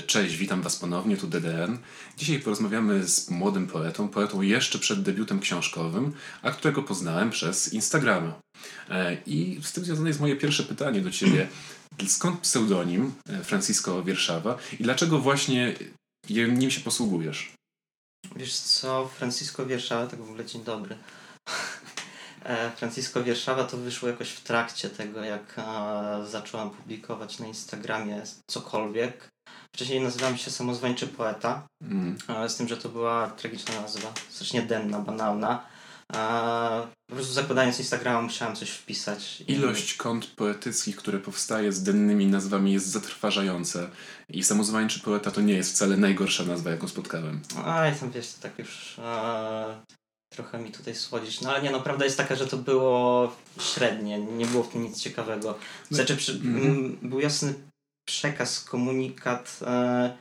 Cześć, 0.00 0.36
witam 0.36 0.62
Was 0.62 0.76
ponownie, 0.76 1.16
tu 1.16 1.26
DDN. 1.26 1.78
Dzisiaj 2.16 2.38
porozmawiamy 2.38 3.08
z 3.08 3.30
młodym 3.30 3.66
poetą, 3.66 4.08
poetą 4.08 4.42
jeszcze 4.42 4.78
przed 4.78 5.02
debiutem 5.02 5.40
książkowym, 5.40 6.12
a 6.42 6.50
którego 6.50 6.82
poznałem 6.82 7.30
przez 7.30 7.72
Instagrama. 7.72 8.40
E, 8.90 9.16
I 9.26 9.60
z 9.62 9.72
tym 9.72 9.84
związane 9.84 10.08
jest 10.08 10.20
moje 10.20 10.36
pierwsze 10.36 10.62
pytanie 10.62 11.00
do 11.00 11.10
Ciebie. 11.10 11.48
Skąd 12.06 12.40
pseudonim 12.40 13.12
e, 13.28 13.44
Francisco 13.44 14.02
Wierszawa 14.02 14.58
i 14.80 14.82
dlaczego 14.82 15.18
właśnie 15.18 15.74
nim 16.30 16.70
się 16.70 16.80
posługujesz? 16.80 17.52
Wiesz 18.36 18.54
co, 18.54 19.08
Francisco 19.08 19.66
Wierszawa, 19.66 20.06
tak 20.06 20.20
w 20.20 20.22
ogóle 20.22 20.44
dzień 20.44 20.64
dobry. 20.64 20.96
E, 22.44 22.70
Francisco 22.70 23.24
Wierszawa 23.24 23.64
to 23.64 23.76
wyszło 23.76 24.08
jakoś 24.08 24.30
w 24.30 24.40
trakcie 24.40 24.90
tego, 24.90 25.24
jak 25.24 25.56
zacząłem 26.30 26.70
publikować 26.70 27.38
na 27.38 27.46
Instagramie 27.46 28.22
cokolwiek 28.50 29.31
Wcześniej 29.74 30.00
nazywałem 30.00 30.36
się 30.36 30.50
Samozwańczy 30.50 31.06
Poeta, 31.06 31.66
mm. 31.82 32.16
z 32.48 32.56
tym, 32.56 32.68
że 32.68 32.76
to 32.76 32.88
była 32.88 33.30
tragiczna 33.30 33.80
nazwa, 33.80 34.12
strasznie 34.30 34.62
denna, 34.62 34.98
banalna. 34.98 35.66
Po 37.10 37.14
prostu 37.14 37.32
zakładając 37.32 37.78
Instagrama 37.78 38.22
musiałem 38.22 38.56
coś 38.56 38.70
wpisać. 38.70 39.44
Ilość 39.48 39.94
kont 39.94 40.26
poetyckich, 40.26 40.96
które 40.96 41.18
powstaje 41.18 41.72
z 41.72 41.82
dennymi 41.82 42.26
nazwami 42.26 42.72
jest 42.72 42.86
zatrważająca 42.86 43.90
i 44.28 44.44
samozwańczy 44.44 45.00
poeta 45.00 45.30
to 45.30 45.40
nie 45.40 45.54
jest 45.54 45.72
wcale 45.72 45.96
najgorsza 45.96 46.44
nazwa, 46.44 46.70
jaką 46.70 46.88
spotkałem. 46.88 47.40
A, 47.64 47.86
ja 47.86 47.94
tam 47.94 48.10
wiesz, 48.10 48.32
tak 48.32 48.58
już 48.58 48.96
trochę 50.32 50.58
mi 50.58 50.70
tutaj 50.70 50.94
słodzić. 50.94 51.40
No 51.40 51.50
ale 51.50 51.62
nie, 51.62 51.70
no 51.70 51.80
prawda 51.80 52.04
jest 52.04 52.16
taka, 52.16 52.36
że 52.36 52.46
to 52.46 52.56
było 52.56 53.36
średnie, 53.60 54.20
nie 54.20 54.46
było 54.46 54.62
w 54.62 54.68
tym 54.68 54.82
nic 54.82 55.00
ciekawego. 55.00 55.58
Znaczy, 55.90 56.16
przy, 56.16 56.32
mm. 56.32 56.98
był 57.02 57.20
jasny 57.20 57.54
przekaz, 58.04 58.64
komunikat, 58.64 59.60
e, 59.62 60.16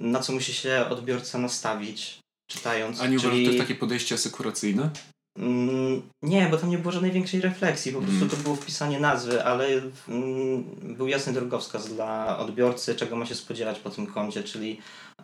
na 0.00 0.20
co 0.20 0.32
musi 0.32 0.54
się 0.54 0.86
odbiorca 0.90 1.38
nastawić, 1.38 2.20
czytając. 2.50 3.00
A 3.00 3.06
nie 3.06 3.16
uważasz, 3.16 3.32
czyli... 3.32 3.44
to 3.44 3.52
jest 3.52 3.64
takie 3.64 3.78
podejście 3.78 4.14
asekuracyjne? 4.14 4.90
Mm, 5.38 6.02
nie, 6.22 6.48
bo 6.50 6.56
tam 6.56 6.70
nie 6.70 6.78
było 6.78 6.92
żadnej 6.92 7.12
większej 7.12 7.40
refleksji, 7.40 7.92
po 7.92 7.98
prostu 7.98 8.24
mm. 8.24 8.30
to 8.30 8.36
było 8.36 8.56
wpisanie 8.56 9.00
nazwy, 9.00 9.44
ale 9.44 9.68
mm, 10.08 10.64
był 10.96 11.08
jasny 11.08 11.32
drogowskaz 11.32 11.88
dla 11.88 12.38
odbiorcy, 12.38 12.94
czego 12.94 13.16
ma 13.16 13.26
się 13.26 13.34
spodziewać 13.34 13.78
po 13.78 13.90
tym 13.90 14.06
koncie, 14.06 14.42
czyli 14.42 14.80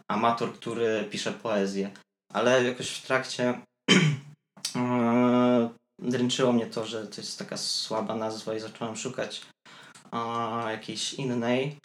amator, 0.08 0.52
który 0.52 1.08
pisze 1.11 1.33
poezję. 1.33 1.91
Ale 2.33 2.64
jakoś 2.64 2.91
w 2.91 3.06
trakcie 3.06 3.61
e, 4.77 5.68
dręczyło 5.98 6.52
mnie 6.52 6.66
to, 6.66 6.86
że 6.86 7.06
to 7.06 7.20
jest 7.20 7.39
taka 7.39 7.56
słaba 7.56 8.16
nazwa 8.16 8.55
i 8.55 8.61
zacząłem 8.61 8.96
szukać 8.96 9.42
a, 10.12 10.66
jakiejś 10.70 11.14
innej. 11.14 11.77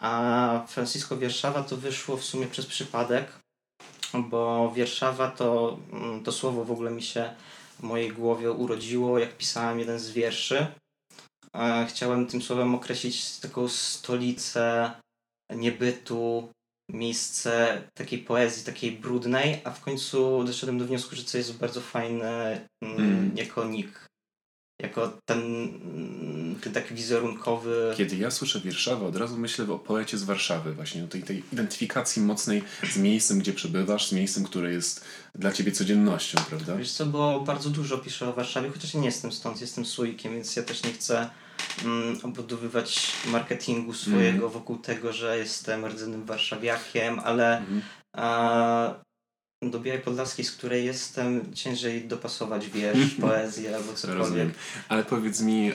A 0.00 0.64
Francisco 0.68 1.16
Wierszawa 1.16 1.62
to 1.62 1.76
wyszło 1.76 2.16
w 2.16 2.24
sumie 2.24 2.46
przez 2.46 2.66
przypadek, 2.66 3.32
bo 4.14 4.72
Wierszawa 4.72 5.30
to, 5.30 5.78
mm, 5.92 6.24
to 6.24 6.32
słowo 6.32 6.64
w 6.64 6.70
ogóle 6.70 6.90
mi 6.90 7.02
się 7.02 7.34
w 7.78 7.82
mojej 7.82 8.12
głowie 8.12 8.52
urodziło, 8.52 9.18
jak 9.18 9.36
pisałem 9.36 9.78
jeden 9.78 9.98
z 9.98 10.10
wierszy. 10.10 10.66
Chciałem 11.88 12.26
tym 12.26 12.42
słowem 12.42 12.74
określić 12.74 13.38
taką 13.38 13.68
stolicę 13.68 14.90
niebytu, 15.54 16.48
miejsce 16.92 17.82
takiej 17.94 18.18
poezji, 18.18 18.64
takiej 18.64 18.92
brudnej, 18.92 19.60
a 19.64 19.70
w 19.70 19.80
końcu 19.80 20.44
doszedłem 20.44 20.78
do 20.78 20.84
wniosku, 20.84 21.16
że 21.16 21.24
to 21.24 21.38
jest 21.38 21.58
bardzo 21.58 21.80
fajny 21.80 22.68
mm. 22.82 22.96
mm. 22.96 23.36
jako 23.36 23.64
nick 23.64 24.05
jako 24.78 25.12
ten, 25.24 25.42
ten 26.60 26.72
taki 26.72 26.94
wizerunkowy... 26.94 27.94
Kiedy 27.96 28.16
ja 28.16 28.30
słyszę 28.30 28.60
Wierszawa, 28.60 29.06
od 29.06 29.16
razu 29.16 29.38
myślę 29.38 29.70
o 29.72 29.78
poecie 29.78 30.18
z 30.18 30.24
Warszawy 30.24 30.72
właśnie, 30.72 31.04
o 31.04 31.06
tej, 31.06 31.22
tej 31.22 31.42
identyfikacji 31.52 32.22
mocnej 32.22 32.62
z 32.92 32.96
miejscem, 32.96 33.38
gdzie 33.38 33.52
przebywasz, 33.52 34.08
z 34.08 34.12
miejscem, 34.12 34.44
które 34.44 34.72
jest 34.72 35.04
dla 35.34 35.52
ciebie 35.52 35.72
codziennością, 35.72 36.38
prawda? 36.48 36.76
Wiesz 36.76 36.92
co, 36.92 37.06
bo 37.06 37.40
bardzo 37.40 37.70
dużo 37.70 37.98
piszę 37.98 38.28
o 38.28 38.32
Warszawie, 38.32 38.70
chociaż 38.70 38.94
nie 38.94 39.06
jestem 39.06 39.32
stąd, 39.32 39.60
jestem 39.60 39.84
słoikiem, 39.84 40.32
więc 40.32 40.56
ja 40.56 40.62
też 40.62 40.82
nie 40.82 40.92
chcę 40.92 41.30
mm, 41.84 42.18
obudowywać 42.22 43.12
marketingu 43.26 43.94
swojego 43.94 44.38
mm. 44.38 44.50
wokół 44.50 44.78
tego, 44.78 45.12
że 45.12 45.38
jestem 45.38 45.86
rdzennym 45.86 46.24
warszawiakiem, 46.24 47.18
ale 47.18 47.58
mm. 47.58 47.82
a, 48.12 49.05
do 49.62 49.80
Białej 49.80 50.02
Podlaskiej, 50.02 50.44
z 50.44 50.52
której 50.52 50.84
jestem, 50.84 51.54
ciężej 51.54 52.08
dopasować 52.08 52.68
wiersz, 52.70 53.14
poezję 53.20 53.76
albo 53.76 53.92
cokolwiek. 53.92 54.18
Rozumiem. 54.18 54.52
Ale 54.88 55.04
powiedz 55.04 55.40
mi, 55.40 55.70
y, 55.70 55.74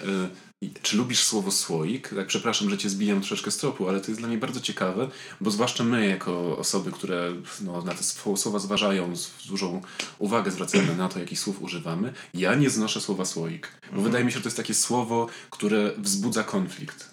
czy 0.82 0.98
lubisz 0.98 1.24
słowo 1.24 1.52
słoik? 1.52 2.10
Tak, 2.16 2.28
przepraszam, 2.28 2.70
że 2.70 2.78
cię 2.78 2.90
zbijam 2.90 3.20
troszeczkę 3.20 3.52
z 3.52 3.58
tropu, 3.58 3.90
ale 3.90 4.02
to 4.02 4.08
jest 4.08 4.22
dla 4.22 4.28
mnie 4.28 4.38
bardzo 4.38 4.62
ciekawe, 4.62 5.10
bo 5.42 5.52
zwłaszcza 5.52 5.84
my, 5.84 6.08
jako 6.08 6.58
osoby, 6.58 6.92
które 6.92 7.34
no, 7.62 7.82
na 7.82 7.94
te 7.94 8.04
słowa 8.38 8.60
zważają, 8.60 9.16
z 9.16 9.32
dużą 9.48 9.82
uwagę 10.20 10.52
zwracamy 10.52 10.96
na 10.96 11.10
to, 11.10 11.20
jakich 11.20 11.40
słów 11.40 11.62
używamy, 11.62 12.14
ja 12.34 12.56
nie 12.56 12.70
znoszę 12.70 13.02
słowa 13.02 13.26
słoik, 13.26 13.68
bo 13.82 13.88
mhm. 13.88 14.04
wydaje 14.04 14.26
mi 14.26 14.32
się, 14.32 14.38
że 14.38 14.44
to 14.44 14.48
jest 14.48 14.58
takie 14.58 14.74
słowo, 14.74 15.28
które 15.50 15.92
wzbudza 15.98 16.44
konflikt. 16.44 17.11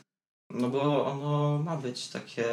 No 0.51 0.69
bo 0.69 1.07
ono 1.07 1.59
ma 1.59 1.77
być 1.77 2.09
takie, 2.09 2.45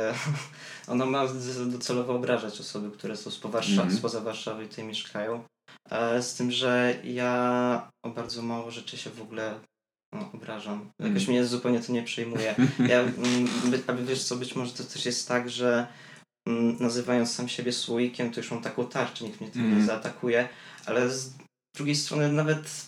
ono 0.87 1.05
ma 1.05 1.27
docelowo 1.67 2.15
obrażać 2.15 2.59
osoby, 2.59 2.91
które 2.91 3.17
są 3.17 3.31
spoza, 3.31 3.53
Warsza 3.53 3.81
mm 3.81 3.97
spoza 3.97 4.21
Warszawy 4.21 4.65
i 4.65 4.67
tutaj 4.67 4.85
mieszkają. 4.85 5.43
E, 5.89 6.23
z 6.23 6.35
tym, 6.35 6.51
że 6.51 6.95
ja 7.03 7.91
o 8.05 8.09
bardzo 8.09 8.41
mało 8.41 8.71
rzeczy 8.71 8.97
się 8.97 9.09
w 9.09 9.21
ogóle 9.21 9.59
no, 10.13 10.31
obrażam. 10.33 10.91
Jakoś 10.99 11.23
mm. 11.23 11.31
mnie 11.31 11.45
zupełnie 11.45 11.79
to 11.79 11.91
nie 11.91 12.03
przejmuje. 12.03 12.55
Ja, 12.89 13.03
aby 13.87 14.05
wiesz 14.05 14.23
co, 14.23 14.35
być 14.35 14.55
może 14.55 14.71
to 14.71 14.83
też 14.83 15.05
jest 15.05 15.27
tak, 15.27 15.49
że 15.49 15.87
m, 16.47 16.77
nazywając 16.79 17.33
sam 17.33 17.49
siebie 17.49 17.71
słoikiem, 17.71 18.31
to 18.31 18.39
już 18.39 18.51
mam 18.51 18.61
taką 18.61 18.87
tarczę, 18.87 19.25
nikt 19.25 19.41
mnie 19.41 19.51
tym 19.51 19.61
mm. 19.61 19.73
nie 19.73 19.81
mhm. 19.81 19.97
zaatakuje, 19.97 20.49
ale 20.85 21.09
z 21.09 21.33
drugiej 21.75 21.95
strony 21.95 22.31
nawet 22.31 22.87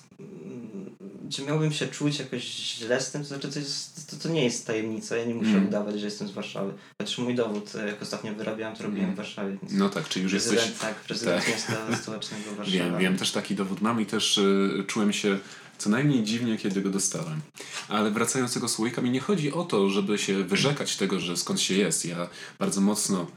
czy 1.29 1.43
miałbym 1.43 1.71
się 1.71 1.87
czuć 1.87 2.19
jakoś 2.19 2.43
źle 2.43 3.01
z 3.01 3.11
tym? 3.11 3.21
To 3.21 3.27
znaczy, 3.27 3.47
to, 3.47 3.59
jest, 3.59 4.09
to, 4.09 4.15
to 4.15 4.29
nie 4.29 4.43
jest 4.43 4.67
tajemnica. 4.67 5.15
Ja 5.15 5.25
nie 5.25 5.35
muszę 5.35 5.49
mm. 5.49 5.67
udawać, 5.67 5.99
że 5.99 6.05
jestem 6.05 6.27
z 6.27 6.31
Warszawy. 6.31 6.73
Chociaż 7.01 7.17
mój 7.17 7.35
dowód, 7.35 7.75
e, 7.75 7.87
jak 7.87 8.01
ostatnio 8.01 8.33
wyrabiałem, 8.33 8.75
to 8.75 8.83
robiłem 8.83 9.03
mm. 9.03 9.15
w 9.15 9.17
Warszawie. 9.17 9.57
no 9.71 9.89
tak, 9.89 10.09
czyli 10.09 10.23
już 10.23 10.33
jesteś... 10.33 10.71
Tak, 10.81 10.95
prezydent 10.95 11.45
tak. 11.45 11.53
miasta 11.53 11.75
stołecznego 12.01 12.55
Warszawy. 12.57 12.77
Wiem, 12.77 12.97
wiem, 12.97 13.17
też 13.17 13.31
taki 13.31 13.55
dowód 13.55 13.81
mam 13.81 14.01
i 14.01 14.05
też 14.05 14.37
y, 14.37 14.83
czułem 14.87 15.13
się 15.13 15.39
co 15.77 15.89
najmniej 15.89 16.23
dziwnie, 16.23 16.57
kiedy 16.57 16.81
go 16.81 16.89
dostałem. 16.89 17.41
Ale 17.89 18.11
wracając 18.11 18.51
do 18.51 18.53
tego 18.53 18.67
słoika, 18.67 19.01
mi 19.01 19.09
nie 19.09 19.19
chodzi 19.19 19.53
o 19.53 19.63
to, 19.63 19.89
żeby 19.89 20.17
się 20.17 20.43
wyrzekać 20.43 20.97
tego, 20.97 21.19
że 21.19 21.37
skąd 21.37 21.61
się 21.61 21.73
jest. 21.73 22.05
Ja 22.05 22.29
bardzo 22.59 22.81
mocno 22.81 23.27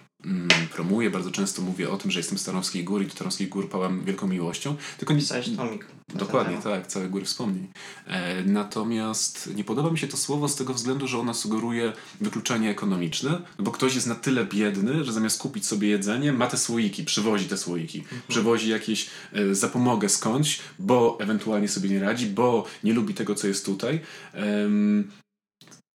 promuję, 0.75 1.11
bardzo 1.11 1.31
często 1.31 1.63
mówię 1.63 1.91
o 1.91 1.97
tym, 1.97 2.11
że 2.11 2.21
jestem 2.21 2.39
z 2.39 2.45
Tarnowskiej 2.45 2.85
Góry 2.85 3.05
i 3.05 3.09
do 3.09 3.15
Tarnowskiej 3.15 3.49
Gór 3.49 3.69
pałam 3.69 4.05
wielką 4.05 4.29
miłością. 4.29 4.77
Tylko 4.99 5.15
nie... 5.15 5.21
Pisałeś 5.21 5.57
tomik. 5.57 5.87
Dokładnie, 6.15 6.59
tak, 6.63 6.87
całe 6.87 7.09
góry 7.09 7.25
wspomnień. 7.25 7.69
E, 8.07 8.45
natomiast 8.45 9.51
nie 9.55 9.65
podoba 9.65 9.91
mi 9.91 9.99
się 9.99 10.09
to 10.09 10.17
słowo 10.17 10.49
z 10.49 10.57
tego 10.57 10.75
względu, 10.75 11.09
że 11.09 11.19
ona 11.19 11.35
sugeruje 11.35 11.93
wykluczenie 12.21 12.71
ekonomiczne, 12.71 13.31
no 13.59 13.65
bo 13.65 13.71
ktoś 13.71 13.95
jest 13.95 14.07
na 14.07 14.15
tyle 14.15 14.45
biedny, 14.45 15.05
że 15.05 15.13
zamiast 15.13 15.39
kupić 15.39 15.67
sobie 15.67 15.89
jedzenie, 15.89 16.33
ma 16.33 16.47
te 16.47 16.57
słoiki, 16.57 17.05
przywozi 17.05 17.45
te 17.45 17.57
słoiki, 17.57 17.99
mhm. 17.99 18.23
przywozi 18.29 18.69
jakieś 18.69 19.11
e, 19.33 19.55
zapomogę 19.55 20.09
skądś, 20.09 20.61
bo 20.79 21.19
ewentualnie 21.21 21.69
sobie 21.69 21.89
nie 21.89 22.01
radzi, 22.01 22.27
bo 22.27 22.65
nie 22.85 22.93
lubi 22.93 23.15
tego, 23.15 23.35
co 23.35 23.47
jest 23.47 23.67
tutaj. 23.67 24.01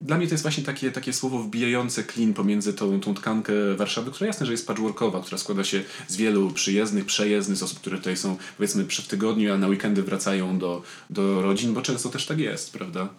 Dla 0.05 0.17
mnie 0.17 0.27
to 0.27 0.33
jest 0.33 0.41
właśnie 0.41 0.63
takie, 0.63 0.91
takie 0.91 1.13
słowo 1.13 1.39
wbijające 1.39 2.03
klin 2.03 2.33
pomiędzy 2.33 2.73
tą, 2.73 2.99
tą 2.99 3.13
tkankę 3.13 3.53
Warszawy, 3.75 4.11
która 4.11 4.27
jasne, 4.27 4.45
że 4.45 4.51
jest 4.51 4.67
patchworkowa, 4.67 5.21
która 5.21 5.37
składa 5.37 5.63
się 5.63 5.83
z 6.07 6.15
wielu 6.15 6.51
przyjezdnych, 6.51 7.05
przejezdnych, 7.05 7.57
z 7.57 7.63
osób, 7.63 7.79
które 7.79 7.97
tutaj 7.97 8.17
są 8.17 8.37
powiedzmy 8.57 8.83
w 8.83 9.07
tygodniu, 9.07 9.53
a 9.53 9.57
na 9.57 9.67
weekendy 9.67 10.03
wracają 10.03 10.59
do, 10.59 10.83
do 11.09 11.41
rodzin, 11.41 11.73
bo 11.73 11.81
często 11.81 12.09
też 12.09 12.25
tak 12.25 12.39
jest, 12.39 12.73
prawda? 12.73 13.09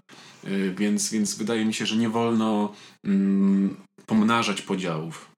Yy, 0.44 0.74
więc, 0.74 1.10
więc 1.10 1.34
wydaje 1.34 1.64
mi 1.64 1.74
się, 1.74 1.86
że 1.86 1.96
nie 1.96 2.08
wolno 2.08 2.74
mm, 3.04 3.76
pomnażać 4.06 4.62
podziałów. 4.62 5.30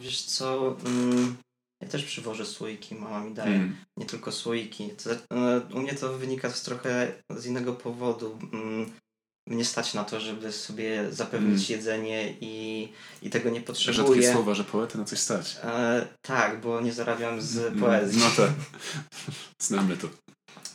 Wiesz 0.00 0.22
co, 0.22 0.76
mm, 0.86 1.36
ja 1.82 1.88
też 1.88 2.04
przywożę 2.04 2.46
słoiki, 2.46 2.94
mama 2.94 3.24
mi 3.24 3.34
daje, 3.34 3.56
mm. 3.56 3.76
nie 3.96 4.06
tylko 4.06 4.32
słoiki. 4.32 4.90
To, 5.04 5.36
e, 5.36 5.60
u 5.74 5.80
mnie 5.80 5.94
to 5.94 6.18
wynika 6.18 6.50
z 6.50 6.62
trochę 6.62 7.12
z 7.30 7.46
innego 7.46 7.72
powodu. 7.72 8.38
Mnie 9.46 9.64
stać 9.64 9.94
na 9.94 10.04
to, 10.04 10.20
żeby 10.20 10.52
sobie 10.52 11.12
zapewnić 11.12 11.70
mm. 11.70 11.78
jedzenie 11.80 12.34
i, 12.40 12.88
i 13.22 13.30
tego 13.30 13.50
nie 13.50 13.60
potrzebuję. 13.60 14.06
Rzadkie 14.06 14.32
słowa, 14.32 14.54
że 14.54 14.64
poety 14.64 14.98
na 14.98 15.04
coś 15.04 15.18
stać. 15.18 15.56
E, 15.62 16.06
tak, 16.22 16.60
bo 16.60 16.80
nie 16.80 16.92
zarabiam 16.92 17.42
z 17.42 17.56
mm, 17.56 17.80
poezji. 17.80 18.20
No 18.20 18.30
tak, 18.44 18.52
znamy 19.68 19.96
to. 19.96 20.08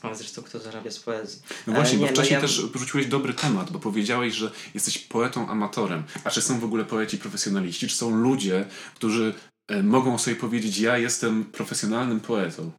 A 0.02 0.16
zresztą 0.16 0.42
kto 0.42 0.60
zarabia 0.60 0.92
z 0.92 1.00
poezji? 1.00 1.42
No 1.68 1.74
właśnie, 1.74 1.98
e, 1.98 2.02
nie, 2.02 2.06
bo 2.06 2.12
no 2.12 2.16
wcześniej 2.16 2.40
no 2.40 2.48
ja... 2.48 2.48
też 2.48 2.66
porzuciłeś 2.74 3.08
dobry 3.08 3.34
temat, 3.34 3.72
bo 3.72 3.80
powiedziałeś, 3.80 4.34
że 4.34 4.52
jesteś 4.74 4.98
poetą 4.98 5.50
amatorem. 5.50 6.04
A 6.24 6.30
czy 6.30 6.42
są 6.42 6.60
w 6.60 6.64
ogóle 6.64 6.86
poeci 6.86 7.18
profesjonaliści? 7.18 7.88
Czy 7.88 7.96
są 7.96 8.16
ludzie, 8.16 8.66
którzy 8.96 9.34
e, 9.68 9.84
mogą 9.84 10.18
sobie 10.18 10.36
powiedzieć, 10.36 10.78
ja 10.78 10.98
jestem 10.98 11.46
profesjonalnym 11.46 12.20
poetą? 12.20 12.72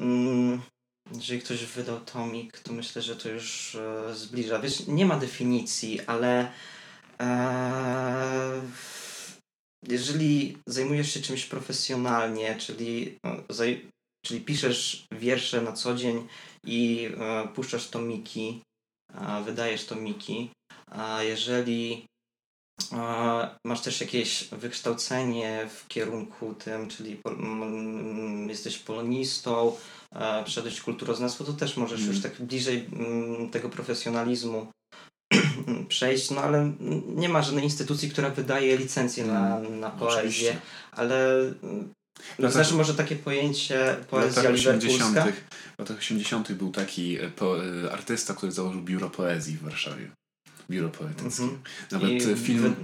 Mm, 0.00 0.60
jeżeli 1.14 1.40
ktoś 1.40 1.64
wydał 1.64 2.00
tomik, 2.00 2.58
to 2.58 2.72
myślę, 2.72 3.02
że 3.02 3.16
to 3.16 3.28
już 3.28 3.74
e, 3.74 4.14
zbliża. 4.14 4.58
Wiesz, 4.58 4.86
nie 4.86 5.06
ma 5.06 5.16
definicji, 5.18 6.00
ale 6.06 6.52
e, 7.20 8.60
jeżeli 9.88 10.58
zajmujesz 10.66 11.14
się 11.14 11.20
czymś 11.20 11.44
profesjonalnie, 11.44 12.56
czyli, 12.58 13.18
no, 13.24 13.36
zaj, 13.50 13.88
czyli 14.26 14.40
piszesz 14.40 15.06
wiersze 15.12 15.62
na 15.62 15.72
co 15.72 15.94
dzień 15.94 16.28
i 16.64 17.10
e, 17.18 17.48
puszczasz 17.48 17.88
tomiki, 17.88 18.62
e, 19.14 19.42
wydajesz 19.44 19.86
tomiki, 19.86 20.50
a 20.90 21.22
jeżeli 21.22 22.06
e, 22.92 23.58
masz 23.66 23.80
też 23.80 24.00
jakieś 24.00 24.48
wykształcenie 24.48 25.68
w 25.74 25.88
kierunku 25.88 26.54
tym, 26.54 26.88
czyli 26.88 27.20
jesteś 28.48 28.78
polonistą, 28.78 29.76
przeszedłeś 30.44 30.80
kulturoznawstwo, 30.80 31.44
to 31.44 31.52
też 31.52 31.76
możesz 31.76 32.00
Mm. 32.00 32.12
już 32.12 32.22
tak 32.22 32.42
bliżej 32.42 32.86
mm, 32.92 33.50
tego 33.50 33.68
profesjonalizmu 33.68 34.66
przejść, 35.88 36.30
no 36.30 36.40
ale 36.40 36.72
nie 37.06 37.28
ma 37.28 37.42
żadnej 37.42 37.64
instytucji, 37.64 38.10
która 38.10 38.30
wydaje 38.30 38.76
licencję 38.76 39.26
na, 39.26 39.58
na 39.58 39.90
poezję, 39.90 40.18
Oczywiście. 40.18 40.56
ale 40.92 41.38
mm, 41.62 41.92
No 42.38 42.50
znaczy 42.50 42.74
może 42.74 42.94
takie 42.94 43.16
pojęcie 43.16 43.96
poezja 44.10 44.42
latach 44.42 44.56
liverpoolska. 44.56 45.04
80. 45.24 45.36
W 45.76 45.78
latach 45.78 45.98
80. 45.98 46.52
był 46.52 46.70
taki 46.70 47.18
po, 47.36 47.64
e, 47.64 47.92
artysta, 47.92 48.34
który 48.34 48.52
założył 48.52 48.82
biuro 48.82 49.10
poezji 49.10 49.56
w 49.56 49.62
Warszawie. 49.62 50.10
Biuro 50.70 50.88
poetyckie. 50.88 51.42
Mhm. 51.42 51.60
Nawet 51.92 52.10
I 52.10 52.36
film... 52.36 52.74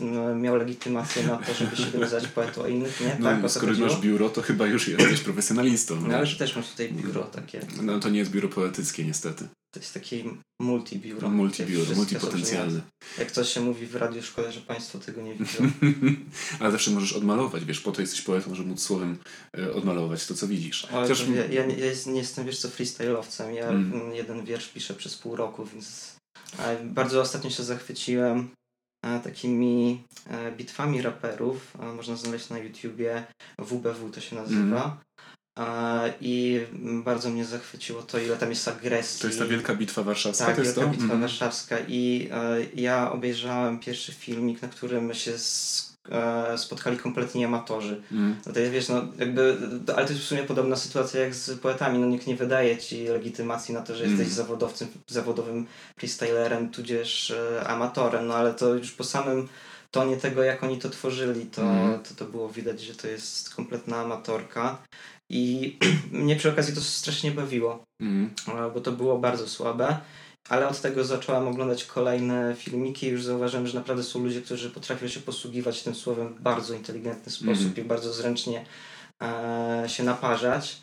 no, 0.00 0.34
miał 0.34 0.56
legitymację 0.56 1.26
na 1.26 1.36
to, 1.36 1.54
żeby 1.54 1.76
się 1.76 1.98
nazywać 1.98 2.26
poetą, 2.26 2.64
a 2.64 2.68
innych 2.68 3.00
nie? 3.00 3.16
No, 3.20 3.30
tak, 3.40 3.50
skoro 3.50 3.72
masz 3.78 4.00
biuro, 4.00 4.30
to 4.30 4.42
chyba 4.42 4.66
już 4.66 4.88
jesteś 4.88 5.20
profesjonalistą. 5.20 6.00
No 6.00 6.14
ale 6.14 6.20
wiesz? 6.24 6.32
ty 6.32 6.38
też 6.38 6.56
masz 6.56 6.68
tutaj 6.70 6.92
biuro 6.92 7.22
takie, 7.24 7.60
No 7.82 8.00
to 8.00 8.08
nie 8.08 8.18
jest 8.18 8.30
biuro 8.30 8.48
poetyckie 8.48 9.04
niestety. 9.04 9.48
to 9.74 9.80
jest 9.80 9.94
takie 9.94 10.24
multibiuro. 10.60 11.28
Multibiuro, 11.28 11.94
multipotencjalne. 11.96 12.80
Jak 13.18 13.30
coś 13.30 13.48
się 13.48 13.60
mówi 13.60 13.86
w 13.86 13.96
radiu, 13.96 14.22
szkoda, 14.22 14.52
że 14.52 14.60
państwo 14.60 14.98
tego 14.98 15.22
nie 15.22 15.34
widzą. 15.34 15.70
Ale 16.60 16.72
zawsze 16.72 16.90
możesz 16.90 17.12
odmalować, 17.12 17.64
wiesz, 17.64 17.80
po 17.80 17.92
to 17.92 18.00
jesteś 18.00 18.20
poetą, 18.22 18.54
żeby 18.54 18.68
móc 18.68 18.82
słowem 18.82 19.18
e, 19.58 19.72
odmalować 19.72 20.26
to, 20.26 20.34
co 20.34 20.48
widzisz. 20.48 20.84
Ale 20.92 21.02
Chociaż 21.02 21.28
ja, 21.28 21.34
ja, 21.46 21.66
nie- 21.66 21.74
ja 21.78 21.92
nie 22.06 22.18
jestem, 22.18 22.46
wiesz 22.46 22.58
co, 22.58 22.68
freestyle'owcem. 22.68 23.48
Ja 23.50 23.68
Mm. 23.68 24.14
jeden 24.14 24.44
wiersz 24.44 24.68
piszę 24.68 24.94
przez 24.94 25.16
pół 25.16 25.36
roku, 25.36 25.64
więc 25.74 26.13
bardzo 26.84 27.20
ostatnio 27.20 27.50
się 27.50 27.62
zachwyciłem 27.62 28.48
e, 29.04 29.20
takimi 29.20 30.02
e, 30.30 30.52
bitwami 30.52 31.02
raperów. 31.02 31.76
E, 31.80 31.86
można 31.86 32.16
znaleźć 32.16 32.50
na 32.50 32.58
YouTubie. 32.58 33.24
WBW 33.58 34.10
to 34.10 34.20
się 34.20 34.36
nazywa. 34.36 34.96
Mm. 35.56 35.68
E, 35.68 36.14
I 36.20 36.60
mm, 36.72 37.02
bardzo 37.02 37.30
mnie 37.30 37.44
zachwyciło 37.44 38.02
to, 38.02 38.18
ile 38.18 38.36
tam 38.36 38.50
jest 38.50 38.68
agresji. 38.68 39.20
to 39.20 39.26
jest 39.26 39.38
ta 39.38 39.46
wielka 39.46 39.74
bitwa 39.74 40.02
warszawska, 40.02 40.46
Tak, 40.46 40.56
to 40.56 40.62
jest 40.62 40.74
Wielka 40.74 40.90
to? 40.90 40.92
Bitwa 40.92 41.04
Mhm. 41.04 41.20
Warszawska 41.20 41.76
i 41.88 42.28
e, 42.32 42.56
ja 42.74 43.12
obejrzałem 43.12 43.78
pierwszy 43.78 44.12
filmik, 44.12 44.62
na 44.62 44.68
którym 44.68 45.14
się 45.14 45.32
e, 45.32 45.38
spotkali 46.56 46.96
kompletni 46.96 47.44
amatorzy. 47.44 48.02
Mhm. 48.12 48.36
No 48.46 48.52
to 48.52 48.60
jest, 48.60 48.72
wiesz, 48.72 48.88
no 48.88 49.02
jakby, 49.18 49.56
ale 49.96 50.06
to 50.06 50.12
jest 50.12 50.24
w 50.24 50.28
sumie 50.28 50.42
podobna 50.42 50.76
sytuacja 50.76 51.20
jak 51.20 51.34
z 51.34 51.58
poetami, 51.60 51.98
no 51.98 52.06
nikt 52.06 52.26
nie 52.26 52.36
wydaje 52.36 52.76
ci 52.78 53.04
legitymacji 53.08 53.74
na 53.74 53.80
to, 53.80 53.94
że 53.96 54.02
jesteś 54.04 54.20
Mm. 54.26 54.30
zawodowcem, 54.34 54.88
zawodowym 55.06 55.66
freestylerem, 55.98 56.70
tudzież 56.70 57.30
e, 57.30 57.64
amatorem, 57.66 58.26
no 58.26 58.34
ale 58.34 58.54
to 58.54 58.74
już 58.74 58.92
po 58.92 59.04
samym 59.04 59.48
tonie 59.90 60.16
tego, 60.16 60.42
jak 60.42 60.62
oni 60.64 60.78
to 60.78 60.90
tworzyli, 60.90 61.46
to, 61.46 61.62
Mm. 61.62 62.00
to, 62.02 62.14
to 62.14 62.24
było 62.24 62.48
widać, 62.48 62.80
że 62.80 62.94
to 62.94 63.08
jest 63.08 63.54
kompletna 63.54 63.96
amatorka 64.00 64.78
i 65.30 65.76
mnie 66.12 66.36
przy 66.36 66.48
okazji 66.50 66.74
to 66.74 66.80
strasznie 66.80 67.30
bawiło 67.30 67.84
Mhm. 68.00 68.30
e, 68.66 68.70
bo 68.70 68.80
to 68.80 68.92
było 68.92 69.18
bardzo 69.18 69.48
słabe. 69.48 69.96
Ale 70.48 70.68
od 70.68 70.80
tego 70.80 71.04
zacząłem 71.04 71.48
oglądać 71.48 71.84
kolejne 71.84 72.54
filmiki 72.58 73.06
i 73.06 73.10
już 73.10 73.24
zauważyłem, 73.24 73.66
że 73.66 73.78
naprawdę 73.78 74.02
są 74.02 74.24
ludzie, 74.24 74.42
którzy 74.42 74.70
potrafią 74.70 75.08
się 75.08 75.20
posługiwać 75.20 75.82
tym 75.82 75.94
słowem 75.94 76.34
w 76.34 76.40
bardzo 76.40 76.74
inteligentny 76.74 77.32
sposób 77.32 77.66
Mhm. 77.66 77.76
i 77.76 77.88
bardzo 77.88 78.12
zręcznie 78.12 78.64
e, 79.22 79.84
się 79.86 80.02
naparzać. 80.02 80.80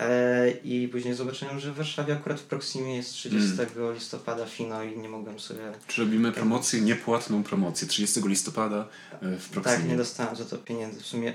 E, 0.00 0.50
I 0.50 0.88
później 0.88 1.14
zobaczyłem, 1.14 1.60
że 1.60 1.72
w 1.72 1.76
Warszawie 1.76 2.14
akurat 2.14 2.40
w 2.40 2.44
Proximie 2.44 2.96
jest 2.96 3.12
30 3.12 3.48
listopada 3.94 4.46
finał 4.46 4.82
i 4.82 4.98
nie 4.98 5.08
mogłem 5.08 5.40
sobie... 5.40 5.72
Czy 5.86 6.00
robimy 6.00 6.32
promocję, 6.32 6.80
niepłatną 6.80 7.42
promocję 7.42 7.88
30 7.88 8.20
listopada 8.20 8.88
e, 9.22 9.36
w 9.36 9.48
Proximie? 9.48 9.76
Tak, 9.76 9.88
nie 9.88 9.96
dostałem 9.96 10.36
za 10.36 10.44
to 10.44 10.58
pieniędzy. 10.58 11.00
W 11.00 11.06
sumie 11.06 11.34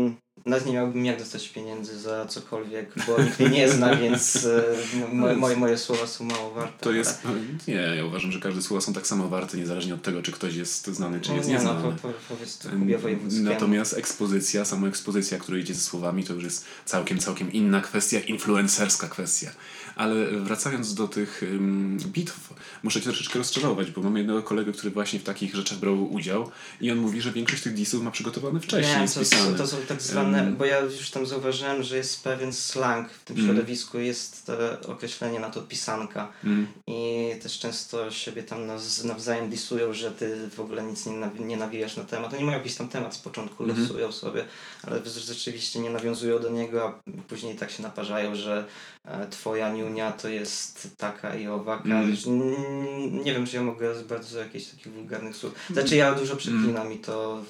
nawet 0.46 0.66
nie 0.66 0.72
miałbym 0.72 1.04
jak 1.04 1.18
dostać 1.18 1.48
pieniędzy 1.48 1.98
za 2.00 2.26
cokolwiek, 2.26 2.94
bo 3.06 3.22
nikt 3.22 3.40
mnie 3.40 3.48
nie 3.50 3.68
zna, 3.72 3.96
więc 3.96 4.46
e, 4.46 4.64
mo- 5.12 5.34
moje, 5.34 5.56
moje 5.56 5.78
słowa 5.78 6.06
są 6.06 6.24
mało 6.24 6.50
warte. 6.50 6.84
To 6.84 6.92
jest... 6.92 7.20
Nie, 7.68 7.74
ja 7.74 8.04
uważam, 8.04 8.32
że 8.32 8.40
każde 8.40 8.62
słowa 8.62 8.80
są 8.80 8.92
tak 8.92 9.06
samo 9.06 9.28
warte, 9.28 9.56
niezależnie 9.58 9.94
od 9.94 10.02
tego, 10.02 10.22
czy 10.22 10.32
ktoś 10.32 10.54
jest 10.54 10.86
znany, 10.86 11.20
czy 11.20 11.30
No 11.30 11.36
jest 11.36 11.48
nie, 11.48 11.54
no 11.54 11.60
nieznany. 11.74 11.96
po, 11.96 12.08
po, 12.08 12.14
powiedz 12.28 12.58
to 12.58 12.68
Kubie. 12.68 12.98
Natomiast 13.40 13.94
ekspozycja, 13.98 14.64
sama 14.64 14.88
ekspozycja, 14.88 15.38
która 15.38 15.58
idzie 15.58 15.74
ze 15.74 15.80
słowami, 15.80 16.24
to 16.24 16.34
już 16.34 16.44
jest 16.44 16.64
całkiem, 16.84 17.18
całkiem 17.18 17.52
inna 17.52 17.80
kwestia, 17.80 18.20
influencerska 18.20 19.08
kwestia. 19.08 19.50
Ale 19.96 20.26
wracając 20.26 20.94
do 20.94 21.08
tych 21.08 21.42
ym, 21.42 21.98
bitw, 22.06 22.54
muszę 22.82 23.00
cię 23.00 23.06
troszeczkę 23.10 23.38
rozczarować, 23.38 23.90
bo 23.90 24.00
mam 24.02 24.16
jednego 24.16 24.42
kolegę, 24.42 24.72
który 24.72 24.90
właśnie 24.90 25.18
w 25.20 25.24
takich 25.24 25.54
rzeczach 25.54 25.78
brał 25.78 26.12
udział 26.12 26.50
i 26.80 26.90
on 26.90 26.98
mówi, 26.98 27.20
że 27.20 27.32
większość 27.32 27.62
tych 27.62 27.74
disów 27.74 28.02
ma 28.02 28.10
przygotowane 28.10 28.60
wcześniej, 28.60 29.00
Nie, 29.00 29.08
to, 29.08 29.58
to, 29.58 29.66
są 29.66 29.76
tak 29.88 30.02
zwane, 30.02 30.40
Em. 30.42 30.56
bo 30.56 30.64
ja 30.64 30.80
już 30.80 31.10
tam 31.10 31.26
zauważyłem, 31.26 31.82
że 31.82 31.96
jest 31.96 32.24
pewien 32.24 32.52
slang 32.52 33.10
w 33.10 33.24
tym 33.24 33.36
Mm. 33.36 33.48
środowisku, 33.48 33.98
jest 33.98 34.46
to 34.46 34.52
określenie 34.92 35.40
na 35.40 35.50
to 35.50 35.62
pisanka 35.62 36.32
Mm. 36.44 36.66
i 36.86 37.30
też 37.42 37.58
często 37.58 38.10
siebie 38.10 38.42
tam 38.42 38.58
nawzajem 39.04 39.50
disują, 39.50 39.92
że 39.92 40.10
ty 40.10 40.50
w 40.56 40.60
ogóle 40.60 40.82
nic 40.82 41.06
nie, 41.06 41.12
naw- 41.12 41.40
nie 41.40 41.56
nawijasz 41.56 41.96
na 41.96 42.04
temat. 42.04 42.34
Oni 42.34 42.44
mają 42.44 42.58
jakiś 42.58 42.74
tam 42.74 42.88
temat 42.88 43.14
z 43.14 43.18
początku, 43.18 43.64
Mhm. 43.64 43.82
losują 43.82 44.12
sobie, 44.12 44.44
ale 44.82 45.00
rzeczywiście 45.06 45.78
nie 45.80 45.90
nawiązują 45.90 46.38
do 46.38 46.50
niego, 46.50 46.86
a 46.88 47.00
później 47.28 47.54
tak 47.56 47.70
się 47.70 47.82
naparzają, 47.82 48.34
że 48.34 48.64
e, 49.04 49.26
twoja 49.28 49.72
niunia 49.80 50.12
to 50.12 50.28
jest 50.28 50.88
taka 50.96 51.34
i 51.34 51.46
owaka. 51.46 51.84
Mm. 51.84 52.10
Wiesz, 52.10 52.26
n- 52.26 53.22
Nie 53.24 53.32
wiem, 53.34 53.46
czy 53.46 53.56
ja 53.56 53.62
mogę 53.62 53.98
z 53.98 54.02
bardzo 54.02 54.38
jakichś 54.38 54.64
takich 54.66 54.92
wulgarnych 54.92 55.36
słów. 55.36 55.52
Znaczy 55.70 55.96
ja 55.96 56.14
dużo 56.14 56.36
przeklinam 56.36 56.92
i 56.92 56.98
to, 56.98 57.44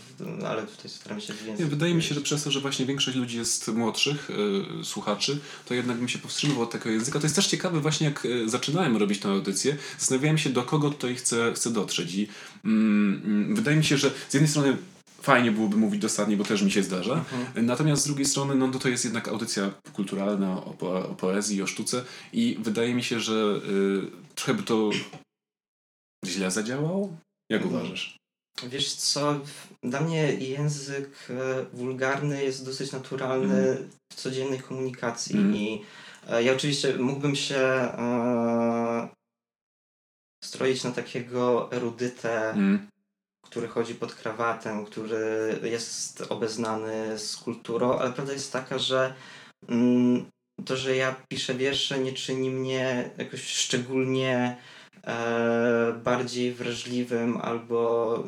ale 0.47 0.63
tutaj 0.63 0.91
staram 0.91 1.21
się 1.21 1.35
więcej. 1.47 1.67
Wydaje 1.67 1.95
mi 1.95 2.03
się, 2.03 2.15
że 2.15 2.21
przez 2.21 2.45
to, 2.45 2.51
że 2.51 2.61
właśnie 2.61 2.87
większość 2.87 3.17
ludzi 3.17 3.37
jest 3.39 3.69
młodszych 3.69 4.31
y, 4.31 4.85
słuchaczy, 4.85 5.39
to 5.69 5.75
jednak 5.75 5.97
bym 5.97 6.09
się 6.09 6.19
powstrzymywał 6.19 6.63
od 6.63 6.71
takiego 6.71 6.91
języka. 6.91 7.19
To 7.19 7.27
jest 7.27 7.37
też 7.37 7.47
ciekawe 7.47 7.81
właśnie 7.81 8.07
jak 8.07 8.25
y, 8.25 8.49
zaczynałem 8.49 8.97
robić 8.97 9.21
tę 9.21 9.29
audycję, 9.29 9.77
zastanawiałem 9.99 10.39
się 10.39 10.51
do 10.51 10.63
kogo 10.63 10.91
tutaj 10.91 11.15
chcę, 11.17 11.53
chcę 11.55 11.71
dotrzeć 11.71 12.15
i 12.15 12.29
mm, 12.65 13.23
mm, 13.25 13.57
wydaje 13.57 13.77
mi 13.77 13.85
się, 13.85 13.97
że 13.99 14.11
z 14.29 14.35
jednej 14.35 14.51
strony 14.51 14.77
fajnie 15.23 15.53
byłoby 15.53 15.77
mówić 15.77 16.01
dosadnie, 16.01 16.37
bo 16.37 16.45
też 16.45 16.63
mi 16.63 16.71
się 16.71 16.83
zdarza, 16.83 17.13
Mhm. 17.15 17.67
Natomiast 17.67 18.03
z 18.03 18.07
drugiej 18.07 18.27
strony, 18.27 18.55
no 18.55 18.69
to 18.79 18.89
jest 18.89 19.05
jednak 19.05 19.29
audycja 19.29 19.71
kulturalna 19.93 20.65
o, 20.65 20.71
po, 20.71 21.09
o 21.09 21.15
poezji, 21.15 21.63
o 21.63 21.67
sztuce 21.67 22.05
i 22.33 22.57
wydaje 22.61 22.95
mi 22.95 23.03
się, 23.03 23.21
że 23.21 23.33
y, 23.35 24.35
trochę 24.35 24.55
by 24.55 24.63
to 24.63 24.91
źle 26.27 26.51
zadziałało. 26.51 27.17
Jak 27.51 27.63
Mhm. 27.63 27.81
uważasz? 27.83 28.17
Wiesz 28.69 28.95
co, 28.95 29.41
dla 29.83 30.01
mnie 30.01 30.33
język 30.35 31.29
e, 31.31 31.65
wulgarny 31.73 32.45
jest 32.45 32.65
dosyć 32.65 32.93
naturalny 32.93 33.77
w 34.13 34.15
codziennej 34.15 34.59
komunikacji 34.61 35.37
Mhm. 35.37 35.57
i 35.57 35.83
e, 36.29 36.43
ja 36.43 36.53
oczywiście 36.53 36.97
mógłbym 36.99 37.37
się 37.37 37.57
e, 37.59 39.09
stroić 40.45 40.85
na 40.85 40.91
takiego 40.91 41.73
erudytę, 41.73 42.51
Mm. 42.51 42.89
Który 43.51 43.69
chodzi 43.69 43.95
pod 43.95 44.15
krawatem, 44.15 44.85
który 44.85 45.59
jest 45.63 46.23
obeznany 46.29 47.19
z 47.19 47.37
kulturą, 47.37 47.99
ale 47.99 48.13
prawda 48.13 48.33
jest 48.33 48.53
taka, 48.53 48.79
że 48.79 49.15
mm, 49.69 50.31
to, 50.65 50.77
że 50.77 50.97
ja 50.97 51.17
piszę 51.29 51.55
wiersze 51.55 51.99
nie 51.99 52.13
czyni 52.13 52.51
mnie 52.51 53.11
jakoś 53.19 53.43
szczególnie 53.43 54.57
e, 55.05 56.01
bardziej 56.05 56.53
wrażliwym 56.53 57.37
albo 57.37 58.25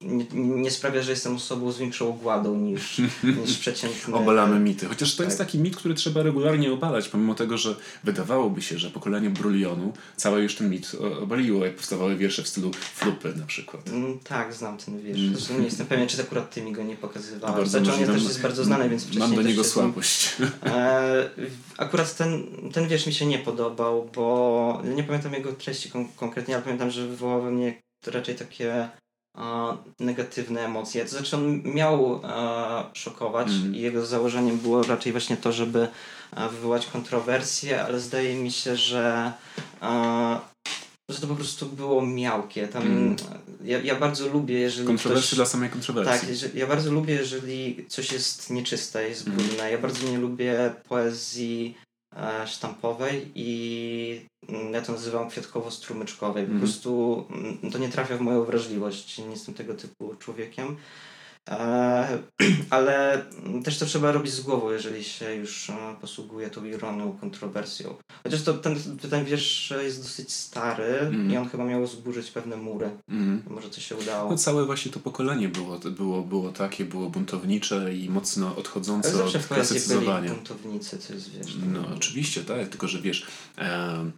nie, 0.00 0.24
nie 0.34 0.70
sprawia, 0.70 1.02
że 1.02 1.10
jestem 1.10 1.36
osobą 1.36 1.72
z 1.72 1.78
większą 1.78 2.08
ogładą 2.08 2.56
niż, 2.56 3.00
niż 3.46 3.58
przeciętny. 3.58 4.14
Obalamy 4.14 4.60
mity. 4.60 4.86
Chociaż 4.86 5.16
to 5.16 5.22
jest 5.24 5.38
Tak. 5.38 5.46
taki 5.46 5.58
mit, 5.58 5.76
który 5.76 5.94
trzeba 5.94 6.22
regularnie 6.22 6.72
obalać, 6.72 7.08
pomimo 7.08 7.34
tego, 7.34 7.58
że 7.58 7.74
wydawałoby 8.04 8.62
się, 8.62 8.78
że 8.78 8.90
pokolenie 8.90 9.30
Brulionu 9.30 9.92
całe 10.16 10.40
już 10.42 10.54
ten 10.54 10.70
mit 10.70 10.92
obaliło, 11.22 11.64
jak 11.64 11.76
powstawały 11.76 12.16
wiersze 12.16 12.42
w 12.42 12.48
stylu 12.48 12.70
flupy 12.94 13.34
na 13.36 13.46
przykład. 13.46 13.88
Mm, 13.88 14.18
Tak, 14.18 14.54
znam 14.54 14.78
ten 14.78 15.00
wiersz. 15.02 15.20
Mm. 15.20 15.34
Zresztą 15.36 15.58
nie 15.58 15.64
jestem 15.64 15.86
pewien, 15.86 16.08
czy 16.08 16.22
akurat 16.22 16.54
ty 16.54 16.62
mi 16.62 16.72
go 16.72 16.82
nie 16.82 16.96
pokazywałeś. 16.96 17.68
Znaczy 17.68 17.84
on 17.84 17.90
możliwe. 17.90 18.12
też 18.12 18.22
jest 18.22 18.42
bardzo 18.42 18.64
znany, 18.64 18.88
więc 18.88 19.02
wcześniej 19.02 19.28
Mam 19.28 19.36
do 19.36 19.42
niego 19.42 19.64
słabość. 19.64 20.36
E, 20.66 21.30
akurat 21.78 22.16
ten, 22.16 22.46
ten 22.72 22.88
wiersz 22.88 23.06
mi 23.06 23.14
się 23.14 23.26
nie 23.26 23.38
podobał, 23.38 24.10
bo 24.14 24.82
nie 24.96 25.04
pamiętam 25.04 25.32
jego 25.32 25.52
treści 25.52 25.90
kon- 25.90 26.08
konkretnie, 26.16 26.54
ale 26.54 26.64
pamiętam, 26.64 26.90
że 26.90 27.06
wywołał 27.06 27.42
we 27.42 27.50
mnie 27.50 27.82
raczej 28.06 28.34
takie 28.34 28.88
negatywne 30.00 30.64
emocje. 30.64 31.04
To 31.04 31.10
znaczy 31.10 31.36
on 31.36 31.62
miał 31.62 32.20
e, 32.24 32.84
szokować 32.92 33.48
Mhm. 33.48 33.74
i 33.74 33.80
jego 33.80 34.06
założeniem 34.06 34.58
było 34.58 34.82
raczej 34.82 35.12
właśnie 35.12 35.36
to, 35.36 35.52
żeby 35.52 35.88
e, 36.36 36.48
wywołać 36.48 36.86
kontrowersje, 36.86 37.84
ale 37.84 38.00
zdaje 38.00 38.34
mi 38.34 38.50
się, 38.50 38.76
że 38.76 39.32
e, 39.82 40.38
że 41.08 41.20
to 41.20 41.26
po 41.26 41.34
prostu 41.34 41.66
było 41.66 42.06
miałkie. 42.06 42.68
Tam, 42.68 42.82
mm. 42.82 43.16
ja, 43.64 43.78
ja 43.78 43.94
bardzo 43.94 44.28
lubię, 44.28 44.58
jeżeli. 44.58 44.86
Kontrowersje 44.86 45.26
ktoś, 45.26 45.36
dla 45.36 45.46
samej 45.46 45.70
kontrowersji. 45.70 46.40
Tak, 46.40 46.54
ja 46.54 46.66
bardzo 46.66 46.92
lubię, 46.92 47.14
jeżeli 47.14 47.86
coś 47.88 48.12
jest 48.12 48.50
nieczyste, 48.50 49.08
jest 49.08 49.26
mhm. 49.26 49.36
brudne. 49.36 49.62
Mm. 49.62 49.72
Ja 49.72 49.78
bardzo 49.78 50.08
nie 50.08 50.18
lubię 50.18 50.74
poezji 50.88 51.76
sztampowej 52.46 53.32
i 53.34 54.20
mm, 54.48 54.74
ja 54.74 54.82
to 54.82 54.92
nazywam 54.92 55.28
kwiatkowo-strumyczkowej. 55.28 56.44
Po 56.44 56.50
mm. 56.50 56.58
prostu 56.58 57.24
to 57.72 57.78
nie 57.78 57.88
trafia 57.88 58.16
w 58.16 58.20
moją 58.20 58.44
wrażliwość. 58.44 59.18
Nie 59.18 59.30
jestem 59.30 59.54
tego 59.54 59.74
typu 59.74 60.14
człowiekiem. 60.18 60.76
E, 61.50 62.18
ale 62.70 63.24
też 63.64 63.78
to 63.78 63.86
trzeba 63.86 64.12
robić 64.12 64.32
z 64.32 64.40
głową, 64.40 64.70
jeżeli 64.70 65.04
się 65.04 65.34
już 65.34 65.70
e, 65.70 65.96
posługuje 66.00 66.50
tą 66.50 66.64
ironią, 66.64 67.18
kontrowersją. 67.20 67.94
Chociaż 68.22 68.42
to, 68.42 68.54
ten, 68.54 68.76
ten 69.10 69.24
wiersz 69.24 69.74
jest 69.82 70.02
dosyć 70.02 70.32
stary 70.32 70.98
mm. 70.98 71.30
i 71.30 71.36
on 71.36 71.48
chyba 71.48 71.64
miał 71.64 71.86
zburzyć 71.86 72.30
pewne 72.30 72.56
mury. 72.56 72.90
Mm. 73.08 73.42
Może 73.46 73.70
to 73.70 73.80
się 73.80 73.96
udało. 73.96 74.30
No 74.30 74.38
całe 74.38 74.64
właśnie 74.64 74.92
to 74.92 75.00
pokolenie 75.00 75.48
było, 75.48 75.78
było, 75.78 76.22
było 76.22 76.52
takie, 76.52 76.84
było 76.84 77.10
buntownicze 77.10 77.94
i 77.94 78.10
mocno 78.10 78.56
odchodzące 78.56 79.08
ale 79.08 79.18
zawsze 79.18 79.38
od 79.38 79.46
klasycyzowania. 79.46 80.20
Byli 80.20 80.34
buntownicy, 80.34 80.98
to 80.98 81.14
jest 81.14 81.30
wiesz. 81.30 81.56
No 81.72 81.88
oczywiście, 81.96 82.44
tak, 82.44 82.68
tylko 82.68 82.88
że 82.88 83.00
wiesz, 83.00 83.26
e, 83.58 84.10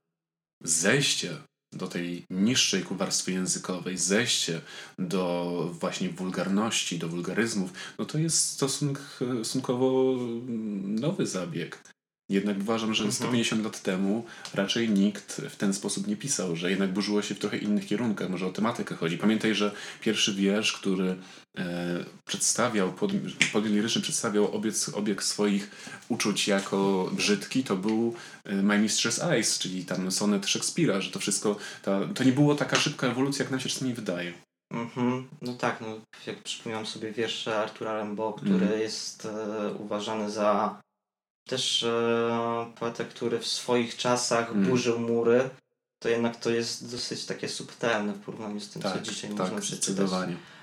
zejście 0.64 1.36
do 1.74 1.86
tej 1.86 2.24
niższej 2.30 2.84
warstwy 2.90 3.32
językowej, 3.32 3.98
zejście 3.98 4.60
do 4.98 5.70
właśnie 5.80 6.08
wulgarności, 6.08 6.98
do 6.98 7.08
wulgaryzmów, 7.08 7.72
no 7.98 8.04
to 8.04 8.18
jest 8.18 8.48
stosunk, 8.50 9.00
stosunkowo 9.42 10.16
nowy 10.84 11.26
zabieg. 11.26 11.93
Jednak 12.28 12.56
uważam, 12.60 12.94
że 12.94 13.12
150 13.12 13.52
mhm. 13.52 13.64
lat 13.64 13.82
temu 13.82 14.24
raczej 14.54 14.90
nikt 14.90 15.40
w 15.50 15.56
ten 15.56 15.74
sposób 15.74 16.06
nie 16.06 16.16
pisał, 16.16 16.56
że 16.56 16.70
jednak 16.70 16.92
burzyło 16.92 17.22
się 17.22 17.34
w 17.34 17.38
trochę 17.38 17.58
innych 17.58 17.86
kierunkach, 17.86 18.28
może 18.28 18.46
o 18.46 18.52
tematykę 18.52 18.94
chodzi. 18.94 19.18
Pamiętaj, 19.18 19.54
że 19.54 19.72
pierwszy 20.00 20.34
wiersz, 20.34 20.72
który 20.72 21.16
e, 21.58 22.04
przedstawiał, 22.24 22.92
pod, 22.92 23.12
pod 23.52 23.66
liryczny 23.66 24.02
przedstawiał 24.02 24.56
obieg, 24.56 24.74
obieg 24.94 25.22
swoich 25.22 25.70
uczuć 26.08 26.48
jako 26.48 27.10
brzydki, 27.12 27.64
to 27.64 27.76
był 27.76 28.14
e, 28.44 28.54
My 28.54 28.78
Mistress 28.78 29.22
Eyes, 29.22 29.58
czyli 29.58 29.84
tam 29.84 30.12
sonet 30.12 30.46
Szekspira, 30.46 31.00
że 31.00 31.10
to 31.10 31.18
wszystko, 31.18 31.56
ta, 31.82 32.00
to 32.14 32.24
nie 32.24 32.32
było 32.32 32.54
taka 32.54 32.76
szybka 32.76 33.06
ewolucja, 33.06 33.42
jak 33.42 33.50
nam 33.50 33.60
się 33.60 33.68
czasami 33.68 33.94
wydaje. 33.94 34.32
Mhm. 34.70 35.28
No 35.42 35.54
tak, 35.54 35.80
no, 35.80 36.00
jak 36.26 36.42
przypomniałem 36.42 36.86
sobie 36.86 37.12
wiersze 37.12 37.58
Artura 37.58 38.02
Rimbaud, 38.02 38.40
który 38.40 38.66
mm. 38.66 38.80
jest 38.80 39.26
e, 39.26 39.72
uważany 39.72 40.30
za 40.30 40.80
też 41.46 41.82
e, 41.82 42.72
poeta, 42.80 43.04
który 43.04 43.38
w 43.38 43.46
swoich 43.46 43.96
czasach 43.96 44.50
mm. 44.50 44.64
burzył 44.64 44.98
mury, 44.98 45.50
to 45.98 46.08
jednak 46.08 46.36
to 46.36 46.50
jest 46.50 46.90
dosyć 46.90 47.24
takie 47.24 47.48
subtelne 47.48 48.12
w 48.12 48.18
porównaniu 48.18 48.60
z 48.60 48.70
tym, 48.70 48.82
tak, 48.82 48.92
co 48.92 49.00
dzisiaj 49.00 49.30
tak, 49.30 49.38
można 49.38 49.60
przeczytać. 49.60 50.10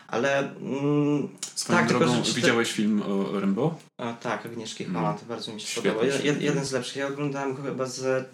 Ale 0.07 0.39
mm, 0.39 1.29
Swoją 1.55 1.79
tak, 1.79 1.87
drogą, 1.87 2.05
tylko, 2.13 2.33
widziałeś 2.33 2.69
te... 2.69 2.75
film 2.75 3.01
o 3.01 3.39
Rembo? 3.39 3.75
A, 3.97 4.13
tak, 4.13 4.45
Agnieszki 4.45 4.83
mm. 4.83 4.95
Holland, 4.95 5.23
bardzo 5.23 5.53
mi 5.53 5.61
się 5.61 5.67
Świetny 5.67 5.91
podobał. 5.91 6.19
Jed, 6.23 6.41
jeden 6.41 6.65
z 6.65 6.71
lepszych. 6.71 6.95
Ja 6.95 7.07
oglądałem 7.07 7.55
go 7.55 7.63
chyba 7.63 7.85
ze, 7.85 8.25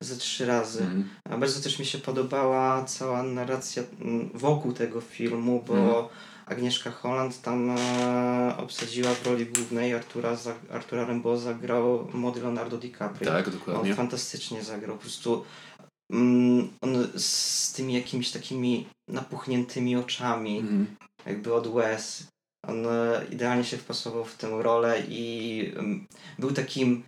ze 0.00 0.16
trzy 0.16 0.46
razy. 0.46 0.82
Mm. 0.82 1.08
A 1.30 1.38
bardzo 1.38 1.60
też 1.60 1.78
mi 1.78 1.86
się 1.86 1.98
podobała 1.98 2.84
cała 2.84 3.22
narracja 3.22 3.82
mm, 4.00 4.30
wokół 4.34 4.72
tego 4.72 5.00
filmu, 5.00 5.64
bo 5.66 5.74
mm 5.74 6.04
Agnieszka 6.46 6.90
Holland 6.90 7.42
tam 7.42 7.70
e, 7.70 8.54
obsadziła 8.56 9.14
w 9.14 9.26
roli 9.26 9.46
głównej 9.46 9.94
Artura, 9.94 10.36
za, 10.36 10.54
Artura 10.70 11.04
Rimbaud 11.04 11.40
zagrał 11.40 12.08
młody 12.14 12.40
Leonardo 12.40 12.78
DiCaprio. 12.78 13.32
Tak, 13.32 13.50
dokładnie. 13.50 13.90
On 13.90 13.96
fantastycznie 13.96 14.62
zagrał. 14.62 14.96
Po 14.96 15.02
prostu 15.02 15.44
mm, 16.10 16.68
on 16.80 17.08
z 17.16 17.72
tymi 17.72 17.94
jakimiś 17.94 18.30
takimi 18.30 18.86
napuchniętymi 19.08 19.96
oczami, 19.96 20.58
mm. 20.58 20.86
jakby 21.26 21.54
od 21.54 21.66
łez. 21.66 22.26
On 22.66 22.86
e, 22.86 23.24
idealnie 23.30 23.64
się 23.64 23.76
wpasował 23.76 24.24
w 24.24 24.36
tę 24.36 24.62
rolę 24.62 25.02
i 25.08 25.72
um, 25.76 26.06
był 26.38 26.52
takim 26.52 27.04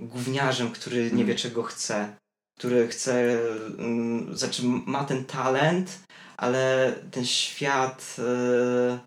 gówniarzem, 0.00 0.70
który 0.70 1.02
nie 1.02 1.24
wie 1.24 1.32
mhm. 1.32 1.38
czego 1.38 1.62
chce. 1.62 2.16
Który 2.58 2.88
chce, 2.88 3.38
um, 3.78 4.36
znaczy 4.36 4.62
ma 4.86 5.04
ten 5.04 5.24
talent, 5.24 5.98
ale 6.38 6.94
ten 7.10 7.26
świat 7.26 8.16
e, 8.18 8.98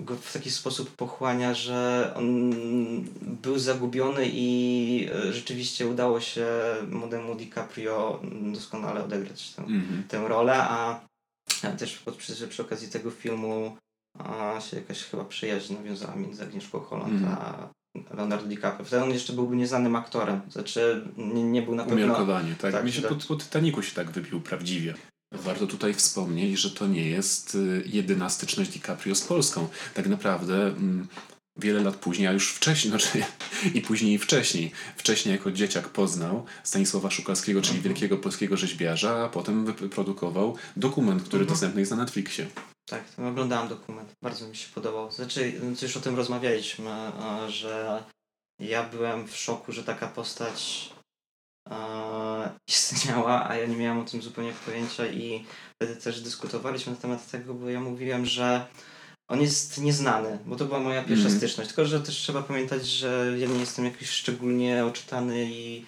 go 0.00 0.16
w 0.16 0.32
taki 0.32 0.50
sposób 0.50 0.96
pochłania, 0.96 1.54
że 1.54 2.12
on 2.16 2.50
był 3.22 3.58
zagubiony 3.58 4.28
i 4.32 5.08
e, 5.12 5.32
rzeczywiście 5.32 5.86
udało 5.86 6.20
się 6.20 6.46
młodemu 6.90 7.34
DiCaprio 7.34 8.20
doskonale 8.52 9.04
odegrać 9.04 9.50
tę, 9.50 9.62
mm 9.62 9.80
-hmm. 9.80 10.10
tę 10.10 10.28
rolę, 10.28 10.56
a 10.62 11.00
też 11.78 12.02
przy, 12.18 12.48
przy 12.48 12.62
okazji 12.62 12.88
tego 12.88 13.10
filmu 13.10 13.76
a 14.18 14.60
się 14.60 14.76
jakaś 14.76 15.04
chyba 15.04 15.24
przyjaźń 15.24 15.74
nawiązała 15.74 16.16
między 16.16 16.42
Agnieszką 16.42 16.80
Holland 16.80 17.12
mm. 17.12 17.36
a 17.40 17.68
Leonardo 18.14 18.46
DiCaprio. 18.46 18.84
Wtedy 18.84 19.02
on 19.02 19.10
jeszcze 19.10 19.32
byłby 19.32 19.56
nieznanym 19.56 19.96
aktorem. 19.96 20.40
Znaczy 20.48 21.08
nie, 21.16 21.42
nie 21.44 21.62
był 21.62 21.74
na 21.74 21.84
pewno... 21.84 22.04
Umiarkowanie, 22.04 22.54
tak. 22.54 22.72
tak 22.72 22.84
Mi 22.84 22.92
się 22.92 23.02
tak. 23.02 23.10
Po, 23.10 23.16
po 23.28 23.36
Titanicu 23.36 23.82
się 23.82 23.94
tak 23.94 24.10
wybił 24.10 24.40
prawdziwie. 24.40 24.94
Warto 25.34 25.66
tutaj 25.66 25.94
wspomnieć, 25.94 26.60
że 26.60 26.70
to 26.70 26.86
nie 26.86 27.10
jest 27.10 27.54
y, 27.54 27.82
jedyna 27.86 28.30
styczność 28.30 28.70
DiCaprio 28.70 29.14
z 29.14 29.20
Polską. 29.20 29.68
Tak 29.94 30.06
naprawdę 30.06 30.66
mm, 30.66 31.08
wiele 31.56 31.82
lat 31.82 31.96
później, 31.96 32.28
a 32.28 32.32
już 32.32 32.52
wcześniej, 32.52 32.90
znaczy 32.98 33.24
i 33.74 33.80
później 33.80 34.14
i 34.14 34.18
wcześniej. 34.18 34.72
Wcześniej 34.96 35.32
jako 35.32 35.52
dzieciak 35.52 35.88
poznał 35.88 36.44
Stanisława 36.64 37.10
Szukalskiego, 37.10 37.62
czyli 37.62 37.76
mhm. 37.76 37.94
wielkiego 37.94 38.18
polskiego 38.18 38.56
rzeźbiarza, 38.56 39.24
a 39.24 39.28
potem 39.28 39.64
wyprodukował 39.64 40.56
dokument, 40.76 41.22
który 41.22 41.42
mhm. 41.42 41.54
dostępny 41.54 41.80
jest 41.80 41.90
na 41.90 41.96
Netflixie. 41.98 42.46
Tak, 42.86 43.04
oglądałem 43.28 43.68
dokument. 43.68 44.12
Bardzo 44.22 44.48
mi 44.48 44.56
się 44.56 44.68
podobał. 44.74 45.10
Znaczy, 45.10 45.52
już 45.82 45.96
o 45.96 46.00
tym 46.00 46.16
rozmawialiśmy, 46.16 47.12
że 47.48 48.04
ja 48.58 48.82
byłem 48.82 49.28
w 49.28 49.36
szoku, 49.36 49.72
że 49.72 49.84
taka 49.84 50.06
postać 50.06 50.90
istniała, 52.68 53.48
a 53.48 53.56
ja 53.56 53.66
nie 53.66 53.76
miałam 53.76 53.98
o 53.98 54.04
tym 54.04 54.22
zupełnie 54.22 54.52
pojęcia 54.66 55.06
i 55.06 55.44
wtedy 55.74 55.96
też 55.96 56.20
dyskutowaliśmy 56.20 56.92
na 56.92 56.98
temat 56.98 57.30
tego, 57.30 57.54
bo 57.54 57.70
ja 57.70 57.80
mówiłem, 57.80 58.26
że 58.26 58.66
on 59.28 59.40
jest 59.40 59.80
nieznany, 59.80 60.38
bo 60.46 60.56
to 60.56 60.64
była 60.64 60.80
moja 60.80 61.02
pierwsza 61.02 61.26
mm. 61.26 61.38
styczność. 61.38 61.68
Tylko, 61.68 61.84
że 61.84 62.00
też 62.00 62.14
trzeba 62.14 62.42
pamiętać, 62.42 62.86
że 62.86 63.34
ja 63.38 63.48
nie 63.48 63.58
jestem 63.58 63.84
jakiś 63.84 64.10
szczególnie 64.10 64.84
oczytany 64.84 65.44
i 65.50 65.84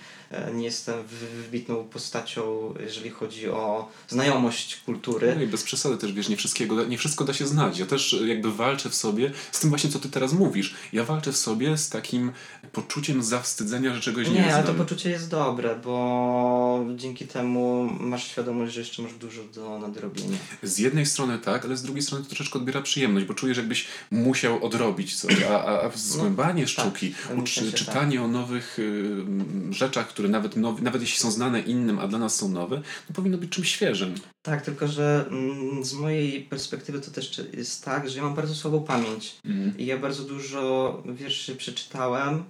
nie 0.55 0.65
jestem 0.65 0.95
wybitną 1.43 1.85
postacią, 1.85 2.75
jeżeli 2.81 3.11
chodzi 3.11 3.49
o 3.49 3.89
znajomość 4.09 4.77
kultury. 4.77 5.33
No 5.37 5.43
i 5.43 5.47
bez 5.47 5.63
przesady 5.63 5.97
też, 5.97 6.13
wiesz, 6.13 6.29
nie, 6.29 6.37
wszystkiego, 6.37 6.85
nie 6.85 6.99
wszystko 6.99 7.25
da 7.25 7.35
się 7.35 7.47
znać. 7.47 7.79
Ja 7.79 7.87
też 7.87 8.17
jakby 8.27 8.53
walczę 8.53 8.91
w 8.91 8.95
sobie 8.95 9.33
z 9.53 9.61
tym 9.61 9.71
właśnie, 9.71 9.91
co 9.91 9.99
ty 9.99 10.09
teraz 10.09 10.33
mówisz. 10.33 10.75
Ja 10.93 11.05
walczę 11.05 11.33
w 11.33 11.37
sobie 11.37 11.79
z 11.79 11.89
takim 11.89 12.33
poczuciem 12.73 13.23
zawstydzenia, 13.23 13.95
że 13.95 14.01
czegoś 14.01 14.29
nie, 14.29 14.35
nie 14.35 14.41
Nie, 14.41 14.55
ale 14.55 14.65
to 14.65 14.75
poczucie 14.75 15.11
jest 15.11 15.31
dobre, 15.31 15.77
bo 15.85 16.85
dzięki 16.97 17.27
temu 17.27 17.89
masz 18.01 18.29
świadomość, 18.29 18.75
że 18.75 18.81
jeszcze 18.81 19.03
masz 19.03 19.15
dużo 19.15 19.43
do 19.45 19.79
nadrobienia. 19.79 20.39
Z 20.63 20.79
jednej 20.79 21.07
strony 21.07 21.39
tak, 21.39 21.65
ale 21.65 21.77
z 21.77 21.83
drugiej 21.83 22.03
strony 22.03 22.25
to 22.25 22.31
troszeczkę 22.31 22.59
odbiera 22.59 22.83
przyjemność, 22.83 23.27
bo 23.27 23.35
czujesz, 23.35 23.57
jakbyś 23.57 23.87
musiał 24.11 24.65
odrobić 24.65 25.17
coś, 25.17 25.43
a, 25.43 25.65
a, 25.65 25.87
a 25.87 25.91
zgłębanie 25.95 26.63
no, 26.63 26.69
sztuki, 26.69 27.15
tak, 27.29 27.39
uczy, 27.39 27.73
czytanie 27.73 28.17
tak. 28.17 28.25
o 28.25 28.29
nowych 28.29 28.79
y, 28.79 29.25
rzeczach, 29.71 30.13
które 30.17 30.29
nawet, 30.29 30.57
nowy, 30.57 30.83
nawet 30.83 31.01
jeśli 31.01 31.19
są 31.19 31.31
znane 31.31 31.61
innym, 31.61 31.99
a 31.99 32.09
dla 32.09 32.19
nas 32.19 32.37
są 32.37 32.49
nowe, 32.49 32.83
to 33.07 33.13
powinno 33.13 33.39
być 33.39 33.51
czymś 33.51 33.71
świeżym. 33.71 34.15
Tak, 34.43 34.63
tylko 34.63 34.89
że 34.89 35.25
mm, 35.31 35.85
z 35.85 35.93
mojej 35.93 36.43
perspektywy 36.43 37.01
to 37.01 37.11
też 37.11 37.41
jest 37.53 37.85
tak, 37.85 38.11
że 38.11 38.17
ja 38.17 38.25
mam 38.25 38.35
bardzo 38.35 38.55
słabą 38.55 38.85
pamięć. 38.85 39.37
Mm. 39.45 39.79
I 39.79 39.87
ja 39.87 39.99
bardzo 39.99 40.25
dużo 40.25 41.03
wierszy 41.07 41.57
przeczytałem, 41.57 42.45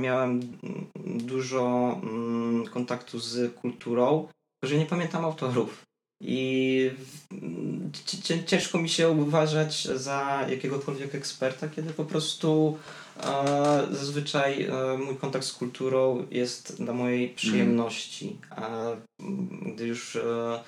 miałem 0.00 0.30
mm, 0.30 0.86
dużo 1.26 1.96
mm, 2.02 2.66
kontaktu 2.66 3.18
z 3.18 3.54
kulturą, 3.54 4.28
że 4.64 4.78
nie 4.78 4.86
pamiętam 4.86 5.24
autorów. 5.24 5.82
I 6.20 6.90
ciężko 8.46 8.78
mi 8.78 8.88
się 8.88 9.08
uważać 9.08 9.84
za 9.84 10.46
jakiegokolwiek 10.50 11.14
eksperta, 11.14 11.68
kiedy 11.68 11.92
po 11.92 12.04
prostu 12.04 12.78
e, 13.22 13.86
zazwyczaj 13.90 14.62
e, 14.64 14.98
mój 14.98 15.16
kontakt 15.16 15.44
z 15.44 15.52
kulturą 15.52 16.26
jest 16.30 16.82
dla 16.84 16.94
mojej 16.94 17.22
mhm. 17.22 17.36
przyjemności. 17.36 18.36
A 18.50 18.70
gdy 19.74 19.86
już 19.86 20.16
e, 20.16 20.60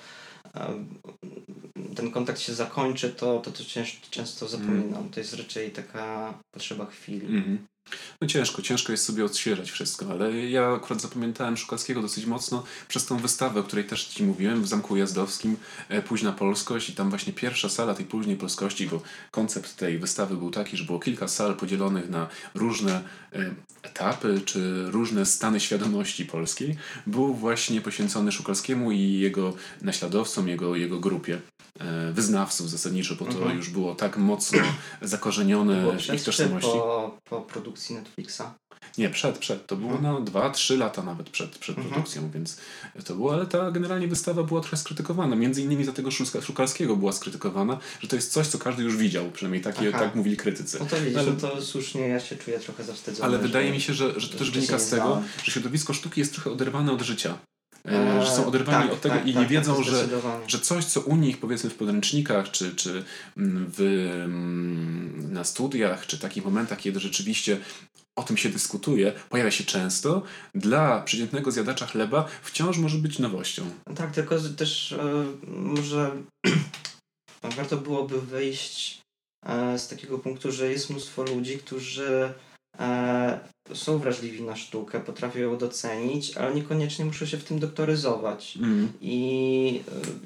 ten 1.95 2.11
kontakt 2.11 2.39
się 2.39 2.53
zakończy, 2.53 3.09
to 3.09 3.39
to, 3.39 3.51
to 3.51 3.63
często 4.09 4.47
zapominam. 4.47 5.09
To 5.09 5.19
jest 5.19 5.33
raczej 5.33 5.71
taka 5.71 6.33
potrzeba 6.51 6.85
chwili. 6.85 7.25
Mm 7.25 7.72
No 8.21 8.27
ciężko, 8.27 8.61
ciężko 8.61 8.91
jest 8.91 9.05
sobie 9.05 9.25
odświeżać 9.25 9.71
wszystko, 9.71 10.05
ale 10.11 10.49
ja 10.49 10.73
akurat 10.73 11.01
zapamiętałem 11.01 11.57
Szukalskiego 11.57 12.01
dosyć 12.01 12.25
mocno 12.25 12.63
przez 12.87 13.05
tą 13.05 13.17
wystawę, 13.17 13.59
o 13.59 13.63
której 13.63 13.85
też 13.85 14.05
Ci 14.05 14.23
mówiłem 14.23 14.63
w 14.63 14.67
Zamku 14.67 14.97
Jazdowskim, 14.97 15.57
e, 15.89 16.01
Późna 16.01 16.31
Polskość 16.31 16.89
i 16.89 16.93
tam 16.93 17.09
właśnie 17.09 17.33
pierwsza 17.33 17.69
sala 17.69 17.93
tej 17.93 18.05
późnej 18.05 18.35
polskości, 18.35 18.87
bo 18.87 19.01
koncept 19.31 19.75
tej 19.75 19.99
wystawy 19.99 20.37
był 20.37 20.51
taki, 20.51 20.77
że 20.77 20.83
było 20.83 20.99
kilka 20.99 21.27
sal 21.27 21.55
podzielonych 21.55 22.09
na 22.09 22.27
różne 22.55 23.01
e, 23.33 23.53
etapy 23.83 24.41
czy 24.45 24.91
różne 24.91 25.25
stany 25.25 25.59
świadomości 25.59 26.25
polskiej, 26.25 26.75
był 27.07 27.33
właśnie 27.33 27.81
poświęcony 27.81 28.31
Szukalskiemu 28.31 28.91
i 28.91 29.19
jego 29.19 29.53
naśladowcom, 29.81 30.47
jego, 30.47 30.75
jego 30.75 30.99
grupie 30.99 31.39
e, 31.79 32.11
wyznawców 32.11 32.69
zasadniczo, 32.69 33.15
bo 33.15 33.25
to 33.25 33.31
mhm. 33.31 33.57
już 33.57 33.69
było 33.69 33.95
tak 33.95 34.17
mocno 34.17 34.59
zakorzenione 35.01 35.97
w 35.97 36.13
ich 36.13 36.23
tożsamości. 36.23 36.69
Po, 36.69 37.19
po 37.29 37.41
produkcji 37.73 37.95
Netflixa. 37.95 38.41
Nie, 38.97 39.09
przed, 39.09 39.37
przed. 39.37 39.67
To 39.67 39.75
było 39.75 40.01
na 40.01 40.21
dwa, 40.21 40.49
trzy 40.49 40.77
lata 40.77 41.03
nawet 41.03 41.29
przed, 41.29 41.57
przed 41.57 41.77
mhm. 41.77 41.93
produkcją, 41.93 42.31
więc 42.31 42.57
to 43.05 43.15
było, 43.15 43.33
ale 43.33 43.45
ta 43.45 43.71
generalnie 43.71 44.07
wystawa 44.07 44.43
była 44.43 44.61
trochę 44.61 44.77
skrytykowana. 44.77 45.35
Między 45.35 45.61
innymi 45.61 45.85
za 45.85 45.91
tego 45.91 46.11
Szukalskiego 46.41 46.95
była 46.95 47.11
skrytykowana, 47.11 47.79
że 47.99 48.07
to 48.07 48.15
jest 48.15 48.31
coś, 48.31 48.47
co 48.47 48.57
każdy 48.57 48.83
już 48.83 48.97
widział, 48.97 49.31
przynajmniej 49.31 49.61
takie, 49.61 49.91
tak 49.91 50.15
mówili 50.15 50.37
krytycy. 50.37 50.77
No 50.79 50.85
to 50.85 51.01
widzisz, 51.01 51.17
ale, 51.17 51.31
to 51.31 51.61
słusznie, 51.61 52.01
ja 52.01 52.19
się 52.19 52.35
czuję 52.35 52.59
trochę 52.59 52.83
zawstydzony. 52.83 53.25
Ale 53.25 53.37
wydaje 53.37 53.71
mi 53.71 53.81
się, 53.81 53.93
że, 53.93 54.19
że 54.19 54.29
to 54.29 54.37
też 54.37 54.51
wynika 54.51 54.79
z 54.79 54.89
tego, 54.89 55.21
że 55.43 55.51
środowisko 55.51 55.93
sztuki 55.93 56.19
jest 56.19 56.33
trochę 56.33 56.51
oderwane 56.51 56.91
od 56.91 57.01
życia. 57.01 57.37
E, 57.87 58.25
że 58.25 58.31
są 58.31 58.45
oderwani 58.45 58.83
tak, 58.83 58.93
od 58.93 59.01
tego 59.01 59.15
tak, 59.15 59.27
i 59.27 59.33
tak, 59.33 59.43
nie 59.43 59.49
wiedzą, 59.49 59.83
że, 59.83 60.07
że 60.47 60.59
coś, 60.59 60.85
co 60.85 61.01
u 61.01 61.15
nich 61.15 61.37
powiedzmy 61.37 61.69
w 61.69 61.75
podręcznikach, 61.75 62.51
czy, 62.51 62.75
czy 62.75 63.03
mm, 63.37 63.71
w, 63.77 63.81
mm, 64.23 65.33
na 65.33 65.43
studiach, 65.43 66.07
czy 66.07 66.19
takich 66.19 66.45
momentach, 66.45 66.79
kiedy 66.79 66.99
rzeczywiście 66.99 67.57
o 68.15 68.23
tym 68.23 68.37
się 68.37 68.49
dyskutuje, 68.49 69.13
pojawia 69.29 69.51
się 69.51 69.63
często, 69.63 70.23
dla 70.55 71.01
przeciętnego 71.01 71.51
zjadacza 71.51 71.85
chleba 71.85 72.25
wciąż 72.43 72.77
może 72.77 72.97
być 72.97 73.19
nowością. 73.19 73.63
Tak, 73.95 74.11
tylko 74.11 74.35
też 74.39 74.91
e, 74.91 75.25
może 75.47 76.11
warto 77.57 77.77
byłoby 77.77 78.21
wyjść 78.21 79.01
e, 79.45 79.79
z 79.79 79.87
takiego 79.87 80.19
punktu, 80.19 80.51
że 80.51 80.71
jest 80.71 80.89
mnóstwo 80.89 81.23
ludzi, 81.23 81.57
którzy 81.57 82.33
są 83.73 83.97
wrażliwi 83.97 84.43
na 84.43 84.55
sztukę, 84.55 84.99
potrafią 84.99 85.39
ją 85.39 85.57
docenić, 85.57 86.37
ale 86.37 86.55
niekoniecznie 86.55 87.05
muszą 87.05 87.25
się 87.25 87.37
w 87.37 87.43
tym 87.43 87.59
doktoryzować. 87.59 88.57
Mm. 88.57 88.91
I 89.01 89.81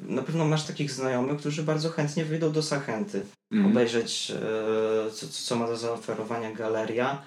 e, 0.07 0.13
na 0.13 0.21
pewno 0.21 0.45
masz 0.45 0.65
takich 0.65 0.91
znajomych, 0.91 1.37
którzy 1.37 1.63
bardzo 1.63 1.89
chętnie 1.89 2.25
wyjdą 2.25 2.51
do 2.51 2.63
Sachenty, 2.63 3.25
mm. 3.51 3.65
obejrzeć 3.65 4.31
e, 4.31 5.11
co, 5.11 5.27
co 5.27 5.55
ma 5.55 5.67
do 5.67 5.77
zaoferowania 5.77 6.51
galeria, 6.51 7.21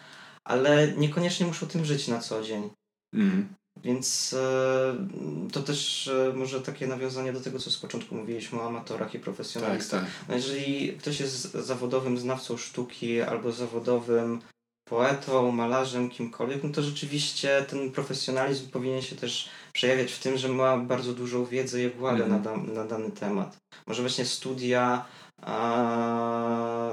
ale 0.44 0.92
niekoniecznie 0.92 1.46
muszą 1.46 1.66
tym 1.66 1.84
żyć 1.84 2.08
na 2.08 2.18
co 2.18 2.42
dzień. 2.42 2.70
Mm. 3.14 3.48
Więc 3.82 4.36
e, 4.38 5.06
to 5.52 5.62
też 5.62 6.08
e, 6.08 6.32
może 6.36 6.60
takie 6.60 6.86
nawiązanie 6.86 7.32
do 7.32 7.40
tego, 7.40 7.58
co 7.58 7.70
z 7.70 7.78
początku 7.78 8.14
mówiliśmy 8.14 8.60
o 8.60 8.66
amatorach 8.66 9.14
i 9.14 9.18
profesjonalistach. 9.18 10.00
Tak, 10.00 10.10
tak. 10.10 10.28
No 10.28 10.34
jeżeli 10.34 10.92
ktoś 10.92 11.20
jest 11.20 11.52
zawodowym 11.52 12.18
znawcą 12.18 12.56
sztuki 12.56 13.20
albo 13.20 13.52
zawodowym 13.52 14.40
poetą, 14.90 15.52
malarzem, 15.52 16.10
kimkolwiek, 16.10 16.64
no 16.64 16.70
to 16.70 16.82
rzeczywiście 16.82 17.64
ten 17.68 17.90
profesjonalizm 17.90 18.70
powinien 18.70 19.02
się 19.02 19.16
też 19.16 19.48
przejawiać 19.72 20.12
w 20.12 20.18
tym, 20.18 20.38
że 20.38 20.48
ma 20.48 20.76
bardzo 20.76 21.12
dużą 21.12 21.44
wiedzę 21.44 21.82
i 21.82 21.86
ogładę 21.86 22.24
mm. 22.24 22.30
na, 22.30 22.38
da, 22.38 22.56
na 22.56 22.84
dany 22.84 23.10
temat. 23.10 23.56
Może 23.86 24.02
właśnie 24.02 24.24
studia 24.24 25.04
a, 25.42 26.90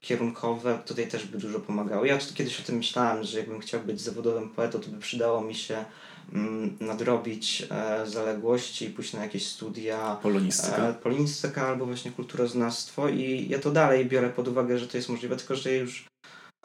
kierunkowe 0.00 0.78
tutaj 0.86 1.08
też 1.08 1.26
by 1.26 1.38
dużo 1.38 1.60
pomagały. 1.60 2.08
Ja 2.08 2.18
kiedyś 2.34 2.60
o 2.60 2.62
tym 2.62 2.76
myślałem, 2.76 3.24
że 3.24 3.38
jakbym 3.38 3.60
chciał 3.60 3.80
być 3.80 4.00
zawodowym 4.00 4.48
poetą, 4.48 4.80
to 4.80 4.90
by 4.90 4.98
przydało 4.98 5.40
mi 5.40 5.54
się 5.54 5.84
mm, 6.32 6.76
nadrobić 6.80 7.66
e, 7.70 8.06
zaległości 8.06 8.84
i 8.84 8.90
pójść 8.90 9.12
na 9.12 9.22
jakieś 9.22 9.46
studia 9.46 10.16
polonistyka. 10.22 10.88
E, 10.88 10.94
polonistyka 10.94 11.68
albo 11.68 11.86
właśnie 11.86 12.10
kulturoznawstwo 12.10 13.08
i 13.08 13.46
ja 13.48 13.58
to 13.58 13.70
dalej 13.70 14.06
biorę 14.06 14.30
pod 14.30 14.48
uwagę, 14.48 14.78
że 14.78 14.88
to 14.88 14.96
jest 14.96 15.08
możliwe, 15.08 15.36
tylko 15.36 15.56
że 15.56 15.72
już 15.72 16.09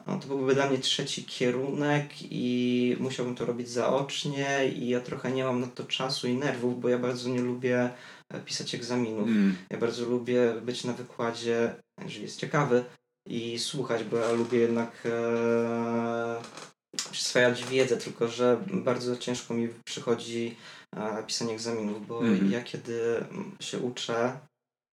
no, 0.06 0.18
to 0.18 0.28
byłby 0.28 0.54
dla 0.54 0.68
mnie 0.68 0.78
trzeci 0.78 1.24
kierunek 1.24 2.08
i 2.20 2.96
musiałbym 3.00 3.34
to 3.34 3.44
robić 3.44 3.68
zaocznie 3.68 4.72
i 4.76 4.88
ja 4.88 5.00
trochę 5.00 5.32
nie 5.32 5.44
mam 5.44 5.60
na 5.60 5.66
to 5.66 5.84
czasu 5.84 6.28
i 6.28 6.34
nerwów, 6.34 6.80
bo 6.80 6.88
ja 6.88 6.98
bardzo 6.98 7.28
nie 7.28 7.40
lubię 7.40 7.90
e, 8.32 8.40
pisać 8.40 8.74
egzaminów. 8.74 9.28
Mm. 9.28 9.56
Ja 9.70 9.78
bardzo 9.78 10.04
lubię 10.04 10.54
być 10.62 10.84
na 10.84 10.92
wykładzie, 10.92 11.74
jeżeli 12.04 12.24
jest 12.24 12.40
ciekawy 12.40 12.84
i 13.28 13.58
słuchać, 13.58 14.04
bo 14.04 14.16
ja 14.16 14.32
lubię 14.32 14.58
jednak 14.58 15.02
e, 15.04 16.42
przyswajać 17.10 17.64
wiedzę, 17.64 17.96
tylko 17.96 18.28
że 18.28 18.60
bardzo 18.72 19.16
ciężko 19.16 19.54
mi 19.54 19.68
przychodzi 19.84 20.56
e, 20.96 21.22
pisanie 21.22 21.54
egzaminów, 21.54 22.06
bo 22.06 22.20
mm. 22.20 22.50
ja 22.50 22.62
kiedy 22.62 23.24
się 23.60 23.78
uczę, 23.78 24.38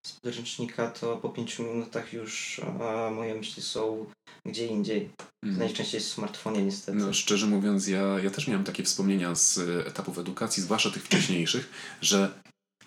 z 0.06 0.14
podręcznika, 0.14 0.92
to 0.92 1.18
po 1.18 1.30
pięciu 1.30 1.64
minutach 1.64 2.14
już 2.14 2.62
a, 2.82 3.10
moje 3.10 3.36
myśli 3.36 3.64
są 3.64 4.06
gdzie 4.46 4.68
indziej. 4.68 5.10
Mm. 5.44 5.58
Najczęściej 5.58 6.02
w 6.02 6.04
smartfonie 6.04 6.64
niestety. 6.64 6.98
No, 6.98 7.14
szczerze 7.14 7.48
mówiąc, 7.48 7.88
ja, 7.88 8.20
ja 8.20 8.30
też 8.30 8.48
miałem 8.48 8.64
takie 8.64 8.84
wspomnienia 8.84 9.36
z 9.36 9.58
etapów 9.88 10.18
edukacji, 10.18 10.64
zwłaszcza 10.64 10.90
tych 10.90 11.04
wcześniejszych, 11.04 11.70
że 12.02 12.44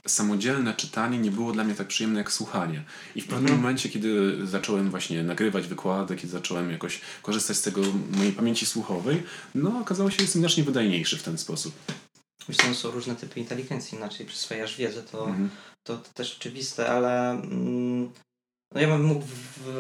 samodzielne 0.07 0.75
czytanie 0.75 1.19
nie 1.19 1.31
było 1.31 1.53
dla 1.53 1.65
mnie 1.65 1.75
tak 1.75 1.87
przyjemne 1.87 2.19
jak 2.19 2.33
słuchanie. 2.33 2.85
I 3.15 3.21
w 3.21 3.27
pewnym 3.27 3.47
mm. 3.47 3.61
momencie, 3.61 3.89
kiedy 3.89 4.37
zacząłem 4.47 4.91
właśnie 4.91 5.23
nagrywać 5.23 5.67
wykłady, 5.67 6.17
kiedy 6.17 6.29
zacząłem 6.29 6.71
jakoś 6.71 7.01
korzystać 7.23 7.57
z 7.57 7.63
tego 7.63 7.83
mojej 8.17 8.33
pamięci 8.33 8.67
słuchowej, 8.67 9.23
no 9.55 9.79
okazało 9.81 10.11
się, 10.11 10.17
że 10.17 10.23
jestem 10.23 10.43
znacznie 10.43 10.65
wydajniejszy 10.65 11.17
w 11.17 11.23
ten 11.23 11.39
sposób. 11.39 11.75
Myślę, 12.49 12.69
że 12.69 12.75
są 12.75 12.91
różne 12.91 13.17
typy 13.17 13.41
inteligencji, 13.41 13.99
inaczej 13.99 14.27
przyswajasz 14.27 14.77
wiedzę, 14.77 15.03
to, 15.03 15.35
to, 15.83 15.97
to, 15.97 16.13
też 16.15 16.37
oczywiste, 16.37 16.89
ale 16.89 17.31
mm, 17.31 18.11
no 18.75 18.81
ja 18.81 18.89
bym 18.89 19.05
mógł 19.05 19.27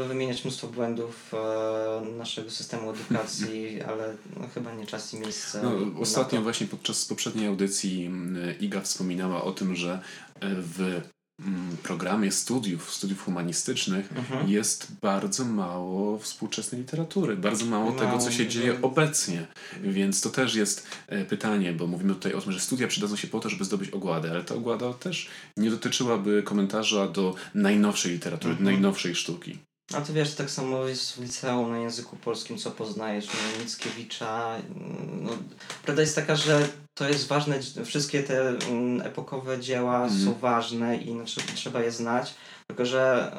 wymieniać 0.09 0.45
mnóstwo 0.45 0.67
błędów 0.67 1.35
e, 1.35 2.01
naszego 2.19 2.51
systemu 2.51 2.91
edukacji, 2.91 3.81
ale 3.89 4.17
no, 4.37 4.49
chyba 4.55 4.75
nie 4.75 4.87
czas 4.87 5.15
i 5.15 5.21
miejsce. 5.21 5.63
No, 5.63 6.01
ostatnio 6.01 6.43
właśnie 6.43 6.67
podczas 6.67 7.05
poprzedniej 7.05 7.47
audycji 7.47 8.11
Iga 8.61 8.81
wspominała 8.81 9.45
o 9.45 9.53
tym, 9.53 9.77
że 9.77 10.01
e, 10.41 10.49
w 10.55 10.81
Mm, 10.81 11.16
programie 11.83 12.33
studiów, 12.33 12.91
studiów 12.91 13.25
humanistycznych 13.25 14.13
mhm. 14.17 14.49
jest 14.49 14.93
bardzo 15.03 15.45
mało 15.45 16.19
współczesnej 16.19 16.81
literatury, 16.81 17.37
bardzo 17.37 17.67
mało, 17.67 17.85
mało 17.85 17.99
tego, 17.99 18.19
co 18.19 18.31
się 18.31 18.47
dzieje 18.47 18.83
obecnie. 18.83 19.47
Więc 19.83 20.21
to 20.21 20.31
też 20.31 20.55
jest 20.55 20.87
e, 21.07 21.25
pytanie, 21.25 21.73
bo 21.73 21.87
mówimy 21.87 22.15
tutaj 22.15 22.33
o 22.33 22.41
tym, 22.41 22.53
że 22.53 22.61
studia 22.61 22.89
przydadzą 22.89 23.17
się 23.17 23.29
po 23.29 23.41
to, 23.41 23.49
żeby 23.49 23.65
zdobyć 23.65 23.91
ogładę, 23.91 24.31
ale 24.31 24.45
ta 24.45 24.55
ogłada 24.55 24.93
też 24.93 25.29
nie 25.57 25.71
dotyczyłaby 25.71 26.43
komentarza 26.43 27.09
do 27.09 27.35
najnowszej 27.55 28.13
literatury, 28.13 28.51
mhm. 28.51 28.65
najnowszej 28.65 29.15
sztuki. 29.15 29.59
A 29.95 30.01
ty 30.01 30.13
wiesz, 30.13 30.35
tak 30.35 30.51
samo 30.51 30.85
jest 30.85 31.13
w 31.13 31.21
liceum 31.21 31.71
na 31.71 31.79
języku 31.79 32.17
polskim, 32.17 32.59
co 32.59 32.71
poznajesz, 32.71 33.27
no, 33.27 33.63
Mickiewicza. 33.65 34.59
No, 35.23 35.31
prawda 35.85 36.03
jest 36.03 36.15
taka, 36.15 36.37
że 36.37 36.69
to 36.95 37.09
jest 37.09 37.29
ważne, 37.29 37.61
wszystkie 37.85 38.23
te 38.23 38.49
mm, 38.49 39.07
epokowe 39.07 39.61
dzieła 39.61 40.07
mm. 40.07 40.25
są 40.25 40.35
ważne 40.35 40.97
i 40.97 41.13
znaczy, 41.13 41.41
trzeba 41.55 41.83
je 41.83 41.93
znać, 41.93 42.35
tylko 42.67 42.87
że 42.87 43.33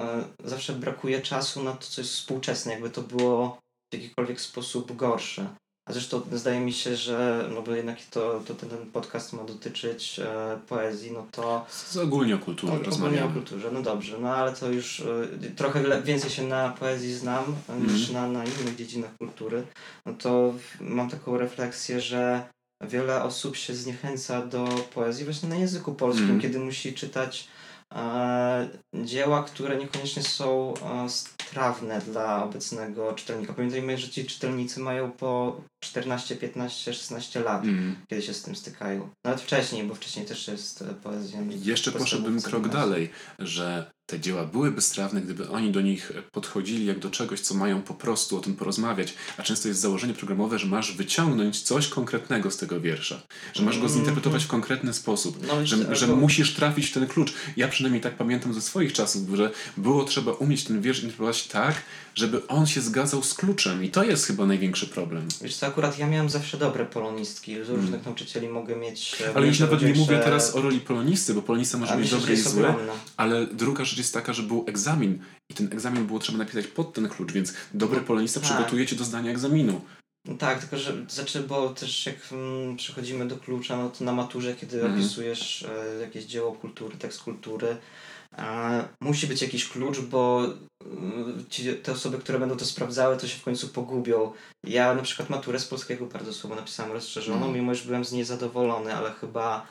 y, 0.44 0.50
zawsze 0.50 0.74
brakuje 0.74 1.22
czasu 1.22 1.64
na 1.64 1.72
to, 1.72 1.88
co 1.88 2.02
jest 2.02 2.14
współczesne, 2.14 2.72
jakby 2.72 2.90
to 2.90 3.02
było 3.02 3.58
w 3.94 3.96
jakikolwiek 3.96 4.42
sposób 4.42 4.96
gorsze. 4.96 5.48
A 5.88 5.94
zresztą 5.94 6.22
zdaje 6.32 6.60
mi 6.60 6.74
się, 6.74 6.96
że 6.96 7.50
no 7.54 7.62
bo 7.62 7.76
jednak 7.76 7.98
to, 8.12 8.42
to 8.48 8.54
ten, 8.54 8.70
ten 8.70 8.92
podcast 8.94 9.34
ma 9.34 9.44
dotyczyć 9.44 10.20
e, 10.20 10.60
poezji, 10.68 11.12
no 11.12 11.28
to... 11.32 11.66
Z 11.70 11.98
ogólnie 11.98 12.36
o 12.36 12.40
kulturze 12.40 12.74
o, 12.74 12.96
Ogólnie 12.96 13.26
o 13.26 13.30
kulturze, 13.30 13.72
no 13.72 13.82
dobrze, 13.82 14.18
no 14.20 14.36
ale 14.36 14.54
to 14.54 14.72
już 14.72 15.00
e, 15.00 15.50
trochę 15.56 16.02
więcej 16.02 16.30
się 16.30 16.44
na 16.44 16.70
poezji 16.70 17.14
znam 17.14 17.56
mm. 17.70 17.94
niż 17.94 18.10
na, 18.10 18.28
na 18.28 18.44
innych 18.46 18.76
dziedzinach 18.76 19.18
kultury. 19.18 19.64
No 20.06 20.14
to 20.14 20.54
mam 20.80 21.10
taką 21.10 21.38
refleksję, 21.38 22.02
że 22.02 22.48
wiele 22.82 23.24
osób 23.24 23.56
się 23.56 23.76
zniechęca 23.76 24.46
do 24.46 24.66
poezji 24.94 25.26
właśnie 25.26 25.50
na 25.50 25.56
języku 25.56 25.94
polskim, 25.94 26.30
mm. 26.30 26.42
kiedy 26.42 26.60
musi 26.60 26.94
czytać 26.94 27.48
dzieła, 28.94 29.44
które 29.44 29.78
niekoniecznie 29.78 30.24
są 30.24 30.74
e, 30.74 31.10
strawne 31.10 32.02
dla 32.02 32.44
obecnego 32.44 33.14
czytelnika. 33.14 33.54
Pamiętajmy, 33.54 33.98
że 33.98 34.10
ci 34.10 34.26
czytelnicy 34.26 34.80
mają 34.80 35.12
po 35.12 35.62
14, 35.84 36.36
15, 36.36 36.94
16 36.94 37.40
lat, 37.40 37.64
mm. 37.64 37.96
kiedy 38.08 38.22
się 38.22 38.34
z 38.34 38.42
tym 38.42 38.56
stykają. 38.56 39.10
Nawet 39.26 39.42
wcześniej, 39.42 39.84
bo 39.84 39.96
wcześniej 39.96 40.26
też 40.26 40.48
jest 40.48 40.82
e, 40.82 40.86
poezja. 40.86 41.40
Jeszcze 41.50 41.92
poszedłbym 41.92 42.42
krok 42.42 42.68
dalej, 42.68 43.10
że 43.40 43.92
te 44.08 44.20
dzieła 44.20 44.46
były 44.46 44.72
bezstrawne, 44.72 45.22
gdyby 45.22 45.50
oni 45.50 45.72
do 45.72 45.82
nich 45.82 46.12
podchodzili 46.32 46.86
jak 46.86 47.00
do 47.00 47.10
czegoś, 47.10 47.40
co 47.40 47.54
mają 47.54 47.82
po 47.82 47.94
prostu 47.94 48.38
o 48.38 48.40
tym 48.40 48.56
porozmawiać. 48.56 49.14
A 49.38 49.44
często 49.44 49.68
jest 49.68 49.80
założenie 49.80 50.14
programowe, 50.14 50.60
że 50.60 50.68
masz 50.68 50.96
wyciągnąć 50.96 51.62
coś 51.62 51.88
konkretnego 51.88 52.52
z 52.52 52.58
tego 52.58 52.82
wiersza, 52.82 53.22
że 53.54 53.64
masz 53.64 53.80
go 53.80 53.90
zinterpretować 53.90 54.44
w 54.44 54.48
konkretny 54.48 54.94
sposób, 54.94 55.48
no, 55.48 55.66
że, 55.66 55.96
że 55.96 56.08
musisz 56.08 56.54
trafić 56.54 56.88
w 56.88 56.94
ten 56.94 57.08
klucz. 57.08 57.34
Ja 57.58 57.68
przynajmniej 57.68 58.02
tak 58.02 58.18
pamiętam 58.18 58.54
ze 58.54 58.62
swoich 58.62 58.94
czasów, 58.94 59.22
że 59.34 59.52
było 59.78 60.04
trzeba 60.04 60.32
umieć 60.32 60.64
ten 60.64 60.82
wiersz 60.82 61.04
interpretować 61.04 61.48
tak, 61.48 61.76
żeby 62.16 62.48
on 62.48 62.68
się 62.68 62.82
zgadzał 62.82 63.24
z 63.24 63.34
kluczem 63.34 63.84
i 63.84 63.90
to 63.90 64.04
jest 64.04 64.26
chyba 64.26 64.46
największy 64.46 64.88
problem. 64.88 65.28
Wiesz 65.42 65.56
co, 65.56 65.68
akurat 65.68 66.00
ja 66.00 66.08
miałem 66.08 66.30
zawsze 66.30 66.58
dobre 66.58 66.86
polonistki. 66.86 67.56
Z 67.56 67.70
różnych 67.70 67.90
hmm. 67.90 68.02
nauczycieli 68.06 68.50
mogę 68.50 68.76
mieć... 68.76 69.22
E, 69.22 69.36
ale 69.36 69.48
już 69.48 69.60
nawet 69.60 69.82
nie 69.82 69.94
mówię 69.94 70.20
teraz 70.24 70.56
o 70.56 70.62
roli 70.62 70.80
polonisty, 70.80 71.34
bo 71.34 71.42
polonista 71.42 71.78
może 71.78 71.98
mieć 71.98 72.12
dobre 72.12 72.34
i 72.34 72.38
złe, 72.38 72.76
ale 73.18 73.48
druga 73.48 73.86
rzecz 73.86 73.97
jest 73.98 74.14
taka, 74.14 74.34
że 74.34 74.44
był 74.44 74.66
egzamin 74.68 75.20
i 75.50 75.54
ten 75.54 75.74
egzamin 75.74 76.08
było 76.08 76.20
trzeba 76.20 76.38
napisać 76.38 76.68
pod 76.68 76.94
ten 76.94 77.10
klucz, 77.10 77.32
więc 77.32 77.54
dobry 77.74 78.00
no, 78.00 78.04
polonista 78.04 78.40
tak. 78.40 78.50
przygotuje 78.50 78.86
cię 78.86 78.96
do 78.96 79.04
zdania 79.04 79.32
egzaminu. 79.32 79.82
No 80.28 80.38
tak, 80.38 80.60
tylko 80.60 80.78
że 80.78 81.06
znaczy, 81.10 81.44
bo 81.44 81.70
też 81.70 82.06
jak 82.06 82.16
mm, 82.32 82.78
przechodzimy 82.78 83.28
do 83.28 83.38
klucza, 83.38 83.78
no 83.78 83.90
to 83.90 84.04
na 84.04 84.14
maturze, 84.14 84.56
kiedy 84.56 84.82
mm. 84.82 84.94
opisujesz 84.94 85.64
e, 85.64 86.02
jakieś 86.02 86.26
dzieło 86.26 86.52
kultury, 86.52 86.98
tekst 86.98 87.24
kultury, 87.24 87.78
e, 88.38 88.88
musi 89.02 89.28
być 89.28 89.42
jakiś 89.42 89.70
klucz, 89.70 90.00
bo 90.00 90.46
e, 90.46 90.88
ci, 91.50 91.74
te 91.74 91.92
osoby, 91.92 92.18
które 92.18 92.40
będą 92.40 92.58
to 92.58 92.66
sprawdzały, 92.66 93.18
to 93.18 93.28
się 93.28 93.40
w 93.40 93.44
końcu 93.44 93.68
pogubią. 93.68 94.32
Ja 94.64 94.94
na 94.94 95.02
przykład 95.02 95.30
maturę 95.30 95.60
z 95.60 95.66
polskiego 95.66 96.06
bardzo 96.06 96.34
słowo 96.34 96.56
napisałem 96.56 96.92
rozszerzoną, 96.92 97.46
mm. 97.46 97.54
mimo 97.54 97.76
że 97.76 97.86
byłem 97.86 98.06
z 98.06 98.12
niej 98.12 98.24
zadowolony, 98.24 98.96
ale 98.96 99.12
chyba 99.12 99.68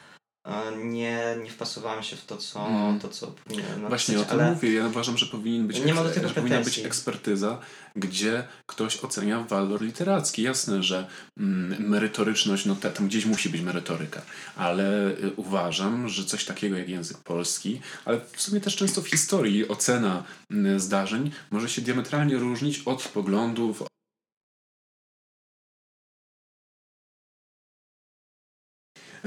nie, 0.84 1.36
nie 1.42 1.50
wpasowałem 1.50 2.02
się 2.02 2.16
w 2.16 2.24
to, 2.24 2.36
co, 2.36 2.66
mm. 2.66 3.00
to, 3.00 3.08
co 3.08 3.26
powinienem 3.26 3.88
Właśnie 3.88 4.20
o 4.20 4.24
tym 4.24 4.40
ale... 4.40 4.50
mówię. 4.50 4.72
Ja 4.72 4.86
uważam, 4.86 5.18
że 5.18 5.26
powinien 5.26 5.66
być, 5.66 5.84
nie 5.84 5.94
ma 5.94 6.04
do 6.04 6.10
tego 6.10 6.30
powinna 6.30 6.60
być 6.60 6.78
ekspertyza, 6.78 7.58
gdzie 7.96 8.44
ktoś 8.66 9.04
ocenia 9.04 9.42
walor 9.42 9.82
literacki. 9.82 10.42
Jasne, 10.42 10.82
że 10.82 11.06
mm, 11.38 11.88
merytoryczność, 11.88 12.64
no 12.64 12.76
tam 12.76 13.08
gdzieś 13.08 13.26
musi 13.26 13.48
być 13.48 13.60
merytoryka, 13.60 14.22
ale 14.56 15.10
y, 15.10 15.32
uważam, 15.36 16.08
że 16.08 16.24
coś 16.24 16.44
takiego 16.44 16.76
jak 16.76 16.88
język 16.88 17.18
polski, 17.18 17.80
ale 18.04 18.20
w 18.32 18.42
sumie 18.42 18.60
też 18.60 18.76
często 18.76 19.02
w 19.02 19.08
historii 19.08 19.68
ocena 19.68 20.24
y, 20.52 20.80
zdarzeń 20.80 21.30
może 21.50 21.68
się 21.68 21.82
diametralnie 21.82 22.36
różnić 22.36 22.82
od 22.84 23.02
poglądów, 23.02 23.82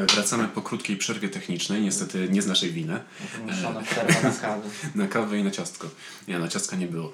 Wracamy 0.07 0.47
po 0.47 0.61
krótkiej 0.61 0.97
przerwie 0.97 1.29
technicznej, 1.29 1.81
niestety 1.81 2.29
nie 2.29 2.41
z 2.41 2.47
naszej 2.47 2.71
winy. 2.71 2.99
Muszona 3.45 3.81
przerwa 3.81 4.29
na 4.29 4.35
kawę. 4.35 4.69
na 4.95 5.07
kawę 5.07 5.39
i 5.39 5.43
na 5.43 5.51
ciastko. 5.51 5.89
Nie, 6.27 6.39
na 6.39 6.47
ciastka 6.47 6.75
nie 6.75 6.87
było. 6.87 7.13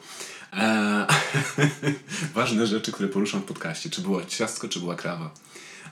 Eee, 0.53 1.05
ważne 2.33 2.67
rzeczy, 2.67 2.91
które 2.91 3.09
poruszam 3.09 3.41
w 3.41 3.45
podcaście. 3.45 3.89
Czy 3.89 4.01
było 4.01 4.25
ciastko, 4.25 4.69
czy 4.69 4.79
była 4.79 4.95
krawa. 4.95 5.33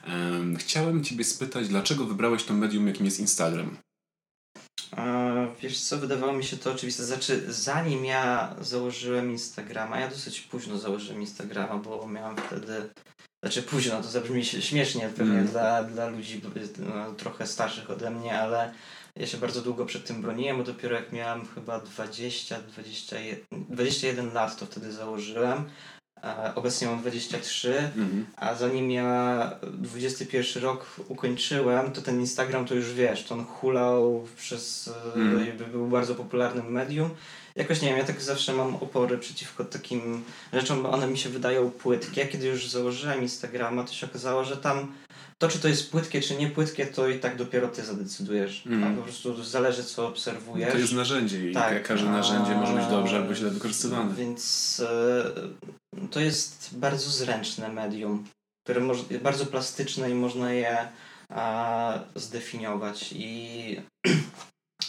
Eee, 0.06 0.56
chciałem 0.56 1.04
Ciebie 1.04 1.24
spytać, 1.24 1.68
dlaczego 1.68 2.04
wybrałeś 2.04 2.44
to 2.44 2.54
medium, 2.54 2.86
jakim 2.86 3.06
jest 3.06 3.20
Instagram? 3.20 3.76
Eee, 4.96 5.23
wiesz 5.62 5.80
co, 5.80 5.98
wydawało 5.98 6.32
mi 6.32 6.44
się 6.44 6.56
to 6.56 6.72
oczywiste. 6.72 7.04
Znaczy, 7.04 7.44
zanim 7.52 8.04
ja 8.04 8.54
założyłem 8.60 9.30
Instagrama, 9.30 10.00
ja 10.00 10.08
dosyć 10.08 10.40
późno 10.40 10.78
założyłem 10.78 11.20
Instagrama, 11.20 11.76
bo 11.76 12.06
miałem 12.06 12.36
wtedy 12.36 12.90
znaczy 13.44 13.62
późno, 13.62 14.02
to 14.02 14.08
zabrzmi 14.08 14.44
śmiesznie 14.44 15.08
pewnie 15.16 15.38
mm. 15.38 15.46
dla, 15.46 15.84
dla 15.84 16.08
ludzi 16.08 16.40
no, 16.78 17.12
trochę 17.12 17.46
starszych 17.46 17.90
ode 17.90 18.10
mnie, 18.10 18.40
ale 18.40 18.72
ja 19.16 19.26
się 19.26 19.38
bardzo 19.38 19.62
długo 19.62 19.86
przed 19.86 20.06
tym 20.06 20.22
broniłem, 20.22 20.58
bo 20.58 20.64
dopiero 20.64 20.96
jak 20.96 21.12
miałem 21.12 21.46
chyba 21.46 21.80
20, 21.80 22.60
21, 22.60 23.64
21 23.68 24.32
lat, 24.32 24.56
to 24.56 24.66
wtedy 24.66 24.92
założyłem. 24.92 25.64
Obecnie 26.54 26.88
mam 26.88 27.00
23, 27.00 27.90
mm. 27.96 28.26
a 28.36 28.54
zanim 28.54 28.90
ja 28.90 29.50
21 29.62 30.62
rok 30.62 30.86
ukończyłem, 31.08 31.92
to 31.92 32.02
ten 32.02 32.20
Instagram 32.20 32.66
to 32.66 32.74
już 32.74 32.92
wiesz, 32.92 33.24
to 33.24 33.34
on 33.34 33.44
hulał 33.44 34.26
przez, 34.36 34.90
mm. 35.16 35.56
był 35.72 35.86
bardzo 35.86 36.14
popularnym 36.14 36.72
medium 36.72 37.10
jakoś 37.56 37.82
nie 37.82 37.88
wiem, 37.88 37.98
ja 37.98 38.04
tak 38.04 38.22
zawsze 38.22 38.52
mam 38.52 38.76
opory 38.76 39.18
przeciwko 39.18 39.64
takim 39.64 40.24
rzeczom, 40.52 40.82
bo 40.82 40.90
one 40.90 41.06
mi 41.06 41.18
się 41.18 41.28
wydają 41.28 41.70
płytkie. 41.70 42.26
Kiedy 42.26 42.46
już 42.46 42.68
założyłem 42.68 43.22
Instagrama, 43.22 43.84
to 43.84 43.92
się 43.92 44.06
okazało, 44.06 44.44
że 44.44 44.56
tam 44.56 44.92
to, 45.38 45.48
czy 45.48 45.58
to 45.58 45.68
jest 45.68 45.90
płytkie, 45.90 46.20
czy 46.20 46.36
nie 46.36 46.50
płytkie, 46.50 46.86
to 46.86 47.08
i 47.08 47.18
tak 47.18 47.36
dopiero 47.36 47.68
ty 47.68 47.84
zadecydujesz. 47.84 48.66
Mm. 48.66 48.84
A 48.84 48.96
po 48.96 49.02
prostu 49.02 49.44
zależy, 49.44 49.84
co 49.84 50.08
obserwujesz. 50.08 50.72
To 50.72 50.78
jest 50.78 50.92
narzędzie 50.92 51.50
i 51.50 51.54
tak, 51.54 51.82
każde 51.82 52.10
narzędzie 52.10 52.54
może 52.54 52.74
być 52.74 52.86
dobrze 52.86 53.16
albo 53.16 53.34
źle 53.34 53.50
wykorzystywane. 53.50 54.14
Więc 54.14 54.82
e, 54.86 55.24
to 56.10 56.20
jest 56.20 56.70
bardzo 56.72 57.10
zręczne 57.10 57.68
medium, 57.68 58.24
które 58.64 58.80
moż, 58.80 58.98
bardzo 59.22 59.46
plastyczne 59.46 60.10
i 60.10 60.14
można 60.14 60.52
je 60.52 60.88
a, 61.28 61.98
zdefiniować. 62.14 63.14
I 63.16 63.80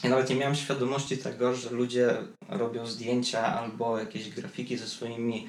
Ja 0.03 0.09
nawet 0.09 0.29
nie 0.29 0.35
miałem 0.35 0.55
świadomości 0.55 1.17
tego, 1.17 1.55
że 1.55 1.69
ludzie 1.69 2.17
robią 2.49 2.87
zdjęcia 2.87 3.59
albo 3.59 3.99
jakieś 3.99 4.29
grafiki 4.29 4.77
ze 4.77 4.87
swoimi 4.87 5.47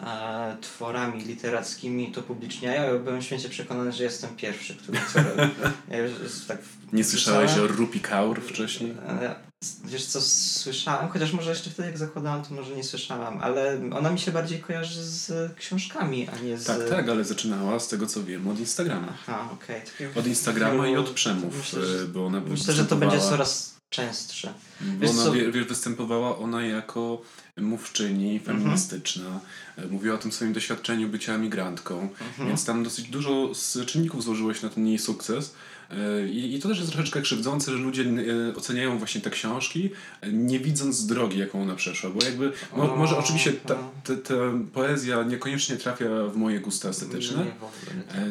e, 0.00 0.56
tworami 0.60 1.24
literackimi 1.24 2.12
to 2.12 2.22
publiczniają. 2.22 2.94
Ja 2.94 3.00
byłem 3.00 3.22
święcie 3.22 3.48
przekonany, 3.48 3.92
że 3.92 4.04
jestem 4.04 4.36
pierwszy, 4.36 4.74
który 4.74 4.98
to 5.14 5.22
robi. 5.22 5.52
Ja 5.90 5.98
tak 6.48 6.58
nie 6.92 7.04
słyszałeś 7.04 7.58
o 7.58 7.66
Rupi 7.66 8.00
Kaur 8.00 8.40
wcześniej? 8.40 8.90
E, 8.90 9.34
wiesz 9.84 10.06
co, 10.06 10.20
słyszałem, 10.20 11.08
chociaż 11.08 11.32
może 11.32 11.50
jeszcze 11.50 11.70
wtedy 11.70 11.88
jak 11.88 11.98
zakładałem, 11.98 12.42
to 12.42 12.54
może 12.54 12.76
nie 12.76 12.84
słyszałam, 12.84 13.38
ale 13.42 13.80
ona 13.92 14.10
mi 14.10 14.18
się 14.18 14.32
bardziej 14.32 14.60
kojarzy 14.60 15.04
z 15.04 15.52
książkami, 15.56 16.28
a 16.28 16.44
nie 16.44 16.58
z... 16.58 16.64
Tak, 16.64 16.88
tak, 16.88 17.08
ale 17.08 17.24
zaczynała 17.24 17.80
z 17.80 17.88
tego 17.88 18.06
co 18.06 18.24
wiem 18.24 18.48
od 18.48 18.58
Instagrama. 18.58 19.08
Aha, 19.08 19.48
okej. 19.52 19.82
Okay. 19.94 20.10
Od 20.14 20.26
Instagrama 20.26 20.88
i 20.88 20.96
od 20.96 21.10
przemów, 21.10 21.56
myślę, 21.56 21.86
że, 21.86 22.06
bo 22.06 22.26
ona 22.26 22.40
Myślę, 22.40 22.74
że 22.74 22.84
to 22.84 22.96
będzie 22.96 23.20
coraz 23.20 23.77
częstsze. 23.90 24.54
Wiesz, 24.80 25.10
ona, 25.10 25.24
co... 25.24 25.32
wiesz, 25.32 25.66
występowała 25.66 26.38
ona 26.38 26.66
jako 26.66 27.22
mówczyni 27.56 28.36
mhm. 28.36 28.58
feministyczna. 28.58 29.26
Mhm. 29.26 29.92
Mówiła 29.92 30.14
o 30.14 30.18
tym 30.18 30.32
swoim 30.32 30.52
doświadczeniu 30.52 31.08
bycia 31.08 31.34
emigrantką, 31.34 32.00
mhm. 32.00 32.48
więc 32.48 32.64
tam 32.64 32.84
dosyć 32.84 33.08
dużo 33.08 33.54
z 33.54 33.86
czynników 33.86 34.24
złożyło 34.24 34.54
się 34.54 34.66
na 34.66 34.72
ten 34.72 34.86
jej 34.86 34.98
sukces. 34.98 35.54
E, 35.90 36.28
I, 36.28 36.54
I 36.54 36.60
to 36.60 36.68
też 36.68 36.78
jest 36.78 36.92
troszeczkę 36.92 37.22
krzywdzące, 37.22 37.72
że 37.72 37.78
ludzie 37.78 38.04
e, 38.04 38.56
oceniają 38.56 38.98
właśnie 38.98 39.20
te 39.20 39.30
książki, 39.30 39.90
nie 40.32 40.60
widząc 40.60 41.06
drogi, 41.06 41.38
jaką 41.38 41.62
ona 41.62 41.74
przeszła. 41.74 42.10
Bo 42.10 42.24
jakby, 42.24 42.52
mo, 42.76 42.96
może 42.96 43.18
oczywiście 43.18 43.52
ta, 43.52 43.74
ta, 44.04 44.16
ta, 44.16 44.34
poezja 44.72 45.22
niekoniecznie 45.22 45.76
trafia 45.76 46.08
w 46.32 46.36
moje 46.36 46.60
gusta 46.60 46.88
estetyczne, 46.88 47.46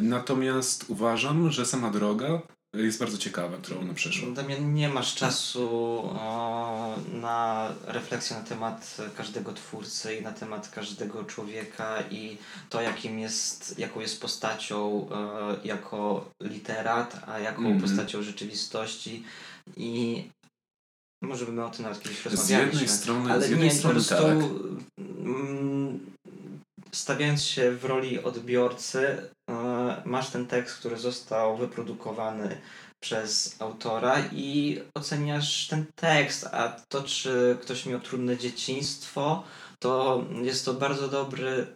natomiast 0.02 0.86
uważam, 0.88 1.52
że 1.52 1.66
sama 1.66 1.92
droga 1.92 2.42
jest 2.74 3.00
bardzo 3.00 3.18
ciekawa, 3.18 3.58
którą 3.58 3.80
ona 3.80 3.94
przeszła. 3.94 4.32
Damian, 4.32 4.74
nie 4.74 4.90
masz 4.90 5.16
czasu 5.16 5.70
o, 6.04 6.96
na 7.14 7.70
refleksję 7.86 8.38
na 8.38 8.44
temat 8.44 8.98
każdego 9.18 9.54
twórcy 9.54 10.16
i 10.16 10.22
na 10.22 10.32
temat 10.32 10.70
każdego 10.70 11.24
człowieka 11.24 12.04
i 12.12 12.38
to, 12.70 12.82
jakim 12.82 13.20
jest, 13.20 13.80
jaką 13.80 14.00
jest 14.00 14.22
postacią 14.22 15.10
e, 15.12 15.68
jako 15.68 16.30
literat, 16.42 17.24
a 17.28 17.40
jaką 17.40 17.62
mm 17.62 17.78
-hmm. 17.78 17.82
postacią 17.82 18.24
rzeczywistości 18.24 19.24
i 19.78 20.24
może 21.22 21.46
bym 21.46 21.60
o 21.60 21.70
tym 21.70 21.84
nawet 21.84 22.02
kiedyś 22.02 22.26
rozmawialiśmy. 22.26 22.80
Z 22.80 22.82
jednej 22.82 22.98
strony, 22.98 23.32
ale 23.32 23.48
z 23.48 23.50
jednej 23.50 23.70
nie, 23.70 23.76
strony 23.76 24.00
po 24.00 24.06
prostu 24.06 24.24
tak. 24.24 24.38
Mm, 24.98 26.00
stawiając 26.92 27.44
się 27.44 27.72
w 27.72 27.86
roli 27.86 28.24
odbiorcy, 28.24 29.30
e, 29.50 30.02
masz 30.06 30.30
ten 30.30 30.48
tekst, 30.48 30.78
który 30.78 30.98
został 30.98 31.58
wyprodukowany 31.58 32.62
przez 33.00 33.56
autora 33.62 34.16
i 34.32 34.80
oceniasz 34.96 35.68
ten 35.68 35.86
tekst, 35.96 36.48
a 36.52 36.70
to, 36.90 37.04
czy 37.04 37.58
ktoś 37.62 37.86
miał 37.86 38.00
trudne 38.00 38.38
dzieciństwo, 38.38 39.44
to 39.80 40.24
jest 40.42 40.66
to 40.66 40.74
bardzo 40.74 41.08
dobry, 41.08 41.68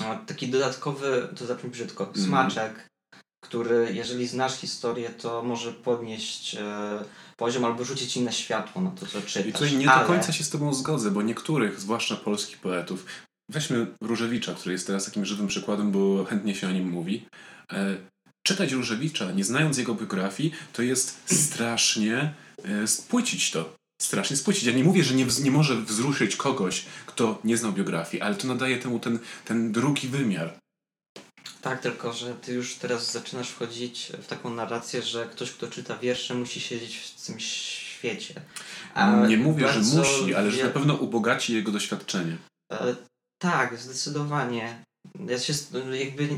e, 0.00 0.18
taki 0.26 0.48
dodatkowy, 0.48 1.28
to 1.36 1.46
zabrzmi 1.46 1.70
brzydko, 1.70 2.04
mm. 2.04 2.26
smaczek, 2.26 2.88
który 3.44 3.90
jeżeli 3.94 4.26
znasz 4.26 4.56
historię, 4.56 5.10
to 5.10 5.42
może 5.42 5.72
podnieść 5.72 6.54
e, 6.54 7.04
poziom 7.36 7.64
albo 7.64 7.84
rzucić 7.84 8.16
inne 8.16 8.32
światło 8.32 8.82
na 8.82 8.90
to, 8.90 9.06
co 9.06 9.22
czytasz. 9.22 9.46
I 9.46 9.52
tutaj 9.52 9.76
nie 9.76 9.86
do 9.86 10.06
końca 10.06 10.32
się 10.32 10.44
z 10.44 10.50
Tobą 10.50 10.74
zgodzę, 10.74 11.10
bo 11.10 11.22
niektórych, 11.22 11.80
zwłaszcza 11.80 12.16
polskich 12.16 12.58
poetów, 12.58 13.06
Weźmy 13.50 13.86
Różewicza, 14.00 14.54
który 14.54 14.72
jest 14.72 14.86
teraz 14.86 15.04
takim 15.04 15.24
żywym 15.24 15.46
przykładem, 15.46 15.92
bo 15.92 16.24
chętnie 16.24 16.54
się 16.54 16.68
o 16.68 16.72
nim 16.72 16.90
mówi. 16.90 17.26
E, 17.72 17.96
czytać 18.46 18.72
Różewicza, 18.72 19.32
nie 19.32 19.44
znając 19.44 19.78
jego 19.78 19.94
biografii, 19.94 20.52
to 20.72 20.82
jest 20.82 21.20
strasznie 21.26 22.34
e, 22.64 22.86
spłycić 22.86 23.50
to. 23.50 23.76
Strasznie 24.02 24.36
spłycić. 24.36 24.64
Ja 24.64 24.72
nie 24.72 24.84
mówię, 24.84 25.04
że 25.04 25.14
nie, 25.14 25.26
nie 25.42 25.50
może 25.50 25.76
wzruszyć 25.76 26.36
kogoś, 26.36 26.84
kto 27.06 27.40
nie 27.44 27.56
znał 27.56 27.72
biografii, 27.72 28.22
ale 28.22 28.34
to 28.34 28.46
nadaje 28.48 28.78
temu 28.78 28.98
ten, 28.98 29.18
ten 29.44 29.72
drugi 29.72 30.08
wymiar. 30.08 30.58
Tak, 31.62 31.80
tylko 31.80 32.12
że 32.12 32.34
ty 32.34 32.52
już 32.52 32.74
teraz 32.74 33.12
zaczynasz 33.12 33.48
wchodzić 33.48 34.12
w 34.22 34.26
taką 34.26 34.54
narrację, 34.54 35.02
że 35.02 35.26
ktoś, 35.26 35.52
kto 35.52 35.66
czyta 35.66 35.98
wiersze, 35.98 36.34
musi 36.34 36.60
siedzieć 36.60 36.96
w 36.96 37.26
tym 37.26 37.40
świecie. 37.40 38.34
A 38.94 39.26
nie 39.26 39.36
mówię, 39.36 39.68
że 39.72 39.80
musi, 39.80 40.34
ale 40.34 40.50
że 40.50 40.64
na 40.64 40.70
pewno 40.70 40.94
ubogaci 40.94 41.54
jego 41.54 41.72
doświadczenie. 41.72 42.36
E, 43.36 43.38
tak, 43.38 43.78
zdecydowanie. 43.78 44.84
Ja 45.28 45.38
się 45.38 45.52
jakby 45.92 46.28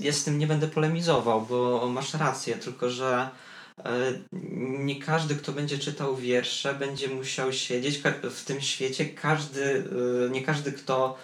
ja 0.00 0.12
z 0.12 0.24
tym 0.24 0.38
nie 0.38 0.46
będę 0.46 0.68
polemizował, 0.68 1.42
bo 1.42 1.88
masz 1.88 2.14
rację, 2.14 2.56
tylko 2.56 2.90
że 2.90 3.28
e, 3.84 4.12
nie 4.78 5.02
każdy, 5.02 5.34
kto 5.34 5.52
będzie 5.52 5.78
czytał 5.78 6.16
wiersze, 6.16 6.74
będzie 6.74 7.08
musiał 7.08 7.52
siedzieć 7.52 8.02
w 8.30 8.44
tym 8.44 8.60
świecie. 8.60 9.06
Każdy, 9.06 9.84
e, 10.26 10.30
nie 10.30 10.42
każdy, 10.42 10.72
kto 10.72 11.18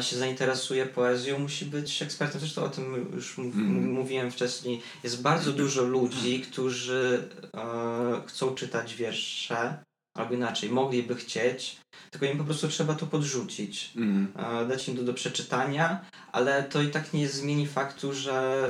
się 0.00 0.16
zainteresuje 0.16 0.86
poezją, 0.86 1.38
musi 1.38 1.64
być 1.64 2.02
ekspertem. 2.02 2.40
Zresztą 2.40 2.64
o 2.64 2.68
tym 2.68 3.10
już 3.14 3.38
mm. 3.38 3.92
mówiłem 3.92 4.30
wcześniej. 4.30 4.82
Jest 5.04 5.22
bardzo 5.22 5.52
dużo 5.52 5.82
ludzi, 5.82 6.40
którzy 6.40 7.28
e, 7.54 8.22
chcą 8.26 8.54
czytać 8.54 8.94
wiersze, 8.94 9.84
albo 10.16 10.34
inaczej, 10.34 10.70
mogliby 10.70 11.16
chcieć, 11.16 11.80
tylko 12.10 12.26
im 12.26 12.38
po 12.38 12.44
prostu 12.44 12.68
trzeba 12.68 12.94
to 12.94 13.06
podrzucić, 13.06 13.92
mm. 13.96 14.32
dać 14.68 14.88
im 14.88 14.96
to 14.96 15.02
do 15.02 15.14
przeczytania, 15.14 16.04
ale 16.32 16.62
to 16.62 16.82
i 16.82 16.90
tak 16.90 17.12
nie 17.12 17.28
zmieni 17.28 17.66
faktu, 17.66 18.12
że 18.12 18.66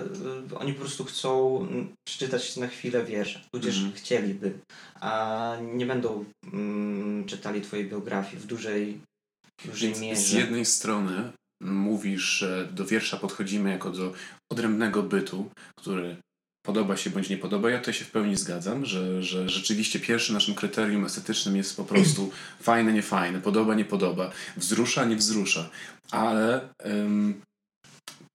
y, 0.53 0.59
oni 0.59 0.73
po 0.73 0.81
prostu 0.81 1.05
chcą 1.05 1.67
przeczytać 2.09 2.57
na 2.57 2.67
chwilę 2.67 3.05
wiersze. 3.05 3.41
Ludzie 3.55 3.71
mm. 3.71 3.93
chcieliby, 3.93 4.59
a 5.01 5.57
nie 5.75 5.87
będą 5.87 6.25
mm, 6.53 7.25
czytali 7.27 7.61
twojej 7.61 7.89
biografii 7.89 8.43
w 8.43 8.47
dużej, 8.47 9.01
dużej 9.65 10.01
mierze. 10.01 10.23
Z 10.23 10.33
jednej 10.33 10.65
strony 10.65 11.33
mówisz, 11.63 12.23
że 12.23 12.69
do 12.73 12.87
wiersza 12.87 13.17
podchodzimy 13.17 13.71
jako 13.71 13.91
do 13.91 14.13
odrębnego 14.53 15.03
bytu, 15.03 15.51
który 15.79 16.17
podoba 16.63 16.97
się 16.97 17.11
bądź 17.11 17.29
nie 17.29 17.37
podoba. 17.37 17.71
Ja 17.71 17.79
tutaj 17.79 17.95
się 17.95 18.05
w 18.05 18.11
pełni 18.11 18.37
zgadzam, 18.37 18.85
że, 18.85 19.23
że 19.23 19.49
rzeczywiście 19.49 20.01
pierwszym 20.01 20.35
naszym 20.35 20.55
kryterium 20.55 21.05
estetycznym 21.05 21.57
jest 21.57 21.77
po 21.77 21.85
prostu 21.85 22.31
fajne, 22.63 22.93
nie 22.93 23.03
fajne, 23.03 23.41
podoba, 23.41 23.75
nie 23.75 23.85
podoba, 23.85 24.31
wzrusza, 24.57 25.05
nie 25.05 25.17
wzrusza. 25.17 25.71
Ale 26.11 26.69
ym, 26.87 27.43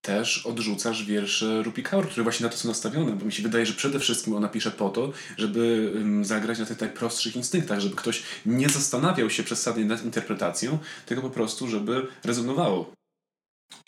też 0.06 0.46
odrzucasz 0.46 1.06
wiersze 1.06 1.64
Rupi 1.64 1.84
Kaur, 1.84 2.08
które 2.08 2.24
właśnie 2.24 2.44
na 2.44 2.50
to 2.50 2.58
są 2.58 2.68
nastawione, 2.68 3.12
bo 3.12 3.26
mi 3.26 3.32
się 3.32 3.44
wydaje, 3.44 3.66
że 3.66 3.74
przede 3.74 4.00
wszystkim 4.00 4.34
ona 4.34 4.48
pisze 4.48 4.72
po 4.72 4.90
to, 4.90 5.12
żeby 5.38 5.92
ym, 5.96 6.26
zagrać 6.26 6.60
na 6.60 6.66
tych 6.66 6.82
najprostszych 6.82 7.36
instynktach, 7.36 7.80
żeby 7.80 7.96
ktoś 7.96 8.24
nie 8.46 8.70
zastanawiał 8.70 9.30
się 9.30 9.44
przesadnie 9.44 9.86
nad 9.86 10.06
interpretacją, 10.06 10.78
tylko 11.06 11.22
po 11.22 11.30
prostu, 11.30 11.68
żeby 11.68 12.08
rezonowało 12.24 12.94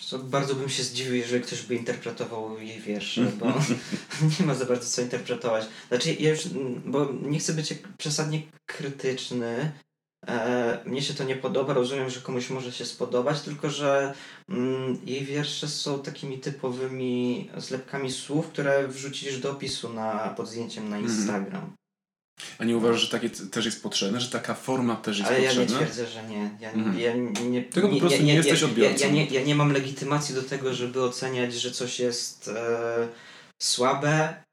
co, 0.08 0.20
bardzo 0.20 0.56
bym 0.56 0.70
się 0.70 0.84
zdziwił, 0.84 1.16
jeżeli 1.16 1.44
ktoś 1.44 1.62
by 1.62 1.76
interpretował 1.76 2.60
jej 2.60 2.82
wiersze, 2.82 3.24
bo 3.40 3.46
nie 4.40 4.46
ma 4.46 4.56
za 4.56 4.66
bardzo 4.66 4.90
co 4.90 5.02
interpretować. 5.02 5.66
Znaczy, 5.88 6.14
ja 6.14 6.30
już, 6.30 6.48
bo 6.86 7.12
nie 7.22 7.40
chcę 7.40 7.54
być 7.54 7.74
przesadnie 7.98 8.42
krytyczny. 8.66 9.72
E, 10.28 10.80
mnie 10.86 11.02
się 11.02 11.14
to 11.14 11.24
nie 11.24 11.36
podoba, 11.36 11.74
rozumiem, 11.74 12.10
że 12.10 12.22
komuś 12.22 12.50
może 12.50 12.72
się 12.72 12.86
spodobać, 12.86 13.42
tylko 13.42 13.70
że 13.70 14.14
mm, 14.50 15.00
jej 15.06 15.26
wiersze 15.26 15.68
są 15.68 16.00
takimi 16.00 16.40
typowymi 16.40 17.50
zlepkami 17.58 18.12
słów, 18.12 18.48
które 18.48 18.88
wrzucisz 18.88 19.40
do 19.40 19.52
opisu 19.52 19.94
na, 19.94 20.34
pod 20.38 20.48
zdjęciem 20.48 20.90
na 20.90 20.98
mhm. 20.98 21.16
Instagram. 21.16 21.77
A 22.60 22.66
nie 22.66 22.78
uważasz, 22.78 23.02
że 23.02 23.08
takie 23.10 23.30
też 23.30 23.66
jest 23.66 23.84
potrzebne, 23.84 24.22
że 24.22 24.30
taka 24.30 24.54
forma 24.54 24.96
też 24.96 25.20
jest 25.20 25.32
Ale 25.32 25.40
potrzebna? 25.40 25.64
Ale 25.64 25.74
ja 25.74 25.80
nie 25.80 25.86
twierdzę, 25.86 26.12
że 26.12 26.24
nie. 26.24 26.50
Ja, 26.60 26.72
mhm. 26.72 27.00
ja 27.00 27.14
nie 27.44 27.64
Tego 27.64 27.90
po 27.90 28.00
prostu 28.00 28.24
nie, 28.24 28.36
jesteś 28.36 28.64
odbiorcą. 28.64 29.06
Ja, 29.06 29.12
nie, 29.12 29.26
ja 29.26 29.44
nie 29.44 29.56
mam 29.56 29.74
legitymacji 29.74 30.36
do 30.36 30.44
tego, 30.44 30.74
żeby 30.74 31.04
oceniać, 31.04 31.54
że 31.54 31.72
coś 31.72 32.00
jest 32.00 32.48
e, 32.48 33.08
słabe 33.62 34.44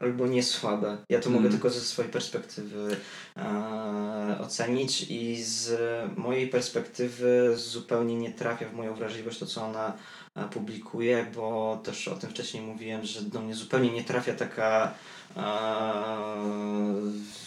albo 0.00 0.26
nie 0.26 0.42
słabe. 0.42 0.98
Ja 1.08 1.20
to 1.20 1.30
mogę 1.30 1.44
mhm. 1.44 1.52
tylko 1.52 1.70
ze 1.70 1.80
swojej 1.80 2.12
perspektywy 2.12 2.96
e, 3.36 4.38
ocenić 4.40 5.06
i 5.10 5.42
z 5.42 5.78
mojej 6.16 6.48
perspektywy 6.48 7.52
zupełnie 7.56 8.16
nie 8.16 8.32
trafia 8.32 8.68
w 8.68 8.74
moją 8.74 8.94
wrażliwość 8.94 9.38
to, 9.38 9.46
co 9.46 9.64
ona 9.64 9.92
e, 10.34 10.48
publikuje, 10.48 11.26
bo 11.34 11.80
też 11.84 12.08
o 12.08 12.16
tym 12.16 12.30
wcześniej 12.30 12.62
mówiłem, 12.62 13.04
że 13.04 13.22
do 13.22 13.40
mnie 13.40 13.54
zupełnie 13.54 13.90
nie 13.90 14.04
trafia 14.04 14.34
taka 14.34 14.94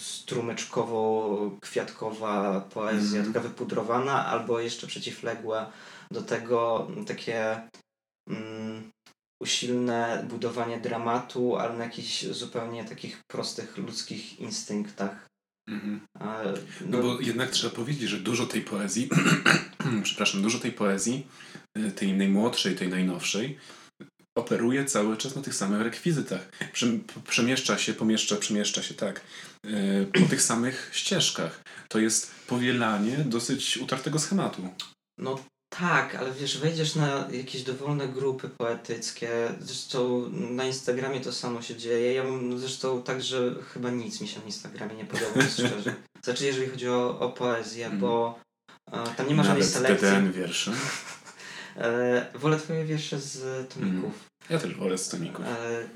strumyczkowo-kwiatkowa 0.02 2.62
poezja, 2.62 3.20
mm. 3.20 3.34
taka 3.34 3.48
wypudrowana, 3.48 4.26
albo 4.26 4.60
jeszcze 4.60 4.88
przeciwległa 4.88 5.72
do 6.12 6.22
tego 6.22 6.88
takie 7.08 7.62
mm, 8.30 8.92
usilne 9.42 10.26
budowanie 10.30 10.80
dramatu, 10.80 11.56
ale 11.56 11.78
na 11.78 11.84
jakichś 11.84 12.26
zupełnie 12.26 12.86
takich 12.86 13.20
prostych 13.32 13.78
ludzkich 13.78 14.40
instynktach. 14.40 15.28
Mhm. 15.70 16.00
No, 16.20 16.26
no, 16.86 17.02
bo 17.02 17.22
jednak 17.22 17.50
trzeba 17.50 17.76
powiedzieć, 17.76 18.10
że 18.10 18.18
dużo 18.18 18.46
tej 18.46 18.62
poezji, 18.62 19.10
przepraszam, 20.04 20.42
dużo 20.42 20.60
tej 20.60 20.72
poezji, 20.72 21.28
y, 21.78 21.92
tej 21.92 22.14
najmłodszej, 22.14 22.76
tej 22.76 22.90
najnowszej, 22.90 23.58
operuje 24.36 24.86
cały 24.86 25.18
czas 25.18 25.36
na 25.36 25.42
tych 25.42 25.56
samych 25.56 25.82
rekwizytach. 25.82 26.50
Przemieszcza 27.28 27.78
się, 27.78 27.94
pomieszcza, 27.94 28.36
przemieszcza 28.36 28.84
się, 28.84 28.94
tak, 28.94 29.22
e, 29.64 30.06
po 30.06 30.30
tych 30.30 30.42
samych 30.42 30.90
ścieżkach. 30.94 31.62
To 31.88 32.00
jest 32.00 32.32
powielanie 32.48 33.18
dosyć 33.18 33.78
utartego 33.78 34.20
schematu. 34.20 34.70
No 35.18 35.40
tak, 35.70 36.16
ale 36.16 36.32
wiesz, 36.32 36.58
wejdziesz 36.58 36.96
na 36.96 37.28
jakieś 37.32 37.64
dowolne 37.64 38.08
grupy 38.08 38.50
poetyckie, 38.50 39.30
zresztą 39.60 40.30
na 40.32 40.64
Instagramie 40.64 41.22
to 41.22 41.34
samo 41.34 41.62
się 41.62 41.76
dzieje. 41.76 42.14
Ja 42.14 42.24
mam 42.24 42.60
zresztą 42.60 43.04
tak, 43.04 43.24
że 43.24 43.56
chyba 43.74 43.90
nic 43.92 44.22
mi 44.22 44.28
się 44.28 44.40
na 44.40 44.46
Instagramie 44.46 44.96
nie 44.96 45.06
podoba, 45.06 45.42
szczerze. 45.54 45.96
Znaczy, 46.24 46.46
jeżeli 46.46 46.70
chodzi 46.70 46.90
o, 46.90 47.20
o 47.20 47.30
poezję, 47.30 47.90
bo 47.90 48.40
uh, 48.92 49.16
tam 49.16 49.28
nie 49.28 49.36
ma 49.36 49.44
żadnej 49.44 49.68
selekcji. 49.68 50.08
TDN 50.08 50.32
wierszy. 50.32 50.72
E, 51.78 52.26
wolę 52.36 52.58
twoje 52.58 52.86
wiersze 52.86 53.20
z 53.20 53.70
tomików. 53.74 54.04
Mm. 54.04 54.14
Ja 54.50 54.60
też 54.60 54.76
wolę 54.76 54.98
z 54.98 55.10
tomików. 55.10 55.46
E, 55.46 55.88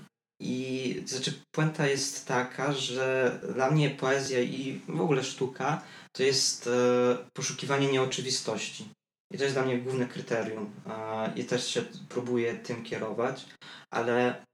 I 0.42 1.04
znaczy 1.06 1.34
puenta 1.52 1.88
jest 1.88 2.28
taka, 2.28 2.74
że 2.74 3.40
dla 3.56 3.72
mnie 3.72 3.90
poezja 3.90 4.42
i 4.42 4.82
w 4.88 5.02
ogóle 5.02 5.24
sztuka 5.24 5.82
to 6.12 6.24
jest 6.24 6.68
e, 6.68 7.18
poszukiwanie 7.34 7.92
nieoczywistości. 7.92 8.90
I 9.34 9.38
to 9.38 9.44
jest 9.44 9.56
dla 9.56 9.66
mnie 9.66 9.78
główne 9.78 10.06
kryterium. 10.06 10.72
E, 10.88 11.32
I 11.36 11.44
też 11.44 11.68
się 11.68 11.84
próbuję 12.10 12.54
tym 12.54 12.84
kierować, 12.84 13.46
ale 13.94 14.46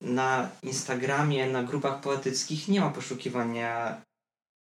na 0.00 0.50
Instagramie, 0.62 1.50
na 1.50 1.62
grupach 1.62 2.00
poetyckich 2.00 2.68
nie 2.68 2.80
ma 2.80 2.90
poszukiwania 2.90 4.02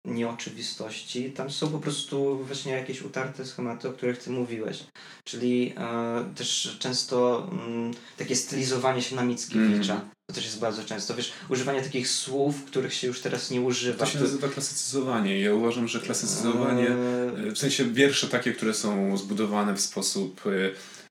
nieoczywistości. 0.06 1.32
Tam 1.32 1.52
są 1.52 1.68
po 1.68 1.80
prostu 1.80 2.46
właśnie 2.46 2.72
jakieś 2.72 3.02
utarte 3.02 3.46
schematy, 3.46 3.90
o 3.90 3.94
których 3.94 4.18
ty 4.18 4.30
mówiłeś. 4.30 4.84
Czyli 5.24 5.74
e, 5.78 6.26
też 6.36 6.78
często 6.80 7.48
mm, 7.52 7.94
takie 8.18 8.36
stylizowanie 8.36 9.02
się 9.02 9.16
na 9.16 9.24
Mickiewicza. 9.24 9.94
Mm. 9.94 10.10
To 10.30 10.36
też 10.36 10.46
jest 10.46 10.60
bardzo 10.60 10.84
często. 10.84 11.16
Wiesz, 11.16 11.34
używanie 11.50 11.82
takich 11.82 12.10
słów, 12.10 12.66
których 12.66 12.94
się 12.94 13.08
już 13.08 13.22
teraz 13.22 13.52
nie 13.52 13.62
używa. 13.62 14.06
To 14.06 14.12
się 14.12 14.20
nazywa 14.20 14.48
klasycyzowanie. 14.48 15.40
Ja 15.40 15.54
uważam, 15.54 15.88
że 15.88 16.00
klasycyzowanie, 16.00 16.88
e, 16.90 17.52
w 17.52 17.58
sensie 17.58 17.86
wiersze 17.86 18.28
takie, 18.28 18.54
które 18.54 18.74
są 18.74 19.18
zbudowane 19.18 19.74
w 19.74 19.82
sposób 19.82 20.42
e, 20.46 20.50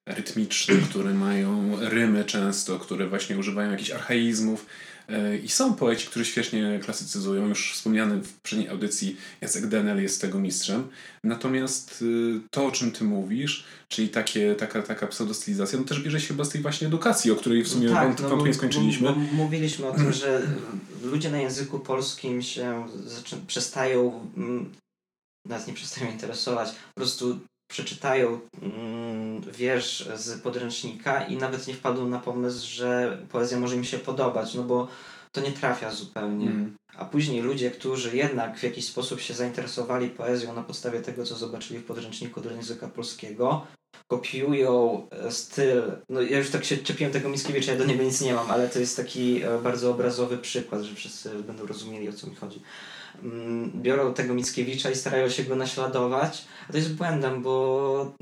rytmiczny, 0.07 0.75
które 0.91 1.15
mają 1.15 1.77
rymy 1.81 2.25
często, 2.25 2.79
które 2.79 3.09
właśnie 3.09 3.39
używają 3.39 3.71
jakichś 3.71 3.91
archaizmów, 3.91 4.67
E, 5.11 5.37
I 5.37 5.49
są 5.49 5.75
poeci, 5.75 6.07
którzy 6.07 6.25
świetnie 6.25 6.81
klasycyzują. 6.85 7.49
Już 7.49 7.73
wspomniany 7.73 8.23
w 8.23 8.33
poprzedniej 8.33 8.69
audycji 8.69 9.17
Jacek 9.41 9.67
Denel 9.67 10.03
jest 10.03 10.21
tego 10.21 10.39
mistrzem. 10.39 10.89
Natomiast 11.25 12.03
y, 12.03 12.41
to, 12.51 12.67
o 12.67 12.73
czym 12.73 12.93
ty 12.93 13.05
mówisz, 13.05 13.65
czyli 13.89 14.09
takie, 14.09 14.55
taka, 14.55 14.83
taka 14.83 15.07
pseudostylizacja, 15.07 15.79
no 15.79 15.85
też 15.85 16.03
bierze 16.03 16.21
się 16.21 16.27
chyba 16.27 16.45
z 16.45 16.49
tej 16.49 16.63
właśnie 16.63 16.87
edukacji, 16.87 17.31
o 17.31 17.37
której 17.37 17.63
w 17.63 17.69
sumie 17.69 17.89
no 17.89 17.95
tak, 17.95 18.07
wątpliwie 18.07 18.45
no, 18.45 18.55
skończyliśmy. 18.55 19.13
mówiliśmy 19.33 19.87
o 19.87 19.93
tym, 19.93 20.13
że 20.23 20.43
ludzie 21.03 21.31
na 21.31 21.41
języku 21.41 21.79
polskim 21.79 22.43
się 22.43 22.87
przestają 23.47 24.31
mm, 24.37 24.73
nas 25.47 25.67
nie 25.67 25.75
przestają 25.75 26.11
interesować. 26.13 26.71
Po 26.71 27.01
prostu 27.01 27.41
przeczytają 27.71 28.41
mm, 28.63 29.41
wiersz 29.41 30.09
z 30.15 30.41
podręcznika 30.41 31.25
i 31.25 31.37
nawet 31.37 31.67
nie 31.67 31.75
wpadną 31.75 32.09
na 32.09 32.19
pomysł, 32.19 32.67
że 32.71 33.19
poezja 33.33 33.59
może 33.59 33.77
im 33.77 33.85
się 33.85 33.99
podobać, 33.99 34.55
no 34.55 34.63
bo 34.63 34.89
to 35.33 35.41
nie 35.41 35.53
trafia 35.53 35.91
zupełnie. 35.91 36.47
Mm. 36.47 36.77
A 36.97 37.05
później 37.05 37.43
ludzie, 37.43 37.71
którzy 37.71 38.17
jednak 38.17 38.59
w 38.59 38.63
jakiś 38.63 38.87
sposób 38.87 39.21
się 39.21 39.35
zainteresowali 39.35 40.09
poezją 40.09 40.55
na 40.55 40.63
podstawie 40.63 41.01
tego, 41.01 41.25
co 41.25 41.37
zobaczyli 41.37 41.81
w 41.81 41.85
podręczniku 41.85 42.41
do 42.41 42.51
języka 42.51 42.89
polskiego, 42.89 43.67
kopiują 44.09 45.07
e, 45.11 45.31
styl. 45.31 45.83
No 46.09 46.23
ja 46.23 46.39
już 46.39 46.51
tak 46.51 46.65
się 46.65 46.77
czepiłem 46.77 47.13
tego 47.13 47.29
Mickiewicza, 47.29 47.73
ja 47.73 47.79
do 47.79 47.85
niego 47.85 48.03
nic 48.03 48.21
nie 48.21 48.35
mam, 48.35 48.51
ale 48.51 48.69
to 48.69 48.79
jest 48.79 48.97
taki 48.97 49.43
e, 49.43 49.59
bardzo 49.59 49.91
obrazowy 49.91 50.39
przykład, 50.39 50.83
że 50.83 50.95
wszyscy 50.95 51.43
będą 51.43 51.67
rozumieli 51.67 52.09
o 52.09 52.13
co 52.13 52.27
mi 52.27 52.35
chodzi. 52.35 52.63
Mm, 53.23 53.71
biorą 53.83 54.15
tego 54.15 54.35
Mickiewicza 54.35 54.91
i 54.91 54.97
starają 54.97 55.29
się 55.29 55.45
go 55.45 55.57
naśladować, 55.57 56.45
a 56.69 56.73
to 56.73 56.79
jest 56.79 56.95
błędem, 56.95 57.43
bo 57.43 58.13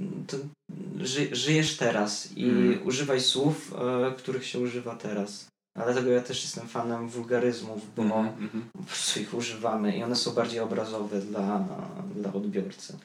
ży, 1.00 1.36
żyjesz 1.36 1.76
teraz 1.76 2.32
i 2.36 2.44
mm. 2.44 2.86
używaj 2.86 3.20
słów, 3.20 3.74
e, 3.74 4.12
których 4.16 4.46
się 4.46 4.58
używa 4.58 4.96
teraz. 4.96 5.48
Dlatego 5.76 6.10
ja 6.10 6.20
też 6.20 6.42
jestem 6.42 6.68
fanem 6.68 7.08
wulgaryzmów, 7.08 7.94
bo 7.96 8.02
Mhm, 8.02 8.26
mhm. 8.26 8.64
po 8.72 8.82
prostu 8.82 9.20
ich 9.20 9.34
używamy 9.34 9.96
i 9.96 10.02
one 10.02 10.16
są 10.16 10.34
bardziej 10.34 10.60
obrazowe 10.60 11.20
dla, 11.20 11.64
dla 12.14 12.32
odbiorcy. 12.32 12.98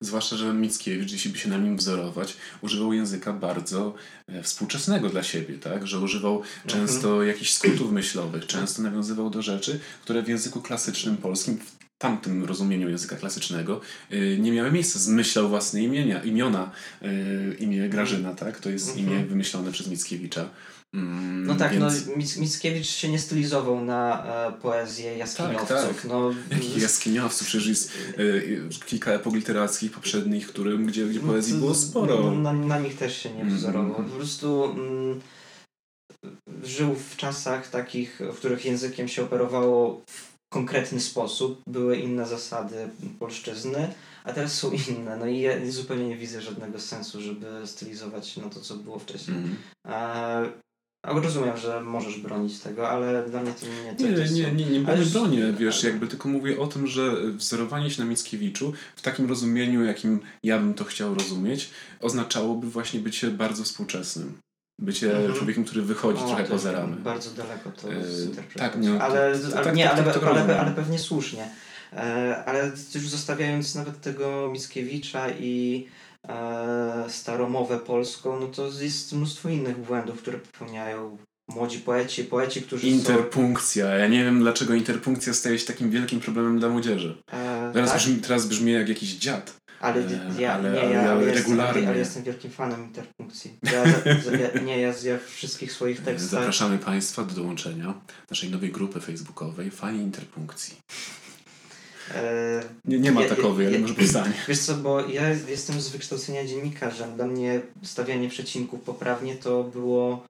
Zwłaszcza, 0.00 0.36
że 0.36 0.54
Mickiewicz, 0.54 1.12
jeśli 1.12 1.30
by 1.30 1.38
się 1.38 1.48
na 1.48 1.58
nim 1.58 1.76
wzorować, 1.76 2.36
używał 2.60 2.92
języka 2.92 3.32
bardzo 3.32 3.94
e, 4.28 4.42
współczesnego 4.42 5.08
dla 5.08 5.22
siebie, 5.22 5.58
tak? 5.58 5.86
Że 5.86 5.98
używał 6.00 6.42
często 6.66 7.22
jakichś 7.22 7.52
skrótów 7.52 7.92
myślowych, 7.92 8.46
często 8.46 8.82
nawiązywał 8.82 9.30
do 9.30 9.42
rzeczy, 9.42 9.80
które 10.02 10.22
w 10.22 10.28
języku 10.28 10.60
klasycznym 10.62 11.16
polskim, 11.16 11.58
w 11.58 11.82
tamtym 11.98 12.44
rozumieniu 12.44 12.90
języka 12.90 13.16
klasycznego, 13.16 13.80
y, 14.12 14.38
nie 14.40 14.52
miały 14.52 14.72
miejsca. 14.72 14.98
Zmyślał 14.98 15.48
własne 15.48 15.82
imienia, 15.82 16.22
imiona, 16.22 16.70
y, 17.02 17.56
imię 17.58 17.88
Grażyna, 17.88 18.34
tak? 18.34 18.60
To 18.60 18.70
jest 18.70 18.88
Mhm. 18.88 19.06
imię 19.06 19.26
wymyślone 19.26 19.72
przez 19.72 19.86
Mickiewicza. 19.86 20.48
Mm, 20.94 21.46
No 21.46 21.54
tak, 21.54 21.72
więc... 21.72 22.06
no 22.06 22.12
Mic- 22.16 22.40
Mickiewicz 22.40 22.86
się 22.86 23.08
nie 23.08 23.18
stylizował 23.18 23.84
na 23.84 24.24
e, 24.48 24.52
poezję 24.52 25.16
jaskiniowców. 25.18 25.68
tak. 25.68 26.04
No, 26.04 26.30
Jakich 26.50 26.76
jaskiniowców? 26.82 27.46
Przecież 27.46 27.68
jest 27.68 27.92
y, 28.18 28.68
kilka 28.86 29.12
epok 29.12 29.34
literackich 29.34 29.92
poprzednich, 29.92 30.46
którym, 30.48 30.86
gdzie, 30.86 31.06
gdzie 31.06 31.20
poezji 31.20 31.54
No, 31.54 31.60
było 31.60 31.72
to- 31.72 31.78
sporo. 31.78 32.30
Na, 32.32 32.52
na 32.52 32.78
nich 32.78 32.96
też 32.98 33.16
się 33.22 33.28
nie 33.30 33.40
Mhm. 33.40 33.58
wzorował. 33.58 34.04
Po 34.04 34.10
prostu 34.10 34.64
mm, 34.64 35.20
żył 36.64 36.94
w 36.94 37.16
czasach 37.16 37.70
takich, 37.70 38.20
w 38.32 38.36
których 38.36 38.64
językiem 38.64 39.08
się 39.08 39.22
operowało 39.22 40.02
w 40.06 40.32
konkretny 40.52 41.00
sposób. 41.00 41.60
Były 41.68 41.96
inne 41.96 42.26
zasady 42.26 42.88
polszczyzny, 43.18 43.94
a 44.24 44.32
teraz 44.32 44.54
są 44.54 44.70
inne. 44.88 45.16
No 45.16 45.26
i 45.26 45.40
ja 45.40 45.52
zupełnie 45.70 46.08
nie 46.08 46.16
widzę 46.16 46.42
żadnego 46.42 46.80
sensu, 46.80 47.20
żeby 47.22 47.46
stylizować 47.66 48.28
się 48.28 48.40
na 48.42 48.48
to, 48.48 48.60
co 48.60 48.76
było 48.76 48.98
wcześniej. 48.98 49.36
Mm. 49.36 49.56
E, 49.88 49.94
a 49.94 50.42
rozumiem, 51.04 51.56
że 51.56 51.80
możesz 51.80 52.18
bronić 52.18 52.58
tego, 52.60 52.88
ale 52.88 53.28
dla 53.30 53.42
mnie 53.42 53.52
to 53.60 53.66
nie 53.66 53.96
to, 53.96 54.02
Nie, 54.04 54.12
to 54.14 54.20
jest- 54.20 54.34
nie, 54.34 54.52
nie, 54.52 54.64
nie 54.66 54.86
ale- 54.88 54.96
będę 54.98 55.10
bronię, 55.10 55.52
wiesz, 55.58 55.82
jakby 55.82 56.06
tylko 56.06 56.28
mówię 56.28 56.58
o 56.60 56.66
tym, 56.66 56.86
że 56.86 57.12
wzorowanie 57.32 57.90
się 57.90 58.02
na 58.02 58.08
Mickiewiczu 58.10 58.72
w 58.96 59.02
takim 59.02 59.28
rozumieniu, 59.28 59.84
jakim 59.84 60.20
ja 60.42 60.58
bym 60.58 60.74
to 60.74 60.84
chciał 60.84 61.14
rozumieć, 61.14 61.70
oznaczałoby 62.00 62.70
właśnie 62.70 63.00
bycie 63.00 63.30
bardzo 63.30 63.64
współczesnym. 63.64 64.38
Bycie 64.80 65.16
Mhm. 65.16 65.34
człowiekiem, 65.34 65.64
który 65.64 65.82
wychodzi 65.82 66.22
O, 66.22 66.26
trochę 66.26 66.44
poza 66.44 66.72
ramy. 66.72 66.96
Bardzo 66.96 67.30
daleko 67.30 67.70
to 67.70 67.92
E, 67.92 68.04
zinterpretować. 68.04 68.72
tak, 68.72 68.82
nie, 68.82 69.02
ale, 69.02 69.38
to- 69.38 69.56
ale, 69.56 69.64
tak, 69.64 69.74
nie, 69.76 69.84
tak, 69.84 69.92
ale, 69.94 70.04
tak, 70.04 70.14
tak 70.14 70.22
ale, 70.22 70.34
rozumiem. 70.34 70.60
ale 70.60 70.70
pewnie 70.70 70.98
słusznie. 70.98 71.48
E, 71.92 72.42
ale 72.46 72.70
już 72.94 73.08
zostawiając 73.08 73.74
nawet 73.74 74.00
tego 74.00 74.50
Mickiewicza 74.52 75.30
i 75.30 75.86
staromowę 77.08 77.78
polską, 77.78 78.40
no 78.40 78.46
to 78.46 78.70
jest 78.80 79.12
mnóstwo 79.12 79.48
innych 79.48 79.78
błędów, 79.78 80.18
które 80.22 80.38
popełniają 80.38 81.18
młodzi 81.48 81.78
poeci, 81.78 82.24
poeci, 82.24 82.62
którzy 82.62 82.86
Interpunkcja. 82.86 83.86
Ja 83.86 84.08
nie 84.08 84.24
wiem, 84.24 84.40
dlaczego 84.40 84.74
interpunkcja 84.74 85.34
staje 85.34 85.58
się 85.58 85.66
takim 85.66 85.90
wielkim 85.90 86.20
problemem 86.20 86.58
dla 86.58 86.68
młodzieży. 86.68 87.22
są... 87.30 87.36
E, 87.36 87.70
Teraz, 87.72 87.90
tak? 87.90 87.98
brzmi, 88.00 88.16
teraz 88.16 88.46
brzmi 88.46 88.72
jak 88.72 88.88
jakiś 88.88 89.14
dziad. 89.14 89.56
Ale 89.80 90.00
E, 90.00 90.10
ja, 90.38 90.54
ale- 90.54 90.70
nie, 90.72 90.80
ale- 90.80 90.92
ja, 90.92 91.12
ale 91.12 91.24
jestem, 91.24 91.42
regularnie. 91.44 91.88
ale 91.88 91.98
jestem 91.98 92.22
wielkim 92.22 92.50
fanem 92.50 92.84
interpunkcji. 92.84 93.58
Ja, 93.62 93.72
ja, 94.54 94.60
nie, 94.60 94.80
ja, 94.80 94.88
ja 95.04 95.18
w 95.18 95.24
wszystkich 95.24 95.72
swoich 95.72 96.00
tekstach... 96.02 96.30
Zapraszamy 96.30 96.78
Państwa 96.78 97.24
do 97.24 97.34
dołączenia 97.34 97.94
naszej 98.30 98.50
nowej 98.50 98.72
grupy 98.72 99.00
facebookowej 99.00 99.70
Fani 99.70 99.98
Interpunkcji. 99.98 100.76
E, 102.10 102.62
Nie, 102.84 102.98
nie 102.98 103.12
ma 103.12 103.22
Ja- 103.22 103.28
takowej, 103.28 103.66
ale 103.66 103.74
ja- 103.76 103.82
może 103.82 103.94
powstanie. 103.94 104.32
Wiesz 104.48 104.58
co, 104.58 104.74
bo 104.74 105.00
ja 105.08 105.28
jestem 105.28 105.80
z 105.80 105.88
wykształcenia 105.88 106.44
dziennikarzem. 106.46 107.14
Dla 107.16 107.26
mnie 107.26 107.60
stawianie 107.82 108.28
przecinków 108.28 108.80
poprawnie 108.80 109.36
to 109.36 109.64
było 109.64 110.26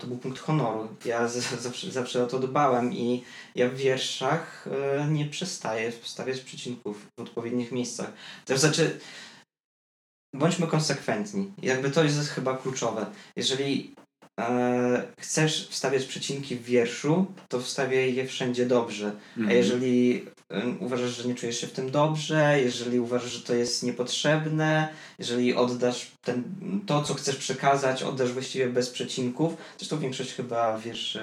to 0.00 0.06
był 0.06 0.16
punkt 0.18 0.38
honoru. 0.38 0.88
Ja 1.04 1.28
zawsze, 1.28 1.90
zawsze 1.90 2.24
o 2.24 2.26
to 2.26 2.38
dbałem 2.38 2.92
i 2.92 3.24
ja 3.54 3.68
w 3.68 3.74
wierszach 3.74 4.66
e, 5.00 5.06
nie 5.10 5.26
przestaję 5.26 5.92
stawiać 6.02 6.40
przecinków 6.40 7.06
w 7.18 7.22
odpowiednich 7.22 7.72
miejscach. 7.72 8.12
To 8.44 8.58
znaczy 8.58 9.00
bądźmy 10.34 10.66
konsekwentni. 10.66 11.52
Jakby 11.62 11.90
to 11.90 12.04
jest 12.04 12.28
chyba 12.28 12.56
kluczowe. 12.56 13.06
Jeżeli 13.36 13.94
chcesz 15.18 15.68
wstawiać 15.70 16.04
przecinki 16.04 16.56
w 16.56 16.62
wierszu, 16.62 17.26
to 17.48 17.60
wstawiaj 17.60 18.14
je 18.14 18.26
wszędzie 18.26 18.66
dobrze. 18.66 19.12
A 19.36 19.40
Mhm. 19.40 19.56
jeżeli 19.58 20.24
uważasz, 20.80 21.10
że 21.16 21.28
nie 21.28 21.34
czujesz 21.34 21.60
się 21.60 21.66
w 21.66 21.72
tym 21.72 21.90
dobrze, 21.90 22.60
jeżeli 22.62 23.00
uważasz, 23.00 23.32
że 23.32 23.40
to 23.40 23.54
jest 23.54 23.82
niepotrzebne, 23.82 24.88
jeżeli 25.18 25.54
oddasz 25.54 26.10
ten, 26.24 26.42
to, 26.86 27.02
co 27.02 27.14
chcesz 27.14 27.36
przekazać, 27.36 28.02
oddasz 28.02 28.32
właściwie 28.32 28.68
bez 28.68 28.90
przecinków, 28.90 29.54
zresztą 29.78 29.98
większość 29.98 30.32
chyba 30.34 30.78
wierszy 30.78 31.20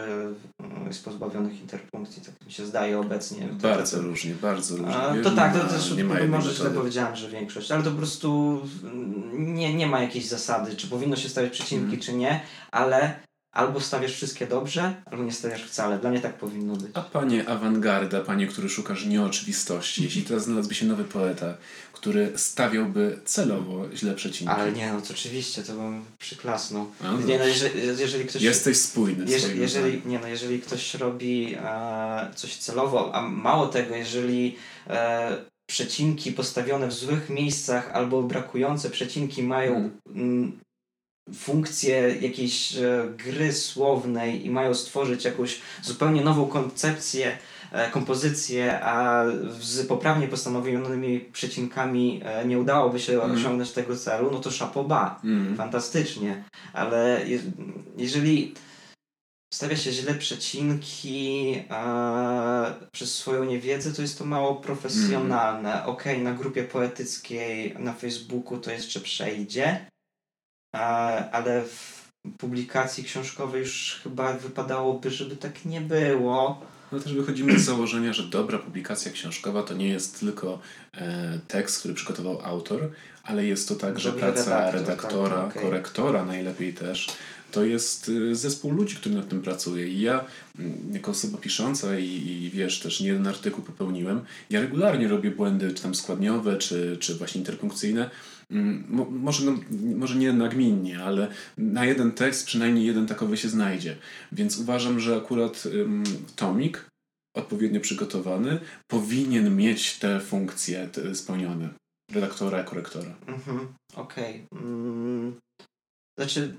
y, 0.83 0.87
jest 0.87 1.05
pozbawionych 1.05 1.61
interpunkcji, 1.61 2.21
tak 2.25 2.45
mi 2.47 2.51
się 2.51 2.65
zdaje 2.65 2.99
obecnie. 2.99 3.47
Bardzo 3.51 4.01
różnie, 4.01 4.33
bardzo 4.41 4.77
różnie. 4.77 4.95
A, 4.95 5.15
to 5.23 5.31
tak, 5.31 5.53
to 5.53 5.63
ma- 5.63 5.69
też 5.69 5.91
nie 5.91 6.03
może 6.03 6.53
źle 6.53 6.69
powiedziałem, 6.69 7.15
że 7.15 7.29
większość, 7.29 7.71
ale 7.71 7.83
to 7.83 7.91
po 7.91 7.97
prostu 7.97 8.61
mm, 8.83 9.53
nie, 9.55 9.73
nie 9.73 9.87
ma 9.87 10.01
jakiejś 10.01 10.25
zasady, 10.27 10.75
czy 10.75 10.87
powinno 10.87 11.15
się 11.15 11.29
stawiać 11.29 11.51
przecinki, 11.51 11.83
Mhm. 11.83 12.01
czy 12.01 12.13
nie, 12.13 12.41
ale 12.71 13.04
albo 13.55 13.81
stawiasz 13.81 14.13
wszystkie 14.13 14.47
dobrze, 14.47 14.95
albo 15.05 15.23
nie 15.23 15.31
stawiasz 15.31 15.63
wcale. 15.63 15.99
Dla 15.99 16.09
mnie 16.09 16.19
tak 16.19 16.33
powinno 16.33 16.75
być. 16.75 16.91
A 16.93 17.01
panie 17.01 17.49
awangarda, 17.49 18.21
panie, 18.21 18.47
który 18.47 18.69
szukasz 18.69 19.05
nieoczywistości, 19.05 20.03
jeśli 20.03 20.23
teraz 20.23 20.43
znalazłby 20.43 20.75
się 20.75 20.85
nowy 20.85 21.03
poeta, 21.03 21.57
który 21.93 22.31
stawiałby 22.35 23.19
celowo 23.25 23.85
źle 23.95 24.13
przecinki. 24.13 24.53
Ale 24.53 24.71
nie, 24.71 24.93
no 24.93 25.01
to 25.01 25.13
oczywiście, 25.13 25.63
to 25.63 25.73
bym 25.73 26.05
przyklasnął. 26.19 26.87
No 27.03 27.21
Nie, 27.21 27.39
no, 27.39 27.45
jeżeli, 27.45 27.87
jeżeli 27.87 28.25
ktoś... 28.25 28.41
Jesteś 28.41 28.77
spójny. 28.77 29.25
w 29.25 29.29
Jeżeli, 29.55 30.01
nie 30.05 30.19
no, 30.19 30.27
jeżeli 30.27 30.59
ktoś 30.59 30.93
robi 30.93 31.55
e, 31.63 32.31
coś 32.35 32.55
celowo, 32.57 33.15
a 33.15 33.21
mało 33.21 33.67
tego, 33.67 33.95
jeżeli 33.95 34.55
e, 34.87 35.37
przecinki 35.65 36.31
postawione 36.31 36.87
w 36.87 36.93
złych 36.93 37.29
miejscach 37.29 37.91
albo 37.91 38.23
brakujące 38.23 38.89
przecinki 38.89 39.43
mają 39.43 39.89
Mhm. 40.15 40.64
Mm, 41.27 41.39
funkcję 41.39 42.15
jakiejś 42.21 42.75
e, 42.77 43.07
gry 43.17 43.53
słownej 43.53 44.45
i 44.45 44.49
mają 44.49 44.73
stworzyć 44.73 45.25
jakąś 45.25 45.61
zupełnie 45.83 46.21
nową 46.21 46.47
koncepcję, 46.47 47.37
e, 47.71 47.89
kompozycję, 47.91 48.79
a 48.83 49.25
z 49.59 49.87
poprawnie 49.87 50.27
postanowionymi 50.27 51.19
przecinkami 51.19 52.21
e, 52.25 52.45
nie 52.45 52.59
udałoby 52.59 52.99
się 52.99 53.13
Mhm. 53.13 53.31
osiągnąć 53.35 53.71
tego 53.71 53.95
celu, 53.95 54.29
no 54.31 54.39
to 54.39 54.49
chapeau 54.59 54.85
Mm. 55.23 55.55
fantastycznie, 55.57 56.43
ale 56.73 57.21
je, 57.27 57.39
jeżeli 57.97 58.53
stawia 59.53 59.75
się 59.77 59.91
źle 59.91 60.13
przecinki 60.15 61.55
a, 61.69 62.65
przez 62.91 63.15
swoją 63.15 63.43
niewiedzę, 63.43 63.93
to 63.93 64.01
jest 64.01 64.17
to 64.17 64.25
mało 64.25 64.55
profesjonalne. 64.55 65.85
Okej, 65.85 66.21
na 66.21 66.33
grupie 66.33 66.63
poetyckiej 66.63 67.75
na 67.79 67.93
Facebooku 67.93 68.57
to 68.57 68.71
jeszcze 68.71 68.99
przejdzie, 68.99 69.87
ale 71.31 71.61
w 71.61 72.05
publikacji 72.37 73.03
książkowej 73.03 73.61
już 73.61 73.99
chyba 74.03 74.33
wypadałoby, 74.33 75.11
żeby 75.11 75.35
tak 75.35 75.65
nie 75.65 75.81
było. 75.81 76.61
No 76.91 76.99
też 76.99 77.13
wychodzimy 77.13 77.59
z 77.59 77.65
założenia, 77.65 78.13
że 78.13 78.23
dobra 78.23 78.59
publikacja 78.59 79.11
książkowa 79.11 79.63
to 79.63 79.73
nie 79.73 79.87
jest 79.87 80.19
tylko 80.19 80.59
e, 80.93 81.39
tekst, 81.47 81.79
który 81.79 81.93
przygotował 81.93 82.41
autor, 82.43 82.91
ale 83.23 83.45
jest 83.45 83.69
to 83.69 83.75
także 83.75 84.09
Dobry 84.09 84.21
praca 84.21 84.71
redaktor, 84.71 84.81
redaktora, 84.81 85.35
tak, 85.35 85.49
okej. 85.49 85.63
korektora 85.63 86.25
najlepiej 86.25 86.73
też. 86.73 87.07
To 87.51 87.65
jest 87.65 88.09
y, 88.09 88.35
zespół 88.35 88.71
ludzi, 88.71 88.95
który 88.95 89.15
nad 89.15 89.29
tym 89.29 89.41
pracuje. 89.41 89.87
I 89.87 90.01
ja, 90.01 90.25
jako 90.91 91.11
osoba 91.11 91.37
pisząca 91.37 91.99
i, 91.99 92.05
i 92.05 92.49
wiesz, 92.53 92.79
też 92.79 92.99
nie 92.99 93.07
jeden 93.07 93.27
artykuł 93.27 93.63
popełniłem, 93.63 94.21
ja 94.49 94.61
regularnie 94.61 95.07
robię 95.07 95.31
błędy, 95.31 95.73
czy 95.73 95.83
tam 95.83 95.95
składniowe, 95.95 96.57
czy, 96.57 96.97
czy 96.99 97.15
właśnie 97.15 97.39
interpunkcyjne. 97.39 98.09
Mm, 98.51 98.85
Mo, 98.89 99.05
może, 99.05 99.45
no, 99.45 99.57
może 99.95 100.15
nie 100.15 100.33
nagminnie, 100.33 101.03
ale 101.03 101.27
na 101.57 101.85
jeden 101.85 102.11
tekst 102.11 102.45
przynajmniej 102.45 102.85
jeden 102.85 103.07
takowy 103.07 103.37
się 103.37 103.49
znajdzie. 103.49 103.97
Więc 104.31 104.57
uważam, 104.57 104.99
że 104.99 105.15
akurat 105.17 105.65
ym, 105.65 106.03
tomik 106.35 106.85
odpowiednio 107.37 107.79
przygotowany 107.81 108.59
powinien 108.87 109.55
mieć 109.55 109.99
te 109.99 110.19
funkcje 110.19 110.87
te 110.87 111.15
spełnione. 111.15 111.69
Redaktora, 112.11 112.63
korektora. 112.63 113.15
Mhm, 113.27 113.73
okej. 113.95 114.45
Mm, 114.51 115.35
znaczy, 116.19 116.55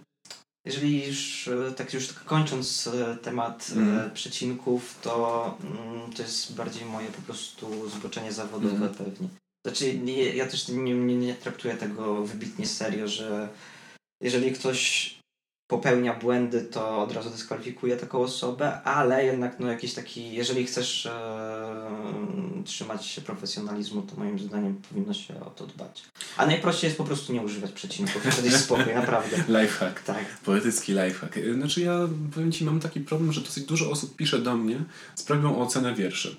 jeżeli 0.66 1.06
już, 1.06 1.48
e, 1.48 1.72
tak 1.72 1.94
już 1.94 2.08
tak 2.08 2.24
kończąc 2.24 2.86
e, 2.86 3.16
temat 3.16 3.72
e, 3.76 3.80
Mhm. 3.80 4.10
przecinków, 4.10 4.98
to 5.02 5.58
mm, 5.64 6.12
to 6.12 6.22
jest 6.22 6.54
bardziej 6.54 6.84
moje 6.84 7.08
po 7.08 7.22
prostu 7.22 7.88
zboczenie 7.90 8.32
zawodowe 8.32 8.74
Mhm. 8.86 8.94
pewnie. 8.94 9.28
Znaczy, 9.66 9.98
nie, 9.98 10.36
ja 10.36 10.46
też 10.46 10.68
nie, 10.68 10.94
nie, 10.94 11.16
nie 11.16 11.34
traktuję 11.34 11.74
tego 11.74 12.22
wybitnie 12.22 12.66
serio, 12.66 13.08
że 13.08 13.48
jeżeli 14.22 14.52
ktoś 14.52 15.14
popełnia 15.70 16.14
błędy, 16.14 16.60
to 16.62 17.02
od 17.02 17.12
razu 17.12 17.30
dyskwalifikuje 17.30 17.96
taką 17.96 18.18
osobę, 18.18 18.82
ale 18.82 19.24
jednak 19.24 19.60
no 19.60 19.70
jakiś 19.70 19.94
taki, 19.94 20.32
jeżeli 20.32 20.66
chcesz 20.66 21.06
e, 21.06 21.90
trzymać 22.64 23.06
się 23.06 23.20
profesjonalizmu, 23.20 24.02
to 24.02 24.16
moim 24.16 24.38
zdaniem 24.38 24.82
powinno 24.88 25.14
się 25.14 25.40
o 25.40 25.50
to 25.50 25.66
dbać. 25.66 26.02
A 26.36 26.46
najprościej 26.46 26.88
jest 26.88 26.98
po 26.98 27.04
prostu 27.04 27.32
nie 27.32 27.42
używać 27.42 27.72
przecinków, 27.72 28.22
wtedy 28.22 28.48
jest 28.48 28.64
spokój, 28.64 28.94
naprawdę. 29.04 29.36
Lifehack. 29.48 30.02
Tak. 30.02 30.24
Poetycki 30.44 30.92
lifehack. 30.92 31.38
Znaczy 31.54 31.80
ja 31.80 32.08
powiem 32.34 32.52
Ci, 32.52 32.64
mam 32.64 32.80
taki 32.80 33.00
problem, 33.00 33.32
że 33.32 33.40
dosyć 33.40 33.64
dużo 33.64 33.90
osób 33.90 34.16
pisze 34.16 34.38
do 34.38 34.56
mnie 34.56 34.84
z 35.14 35.22
prośbą 35.22 35.58
o 35.58 35.62
ocenę 35.62 35.94
wierszy. 35.94 36.36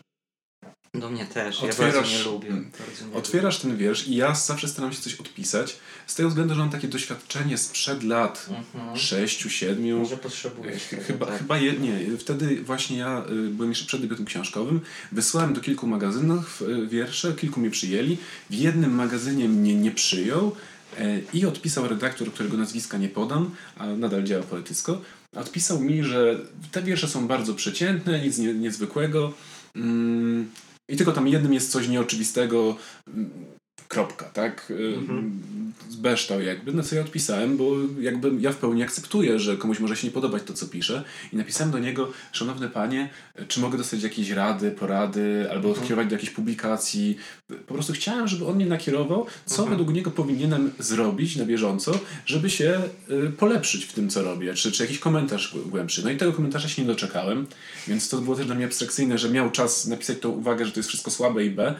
Do 0.93 1.09
mnie 1.09 1.25
też, 1.25 1.63
otwierasz, 1.63 1.95
ja 1.95 2.01
bardzo 2.01 2.17
nie 2.17 2.23
lubię. 2.23 2.49
Bardzo 2.49 3.07
nie 3.11 3.15
otwierasz 3.15 3.63
lubię. 3.63 3.69
ten 3.69 3.77
wiersz 3.77 4.07
i 4.07 4.15
ja 4.15 4.35
zawsze 4.35 4.67
staram 4.67 4.93
się 4.93 5.01
coś 5.01 5.15
odpisać, 5.15 5.77
z 6.07 6.15
tego 6.15 6.29
względu, 6.29 6.55
że 6.55 6.59
mam 6.59 6.69
takie 6.69 6.87
doświadczenie 6.87 7.57
sprzed 7.57 8.03
lat 8.03 8.49
mhm. 8.49 8.97
sześciu, 8.97 9.49
siedmiu. 9.49 9.99
Może 9.99 10.17
potrzebujesz. 10.17 10.83
Chyba, 11.07 11.25
tak? 11.25 11.37
chyba 11.37 11.57
je, 11.57 11.73
nie. 11.73 12.17
Wtedy 12.17 12.61
właśnie 12.63 12.97
ja 12.97 13.25
y, 13.29 13.49
byłem 13.49 13.69
jeszcze 13.69 13.85
przed 13.85 14.01
debiutem 14.01 14.25
książkowym. 14.25 14.81
Wysłałem 15.11 15.53
do 15.53 15.61
kilku 15.61 15.87
magazynów 15.87 16.61
y, 16.61 16.87
wiersze, 16.87 17.33
kilku 17.33 17.59
mnie 17.59 17.69
przyjęli. 17.69 18.17
W 18.49 18.53
jednym 18.53 18.95
magazynie 18.95 19.49
mnie 19.49 19.75
nie 19.75 19.91
przyjął 19.91 20.55
y, 20.99 21.23
i 21.33 21.45
odpisał 21.45 21.87
redaktor, 21.87 22.33
którego 22.33 22.57
nazwiska 22.57 22.97
nie 22.97 23.09
podam, 23.09 23.51
a 23.77 23.85
nadal 23.85 24.23
działa 24.23 24.43
poetycko. 24.43 25.01
Odpisał 25.35 25.79
mi, 25.79 26.03
że 26.03 26.39
te 26.71 26.81
wiersze 26.81 27.07
są 27.07 27.27
bardzo 27.27 27.53
przeciętne, 27.53 28.21
nic 28.21 28.37
nie, 28.37 28.53
niezwykłego. 28.53 29.33
Mm, 29.75 30.49
i 30.89 30.97
tylko 30.97 31.11
tam 31.13 31.27
jednym 31.27 31.53
jest 31.53 31.71
coś 31.71 31.87
nieoczywistego, 31.87 32.75
kropka, 33.87 34.25
tak? 34.25 34.73
Mhm. 34.97 35.41
Zbeształ 35.89 36.41
jakby, 36.41 36.73
na 36.73 36.83
co 36.83 36.95
ja 36.95 37.01
odpisałem, 37.01 37.57
bo 37.57 37.71
jakby 37.99 38.31
ja 38.39 38.51
w 38.51 38.55
pełni 38.55 38.83
akceptuję, 38.83 39.39
że 39.39 39.57
komuś 39.57 39.79
może 39.79 39.95
się 39.95 40.07
nie 40.07 40.13
podobać 40.13 40.43
to, 40.43 40.53
co 40.53 40.67
pisze 40.67 41.03
i 41.33 41.35
napisałem 41.35 41.71
do 41.71 41.79
niego, 41.79 42.11
szanowny 42.31 42.69
panie, 42.69 43.09
czy 43.47 43.59
mogę 43.59 43.77
dostać 43.77 44.03
jakieś 44.03 44.29
rady, 44.29 44.71
porady, 44.71 45.47
albo 45.51 45.69
mhm. 45.69 46.07
do 46.07 46.15
jakiejś 46.15 46.29
publikacji. 46.29 47.17
Po 47.67 47.73
prostu 47.73 47.93
chciałem, 47.93 48.27
żeby 48.27 48.45
on 48.45 48.55
mnie 48.55 48.65
nakierował, 48.65 49.25
co 49.45 49.61
mhm. 49.61 49.69
według 49.69 49.95
niego 49.95 50.11
powinienem 50.11 50.71
zrobić 50.79 51.35
na 51.35 51.45
bieżąco, 51.45 51.99
żeby 52.25 52.49
się 52.49 52.81
y, 53.11 53.29
polepszyć 53.29 53.85
w 53.85 53.93
tym, 53.93 54.09
co 54.09 54.23
robię, 54.23 54.53
czy, 54.53 54.71
czy 54.71 54.83
jakiś 54.83 54.99
komentarz 54.99 55.55
głębszy. 55.65 56.03
No 56.03 56.11
i 56.11 56.17
tego 56.17 56.33
komentarza 56.33 56.69
się 56.69 56.81
nie 56.81 56.87
doczekałem, 56.87 57.47
więc 57.87 58.09
to 58.09 58.17
było 58.17 58.35
też 58.35 58.45
dla 58.45 58.55
mnie 58.55 58.65
abstrakcyjne, 58.65 59.17
że 59.17 59.29
miał 59.29 59.51
czas 59.51 59.87
napisać 59.87 60.19
tą 60.19 60.29
uwagę, 60.29 60.65
że 60.65 60.71
to 60.71 60.79
jest 60.79 60.89
wszystko 60.89 61.11
słabe 61.11 61.45
i 61.45 61.49
B, 61.49 61.75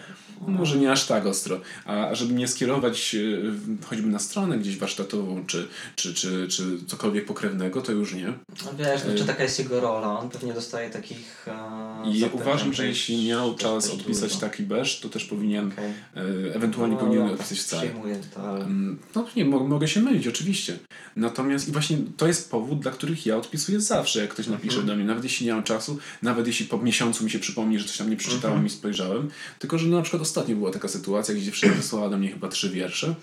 może 0.47 0.77
nie 0.77 0.91
aż 0.91 1.05
tak 1.05 1.25
ostro, 1.25 1.59
a 1.85 1.96
żeby 2.15 2.33
mnie 2.33 2.47
skierować 2.47 3.15
e, 3.15 3.85
choćby 3.85 4.07
na 4.07 4.19
stronę 4.19 4.57
gdzieś 4.57 4.77
warsztatową, 4.77 5.45
czy, 5.45 5.67
czy, 5.95 6.13
czy, 6.13 6.47
czy 6.47 6.63
cokolwiek 6.87 7.25
pokrewnego, 7.25 7.81
to 7.81 7.91
już 7.91 8.13
nie. 8.13 8.27
No 8.65 8.71
wiesz, 8.77 9.01
no, 9.07 9.15
czy 9.17 9.25
taka 9.25 9.43
jest 9.43 9.59
jego 9.59 9.79
rola? 9.79 10.19
On 10.19 10.29
pewnie 10.29 10.53
dostaje 10.53 10.89
takich 10.89 11.47
e, 11.47 12.11
I 12.11 12.25
uważam, 12.33 12.73
że 12.73 12.87
jeśli 12.87 13.27
miał 13.27 13.55
czas 13.55 13.89
odpisać 13.89 14.29
dużo. 14.29 14.41
taki 14.41 14.63
beż, 14.63 14.99
to 14.99 15.09
też 15.09 15.25
powinien, 15.25 15.71
okay. 15.71 15.93
e, 16.15 16.55
ewentualnie 16.55 16.95
no, 16.95 17.01
powinien 17.01 17.29
odpisać 17.29 17.59
wcale. 17.59 17.89
to, 18.35 18.49
ale... 18.49 18.59
Mm, 18.59 18.99
no 19.15 19.27
nie, 19.35 19.45
mogę 19.45 19.87
się 19.87 20.01
mylić, 20.01 20.27
oczywiście. 20.27 20.77
Natomiast 21.15 21.69
i 21.69 21.71
właśnie 21.71 21.97
to 22.17 22.27
jest 22.27 22.51
powód, 22.51 22.79
dla 22.79 22.91
których 22.91 23.25
ja 23.25 23.37
odpisuję 23.37 23.81
zawsze, 23.81 24.21
jak 24.21 24.29
ktoś 24.29 24.47
napisze 24.47 24.79
mhm. 24.79 24.87
do 24.87 24.95
mnie, 24.95 25.05
nawet 25.05 25.23
jeśli 25.23 25.45
nie 25.45 25.53
mam 25.53 25.63
czasu, 25.63 25.97
nawet 26.21 26.47
jeśli 26.47 26.65
po 26.65 26.77
miesiącu 26.77 27.23
mi 27.23 27.31
się 27.31 27.39
przypomni, 27.39 27.79
że 27.79 27.85
coś 27.85 27.97
tam 27.97 28.09
nie 28.09 28.17
przeczytałem 28.17 28.57
mhm. 28.57 28.67
i 28.67 28.69
spojrzałem, 28.69 29.29
tylko 29.59 29.77
że 29.77 29.87
na 29.87 30.01
przykład 30.01 30.21
ostatnio 30.21 30.55
była 30.55 30.71
taka 30.71 30.87
sytuacja, 30.87 31.35
gdzie 31.35 31.43
dziewczyna 31.43 31.73
wysłała 31.87 32.09
do 32.09 32.17
mnie 32.17 32.31
chyba 32.31 32.47
trzy 32.47 32.69
wiersze 32.69 33.15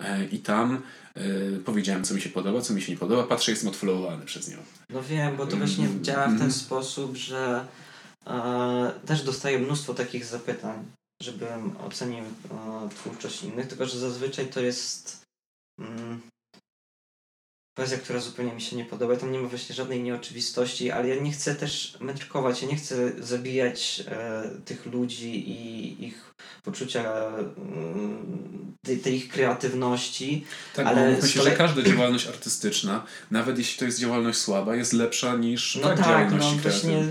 e, 0.00 0.24
i 0.24 0.38
tam 0.38 0.82
e, 1.14 1.22
powiedziałem, 1.64 2.04
co 2.04 2.14
mi 2.14 2.20
się 2.20 2.30
podoba, 2.30 2.60
co 2.60 2.74
mi 2.74 2.82
się 2.82 2.92
nie 2.92 2.98
podoba. 2.98 3.22
Patrzę, 3.22 3.50
jestem 3.50 3.70
odfollowowany 3.70 4.24
przez 4.24 4.50
nią. 4.50 4.56
No 4.90 5.02
wiem, 5.02 5.36
bo 5.36 5.46
to 5.46 5.56
właśnie 5.56 5.86
mm, 5.86 6.04
działa 6.04 6.26
w 6.26 6.30
ten 6.30 6.36
mm. 6.36 6.52
sposób, 6.52 7.16
że 7.16 7.66
e, 8.26 8.92
też 9.06 9.22
dostaję 9.22 9.58
mnóstwo 9.58 9.94
takich 9.94 10.24
zapytań, 10.24 10.84
żebym 11.22 11.76
ocenił 11.76 12.24
e, 12.24 12.88
twórczość 12.88 13.42
innych, 13.42 13.66
tylko 13.66 13.86
że 13.86 13.98
zazwyczaj 13.98 14.46
to 14.46 14.60
jest 14.60 15.24
mm, 15.80 16.20
poezja, 17.78 17.98
która 17.98 18.20
zupełnie 18.20 18.52
mi 18.52 18.60
się 18.60 18.76
nie 18.76 18.84
podoba. 18.84 19.16
Tam 19.16 19.32
nie 19.32 19.38
ma 19.38 19.48
właśnie 19.48 19.74
żadnej 19.74 20.02
nieoczywistości, 20.02 20.90
ale 20.90 21.08
ja 21.08 21.22
nie 21.22 21.32
chcę 21.32 21.54
też 21.54 21.96
mędrkować, 22.00 22.62
ja 22.62 22.68
nie 22.68 22.76
chcę 22.76 23.12
zabijać 23.22 24.02
e, 24.06 24.42
tych 24.64 24.86
ludzi 24.86 25.50
i 25.50 26.04
ich 26.04 26.34
poczucia 26.64 27.28
mm, 27.56 28.76
tej, 29.02 29.14
ich 29.14 29.28
kreatywności. 29.28 30.44
Tak, 30.74 30.86
ale 30.86 31.12
bo 31.12 31.22
myślę, 31.22 31.42
że 31.42 31.50
każda 31.50 31.82
działalność 31.82 32.26
artystyczna, 32.26 33.06
nawet 33.30 33.58
jeśli 33.58 33.78
to 33.78 33.84
jest 33.84 34.00
działalność 34.00 34.38
słaba, 34.38 34.76
jest 34.76 34.92
lepsza 34.92 35.36
niż 35.36 35.78
no 35.82 35.88
tak, 35.88 35.98
tak 35.98 36.30
no 36.32 36.52
właśnie 36.62 37.04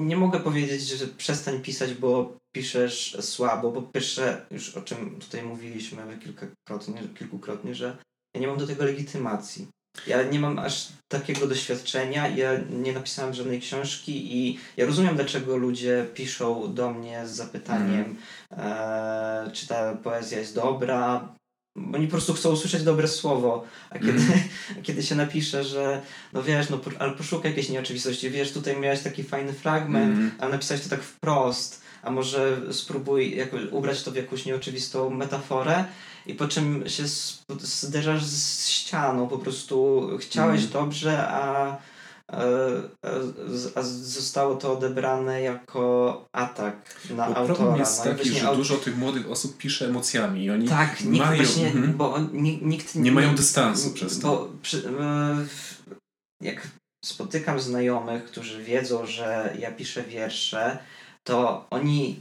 nie 0.00 0.16
mogę 0.16 0.40
powiedzieć, 0.40 0.82
że 0.82 1.06
przestań 1.06 1.60
pisać, 1.60 1.94
bo 1.94 2.36
piszesz 2.52 3.16
słabo, 3.20 3.72
bo 3.72 3.82
pierwsze, 3.82 4.46
już 4.50 4.76
o 4.76 4.80
czym 4.80 5.20
tutaj 5.20 5.42
mówiliśmy 5.42 6.18
kilkakrotnie, 6.24 7.02
kilkukrotnie, 7.18 7.74
że 7.74 7.96
ja 8.34 8.40
nie 8.40 8.46
mam 8.46 8.58
do 8.58 8.66
tego 8.66 8.84
legitymacji. 8.84 9.66
Ja 10.06 10.22
nie 10.22 10.40
mam 10.40 10.58
aż 10.58 10.88
takiego 11.08 11.46
doświadczenia, 11.46 12.28
ja 12.28 12.50
nie 12.70 12.92
napisałem 12.92 13.34
żadnej 13.34 13.60
książki 13.60 14.36
i 14.36 14.58
ja 14.76 14.86
rozumiem, 14.86 15.16
dlaczego 15.16 15.56
ludzie 15.56 16.06
piszą 16.14 16.74
do 16.74 16.90
mnie 16.90 17.26
z 17.26 17.30
zapytaniem, 17.30 18.16
mm. 18.50 18.72
e, 18.72 19.50
czy 19.52 19.66
ta 19.66 19.94
poezja 19.94 20.38
jest 20.38 20.54
dobra, 20.54 21.34
oni 21.94 22.06
po 22.06 22.10
prostu 22.10 22.34
chcą 22.34 22.52
usłyszeć 22.52 22.82
dobre 22.82 23.08
słowo, 23.08 23.64
a 23.90 23.98
kiedy, 23.98 24.12
mm. 24.22 24.82
kiedy 24.82 25.02
się 25.02 25.14
napisze, 25.14 25.64
że 25.64 26.02
no 26.32 26.42
wiesz, 26.42 26.70
no 26.70 26.80
ale 26.98 27.12
poszukaj 27.12 27.50
jakiejś 27.50 27.68
nieoczywistości, 27.68 28.30
wiesz, 28.30 28.52
tutaj 28.52 28.80
miałeś 28.80 29.00
taki 29.00 29.24
fajny 29.24 29.52
fragment, 29.52 30.14
mm. 30.14 30.30
ale 30.38 30.50
napisałeś 30.50 30.82
to 30.82 30.88
tak 30.88 31.02
wprost, 31.02 31.82
a 32.02 32.10
może 32.10 32.60
spróbuj 32.72 33.36
jakoś, 33.36 33.62
ubrać 33.70 34.02
to 34.02 34.10
w 34.10 34.16
jakąś 34.16 34.46
nieoczywistą 34.46 35.10
metaforę, 35.10 35.84
i 36.26 36.34
po 36.34 36.48
czym 36.48 36.88
się 36.88 37.04
zderzasz 37.60 38.24
z 38.24 38.68
ścianą, 38.68 39.28
po 39.28 39.38
prostu 39.38 40.08
chciałeś 40.20 40.60
mm. 40.60 40.72
dobrze, 40.72 41.28
a, 41.28 41.76
a, 42.28 42.38
a, 43.74 43.82
zostało 43.82 44.54
to 44.54 44.72
odebrane 44.72 45.42
jako 45.42 46.24
atak 46.32 47.06
na 47.10 47.16
bo 47.16 47.36
autora. 47.36 47.54
Problem 47.54 47.76
jest 47.76 48.04
no 48.04 48.12
taki, 48.12 48.30
że 48.30 48.48
aut... 48.48 48.56
dużo 48.56 48.76
tych 48.76 48.96
młodych 48.96 49.30
osób 49.30 49.56
pisze 49.56 49.86
emocjami 49.86 50.44
i 50.44 50.50
oni 50.50 50.68
tak, 50.68 51.00
nikt 51.04 51.26
mają, 51.26 51.36
właśnie, 51.36 51.70
mm, 51.70 51.96
bo 51.96 52.18
nikt 52.32 52.94
nie, 52.94 53.02
nie 53.02 53.12
mają 53.12 53.34
dystansu 53.34 53.90
przez 53.90 54.20
to. 54.20 54.28
Bo 54.28 54.48
przy, 54.62 54.88
e, 54.88 55.46
jak 56.40 56.68
spotykam 57.04 57.60
znajomych, 57.60 58.24
którzy 58.24 58.64
wiedzą, 58.64 59.06
że 59.06 59.56
ja 59.58 59.72
piszę 59.72 60.02
wiersze, 60.02 60.78
to 61.24 61.66
oni 61.70 62.20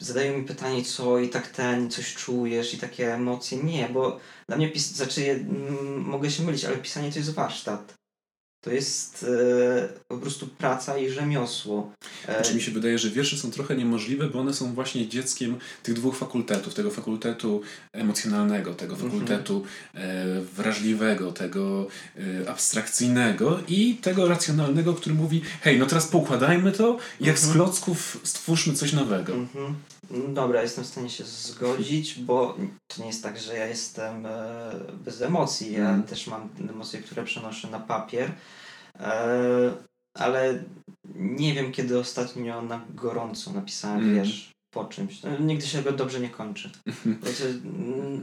zadają 0.00 0.38
mi 0.38 0.44
pytanie, 0.44 0.84
co 0.84 1.18
i 1.18 1.28
tak 1.28 1.48
ten, 1.48 1.90
coś 1.90 2.14
czujesz 2.14 2.74
i 2.74 2.78
takie 2.78 3.14
emocje. 3.14 3.62
Nie, 3.64 3.88
bo 3.88 4.20
dla 4.48 4.56
mnie 4.56 4.72
pis- 4.72 4.94
znaczy, 4.94 5.30
mm, 5.30 6.00
mogę 6.00 6.30
się 6.30 6.42
mylić, 6.42 6.64
ale 6.64 6.76
pisanie 6.76 7.12
to 7.12 7.18
jest 7.18 7.34
warsztat. 7.34 7.99
To 8.60 8.70
jest 8.70 9.26
e, 9.28 9.88
po 10.08 10.18
prostu 10.18 10.46
praca 10.46 10.98
i 10.98 11.10
rzemiosło. 11.10 11.92
E, 12.28 12.34
znaczy 12.34 12.54
mi 12.54 12.62
się 12.62 12.70
wydaje, 12.70 12.98
że 12.98 13.10
wiersze 13.10 13.36
są 13.36 13.50
trochę 13.50 13.76
niemożliwe, 13.76 14.28
bo 14.28 14.40
one 14.40 14.54
są 14.54 14.74
właśnie 14.74 15.08
dzieckiem 15.08 15.58
tych 15.82 15.94
dwóch 15.94 16.16
fakultetów. 16.16 16.74
Tego 16.74 16.90
fakultetu 16.90 17.62
emocjonalnego, 17.92 18.74
tego 18.74 18.94
mhm. 18.94 19.10
fakultetu 19.10 19.64
e, 19.94 20.40
wrażliwego, 20.40 21.32
tego 21.32 21.86
e, 22.16 22.50
abstrakcyjnego 22.50 23.60
i 23.68 23.94
tego 23.94 24.28
racjonalnego, 24.28 24.94
który 24.94 25.14
mówi 25.14 25.42
hej, 25.60 25.78
no 25.78 25.86
teraz 25.86 26.06
poukładajmy 26.06 26.72
to 26.72 26.98
i 27.20 27.26
jak 27.26 27.38
z 27.38 27.44
mhm. 27.44 27.64
klocków 27.64 28.20
stwórzmy 28.24 28.74
coś 28.74 28.92
nowego. 28.92 29.34
Mhm. 29.34 29.74
Dobra, 30.10 30.62
jestem 30.62 30.84
w 30.84 30.86
stanie 30.86 31.10
się 31.10 31.24
zgodzić, 31.24 32.18
bo 32.18 32.56
to 32.88 33.02
nie 33.02 33.06
jest 33.06 33.22
tak, 33.22 33.38
że 33.38 33.56
ja 33.56 33.66
jestem 33.66 34.26
e, 34.26 34.70
bez 35.04 35.22
emocji. 35.22 35.72
Ja 35.72 35.90
mm. 35.90 36.02
też 36.02 36.26
mam 36.26 36.48
emocje, 36.70 37.02
które 37.02 37.24
przenoszę 37.24 37.70
na 37.70 37.80
papier, 37.80 38.32
ale 40.14 40.64
nie 41.14 41.54
wiem, 41.54 41.72
kiedy 41.72 41.98
ostatnio 41.98 42.62
na 42.62 42.84
gorąco 42.94 43.52
napisałem 43.52 44.00
mm. 44.00 44.14
wiersz 44.14 44.50
po 44.70 44.84
czymś. 44.84 45.22
No, 45.22 45.38
nigdy 45.38 45.66
się 45.66 45.82
go 45.82 45.92
dobrze 45.92 46.20
nie 46.20 46.28
kończy. 46.28 46.70
Znaczy, 47.22 47.60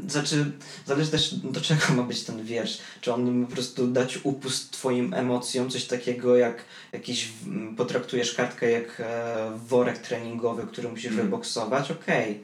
znaczy, 0.07 0.51
zależy 0.85 1.11
też 1.11 1.35
do 1.35 1.61
czego 1.61 1.81
ma 1.95 2.03
być 2.03 2.23
ten 2.23 2.43
wiersz. 2.43 2.77
Czy 3.01 3.13
on 3.13 3.45
po 3.45 3.51
prostu 3.51 3.87
dać 3.87 4.19
upust 4.23 4.71
twoim 4.71 5.13
emocjom, 5.13 5.69
coś 5.69 5.85
takiego 5.85 6.37
jak 6.37 6.65
jakiś, 6.91 7.31
potraktujesz 7.77 8.33
kartkę 8.33 8.71
jak 8.71 8.99
e, 8.99 9.51
worek 9.67 9.97
treningowy, 9.97 10.67
który 10.67 10.89
musisz 10.89 11.11
mm. 11.11 11.25
wyboksować, 11.25 11.91
okej, 11.91 12.31
okay. 12.31 12.43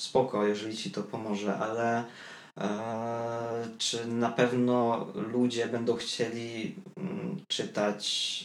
spoko, 0.00 0.46
jeżeli 0.46 0.76
ci 0.76 0.90
to 0.90 1.02
pomoże, 1.02 1.58
ale 1.58 1.98
e, 1.98 2.04
czy 3.78 4.06
na 4.06 4.28
pewno 4.28 5.06
ludzie 5.14 5.66
będą 5.66 5.96
chcieli 5.96 6.74
m, 6.98 7.40
czytać 7.48 8.44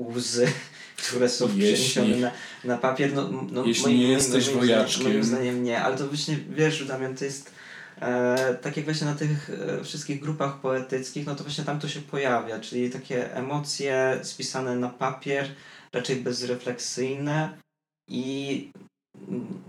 łzy, 0.00 0.46
które 1.08 1.28
są 1.28 1.48
przeniesione 1.48 2.16
na, 2.16 2.30
na 2.64 2.78
papier. 2.78 3.14
No, 3.14 3.28
no, 3.50 3.64
jeśli 3.64 3.84
moim, 3.84 3.98
nie 3.98 4.08
jesteś 4.08 4.46
moim, 4.46 4.58
wojaczkiem. 4.58 5.06
Moim 5.06 5.24
zdaniem 5.24 5.62
nie, 5.62 5.82
ale 5.82 5.96
to 5.96 6.08
właśnie, 6.08 6.36
wiesz, 6.36 6.86
Damian, 6.86 7.16
to 7.16 7.24
jest 7.24 7.58
E, 8.00 8.54
tak 8.62 8.76
jak 8.76 8.84
właśnie 8.84 9.06
na 9.06 9.14
tych 9.14 9.50
e, 9.50 9.84
wszystkich 9.84 10.20
grupach 10.20 10.60
poetyckich, 10.60 11.26
no 11.26 11.34
to 11.34 11.44
właśnie 11.44 11.64
tam 11.64 11.80
to 11.80 11.88
się 11.88 12.00
pojawia, 12.00 12.60
czyli 12.60 12.90
takie 12.90 13.34
emocje 13.34 14.20
spisane 14.22 14.76
na 14.76 14.88
papier, 14.88 15.48
raczej 15.92 16.16
bezrefleksyjne 16.16 17.58
i 18.10 18.70
mm, 19.28 19.62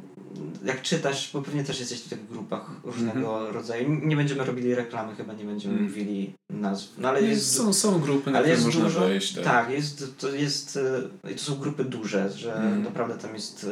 jak 0.66 0.82
czytasz, 0.82 1.30
bo 1.34 1.42
pewnie 1.42 1.64
też 1.64 1.80
jesteś 1.80 2.02
w 2.02 2.10
tych 2.10 2.28
grupach 2.28 2.72
różnego 2.84 3.38
mm 3.38 3.52
-hmm. 3.52 3.54
rodzaju. 3.54 3.90
Nie 3.90 4.16
będziemy 4.16 4.44
robili 4.44 4.76
reklamy, 4.76 5.16
chyba 5.16 5.34
nie 5.34 5.44
będziemy 5.44 5.74
mm. 5.74 5.86
mówili 5.86 6.34
nazw. 6.50 6.94
No, 6.98 7.10
ale 7.10 7.22
jest, 7.22 7.56
są, 7.56 7.74
są 7.74 8.00
grupy, 8.00 8.32
na 8.32 8.40
które 8.40 8.58
można 8.58 8.84
dużo, 8.84 9.00
wejść. 9.00 9.34
Tak, 9.34 9.44
tak 9.44 9.70
jest, 9.70 10.18
to, 10.18 10.30
jest, 10.30 10.80
e, 11.24 11.34
to 11.34 11.40
są 11.40 11.56
grupy 11.56 11.84
duże, 11.84 12.32
że 12.32 12.56
mm. 12.56 12.84
naprawdę 12.84 13.18
tam 13.18 13.34
jest 13.34 13.68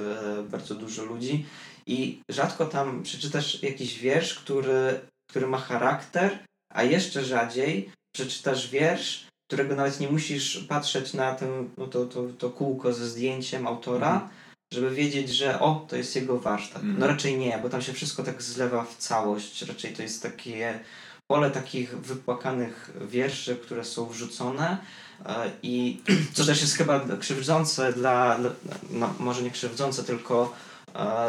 bardzo 0.51 0.75
dużo 0.75 1.05
ludzi 1.05 1.45
i 1.87 2.21
rzadko 2.29 2.65
tam 2.65 3.03
przeczytasz 3.03 3.63
jakiś 3.63 3.99
wiersz, 3.99 4.35
który, 4.35 4.99
który 5.29 5.47
ma 5.47 5.57
charakter, 5.57 6.39
a 6.73 6.83
jeszcze 6.83 7.23
rzadziej 7.23 7.91
przeczytasz 8.15 8.69
wiersz, 8.69 9.27
którego 9.49 9.75
nawet 9.75 9.99
nie 9.99 10.09
musisz 10.09 10.57
patrzeć 10.57 11.13
na 11.13 11.35
ten, 11.35 11.69
no 11.77 11.87
to, 11.87 12.05
to, 12.05 12.23
to 12.37 12.49
kółko 12.49 12.93
ze 12.93 13.07
zdjęciem 13.07 13.67
autora, 13.67 14.15
mm. 14.15 14.29
Żeby 14.71 14.95
wiedzieć, 14.95 15.29
że 15.29 15.59
o, 15.59 15.85
to 15.89 15.95
jest 15.95 16.15
jego 16.15 16.39
warsztat. 16.39 16.83
Mm. 16.83 16.99
No 16.99 17.07
raczej 17.07 17.37
nie, 17.37 17.59
bo 17.63 17.69
tam 17.69 17.81
się 17.81 17.93
wszystko 17.93 18.23
tak 18.23 18.41
zlewa 18.41 18.83
w 18.83 18.97
całość. 18.97 19.61
Raczej 19.61 19.93
to 19.93 20.01
jest 20.03 20.23
takie 20.23 20.79
pole 21.27 21.51
takich 21.51 21.97
wypłakanych 21.97 22.91
wierszy, 23.01 23.55
które 23.55 23.83
są 23.85 24.05
wrzucone 24.05 24.77
e, 25.25 25.51
i 25.63 26.01
co 26.33 26.45
też 26.45 26.61
jest 26.61 26.75
chyba 26.75 26.99
krzywdzące 27.19 27.93
dla, 27.93 28.37
dla 28.39 28.51
no, 28.89 29.13
może 29.19 29.43
nie 29.43 29.51
krzywdzące, 29.51 30.03
tylko 30.03 30.53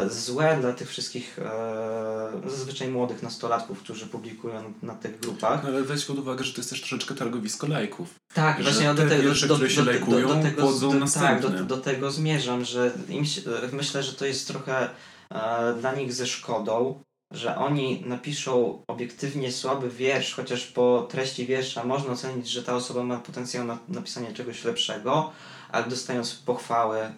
złe 0.09 0.57
dla 0.61 0.73
tych 0.73 0.89
wszystkich 0.89 1.39
e, 1.39 2.49
zazwyczaj 2.49 2.87
młodych 2.87 3.23
nastolatków, 3.23 3.79
którzy 3.79 4.07
publikują 4.07 4.73
na 4.81 4.95
tych 4.95 5.19
grupach. 5.19 5.63
No, 5.63 5.69
ale 5.69 5.83
weź 5.83 6.05
pod 6.05 6.19
uwagę, 6.19 6.43
że 6.43 6.53
to 6.53 6.59
jest 6.59 6.69
też 6.69 6.79
troszeczkę 6.79 7.15
targowisko 7.15 7.67
lajków. 7.67 8.15
Tak, 8.33 8.63
właśnie 8.63 8.93
do 8.93 9.07
tego, 9.09 9.23
wiersze, 9.23 9.47
do, 9.47 9.55
które 9.55 9.69
się 9.69 9.83
do, 9.83 9.91
lajkują, 9.91 10.27
do, 10.27 10.35
do 10.35 10.41
tego, 10.41 10.71
do, 10.71 11.05
tak, 11.13 11.41
do, 11.41 11.49
do 11.49 11.77
tego 11.77 12.11
zmierzam, 12.11 12.65
że 12.65 12.91
im, 13.09 13.23
myślę, 13.71 14.03
że 14.03 14.13
to 14.13 14.25
jest 14.25 14.47
trochę 14.47 14.89
e, 15.31 15.73
dla 15.79 15.95
nich 15.95 16.13
ze 16.13 16.27
szkodą, 16.27 17.03
że 17.33 17.57
oni 17.57 18.03
napiszą 18.05 18.83
obiektywnie 18.87 19.51
słaby 19.51 19.89
wiersz, 19.89 20.33
chociaż 20.33 20.67
po 20.67 21.07
treści 21.11 21.45
wiersza 21.45 21.83
można 21.83 22.11
ocenić, 22.11 22.49
że 22.49 22.63
ta 22.63 22.75
osoba 22.75 23.03
ma 23.03 23.17
potencjał 23.17 23.65
na 23.65 23.77
napisanie 23.87 24.33
czegoś 24.33 24.63
lepszego, 24.63 25.31
ale 25.71 25.85
dostając 25.85 26.35
pochwały 26.35 27.11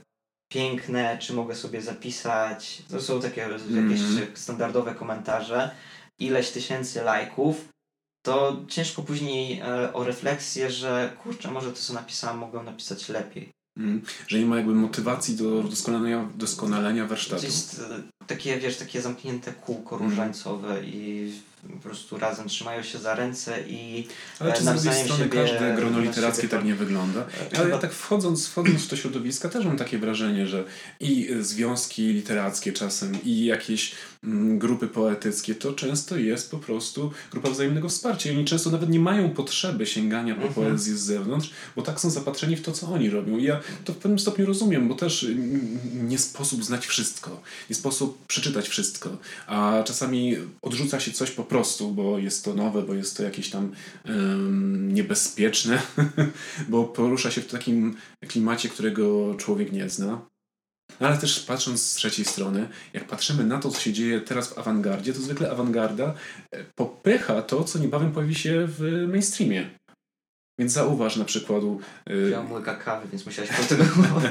piękne, 0.51 1.17
czy 1.17 1.33
mogę 1.33 1.55
sobie 1.55 1.81
zapisać. 1.81 2.83
To 2.89 3.01
są 3.01 3.21
takie 3.21 3.45
mm. 3.45 3.89
jakieś 3.89 4.01
standardowe 4.33 4.95
komentarze. 4.95 5.71
Ileś 6.19 6.49
tysięcy 6.49 7.01
lajków. 7.01 7.69
To 8.25 8.65
ciężko 8.67 9.01
później 9.01 9.59
e, 9.59 9.93
o 9.93 10.03
refleksję, 10.03 10.71
że 10.71 11.13
kurczę, 11.23 11.51
może 11.51 11.71
to 11.71 11.77
co 11.77 11.93
napisałem 11.93 12.37
mogę 12.37 12.63
napisać 12.63 13.09
lepiej. 13.09 13.51
Mm. 13.77 14.01
Że 14.27 14.39
nie 14.39 14.45
ma 14.45 14.57
jakby 14.57 14.73
motywacji 14.73 15.35
do 15.35 15.63
doskonalenia, 15.63 16.29
doskonalenia 16.35 17.07
warsztatu. 17.07 17.45
Jest 17.45 17.81
takie, 18.31 18.59
wiesz, 18.59 18.77
takie 18.77 19.01
zamknięte 19.01 19.53
kółko 19.53 19.95
mm. 19.95 20.09
różańcowe 20.09 20.83
i 20.83 21.31
po 21.69 21.77
prostu 21.77 22.17
razem 22.17 22.47
trzymają 22.47 22.83
się 22.83 22.99
za 22.99 23.15
ręce 23.15 23.63
i 23.67 24.07
Ale 24.39 24.53
czy 24.53 24.63
z 24.63 24.65
drugiej 24.65 25.03
strony 25.03 25.29
każde 25.29 25.75
grono 25.75 25.99
literackie 25.99 26.47
tak 26.47 26.65
nie 26.65 26.75
wygląda? 26.75 27.25
Ale 27.57 27.69
ja 27.69 27.77
tak 27.77 27.93
wchodząc, 27.93 28.47
wchodząc 28.47 28.83
w 28.83 28.87
to 28.87 28.95
środowiska 28.95 29.49
też 29.49 29.65
mam 29.65 29.77
takie 29.77 29.97
wrażenie, 29.97 30.47
że 30.47 30.63
i 30.99 31.29
związki 31.41 32.07
literackie 32.07 32.73
czasem 32.73 33.23
i 33.23 33.45
jakieś 33.45 33.91
mm, 34.23 34.59
grupy 34.59 34.87
poetyckie 34.87 35.55
to 35.55 35.73
często 35.73 36.17
jest 36.17 36.51
po 36.51 36.57
prostu 36.57 37.11
grupa 37.31 37.49
wzajemnego 37.49 37.89
wsparcia 37.89 38.31
i 38.31 38.35
oni 38.35 38.45
często 38.45 38.69
nawet 38.69 38.89
nie 38.89 38.99
mają 38.99 39.29
potrzeby 39.29 39.85
sięgania 39.85 40.35
po 40.35 40.47
mhm. 40.47 40.53
poezję 40.53 40.95
z 40.95 41.01
zewnątrz, 41.01 41.51
bo 41.75 41.81
tak 41.81 41.99
są 41.99 42.09
zapatrzeni 42.09 42.55
w 42.55 42.61
to, 42.61 42.71
co 42.71 42.87
oni 42.87 43.09
robią. 43.09 43.37
I 43.37 43.43
ja 43.43 43.59
to 43.85 43.93
w 43.93 43.97
pewnym 43.97 44.19
stopniu 44.19 44.45
rozumiem, 44.45 44.87
bo 44.87 44.95
też 44.95 45.27
nie 45.93 46.17
sposób 46.17 46.63
znać 46.63 46.87
wszystko, 46.87 47.41
nie 47.69 47.75
sposób 47.75 48.20
przeczytać 48.27 48.67
wszystko, 48.67 49.17
a 49.47 49.83
czasami 49.85 50.35
odrzuca 50.61 50.99
się 50.99 51.11
coś 51.11 51.31
po 51.31 51.43
prostu, 51.43 51.91
bo 51.91 52.17
jest 52.17 52.45
to 52.45 52.53
nowe, 52.53 52.81
bo 52.81 52.93
jest 52.93 53.17
to 53.17 53.23
jakieś 53.23 53.49
tam 53.49 53.71
um, 54.05 54.93
niebezpieczne, 54.93 55.81
bo 56.69 56.83
porusza 56.83 57.31
się 57.31 57.41
w 57.41 57.47
takim 57.47 57.95
klimacie, 58.27 58.69
którego 58.69 59.35
człowiek 59.35 59.71
nie 59.71 59.89
zna. 59.89 60.31
Ale 60.99 61.17
też 61.17 61.39
patrząc 61.39 61.81
z 61.81 61.95
trzeciej 61.95 62.25
strony, 62.25 62.69
jak 62.93 63.07
patrzymy 63.07 63.43
na 63.43 63.59
to, 63.59 63.69
co 63.69 63.79
się 63.79 63.93
dzieje 63.93 64.21
teraz 64.21 64.47
w 64.47 64.57
awangardzie, 64.57 65.13
to 65.13 65.21
zwykle 65.21 65.51
awangarda 65.51 66.13
e, 66.51 66.63
popycha 66.75 67.41
to, 67.41 67.63
co 67.63 67.79
niebawem 67.79 68.11
pojawi 68.11 68.35
się 68.35 68.67
w 68.67 69.07
mainstreamie. 69.07 69.69
Więc 70.59 70.71
zauważ 70.71 71.15
na 71.15 71.25
przykładu... 71.25 71.79
Ja 72.31 72.43
mam 72.43 72.51
łyka 72.51 72.75
kawy, 72.75 73.07
więc 73.11 73.25
musiałeś 73.25 73.49
tego 73.69 73.83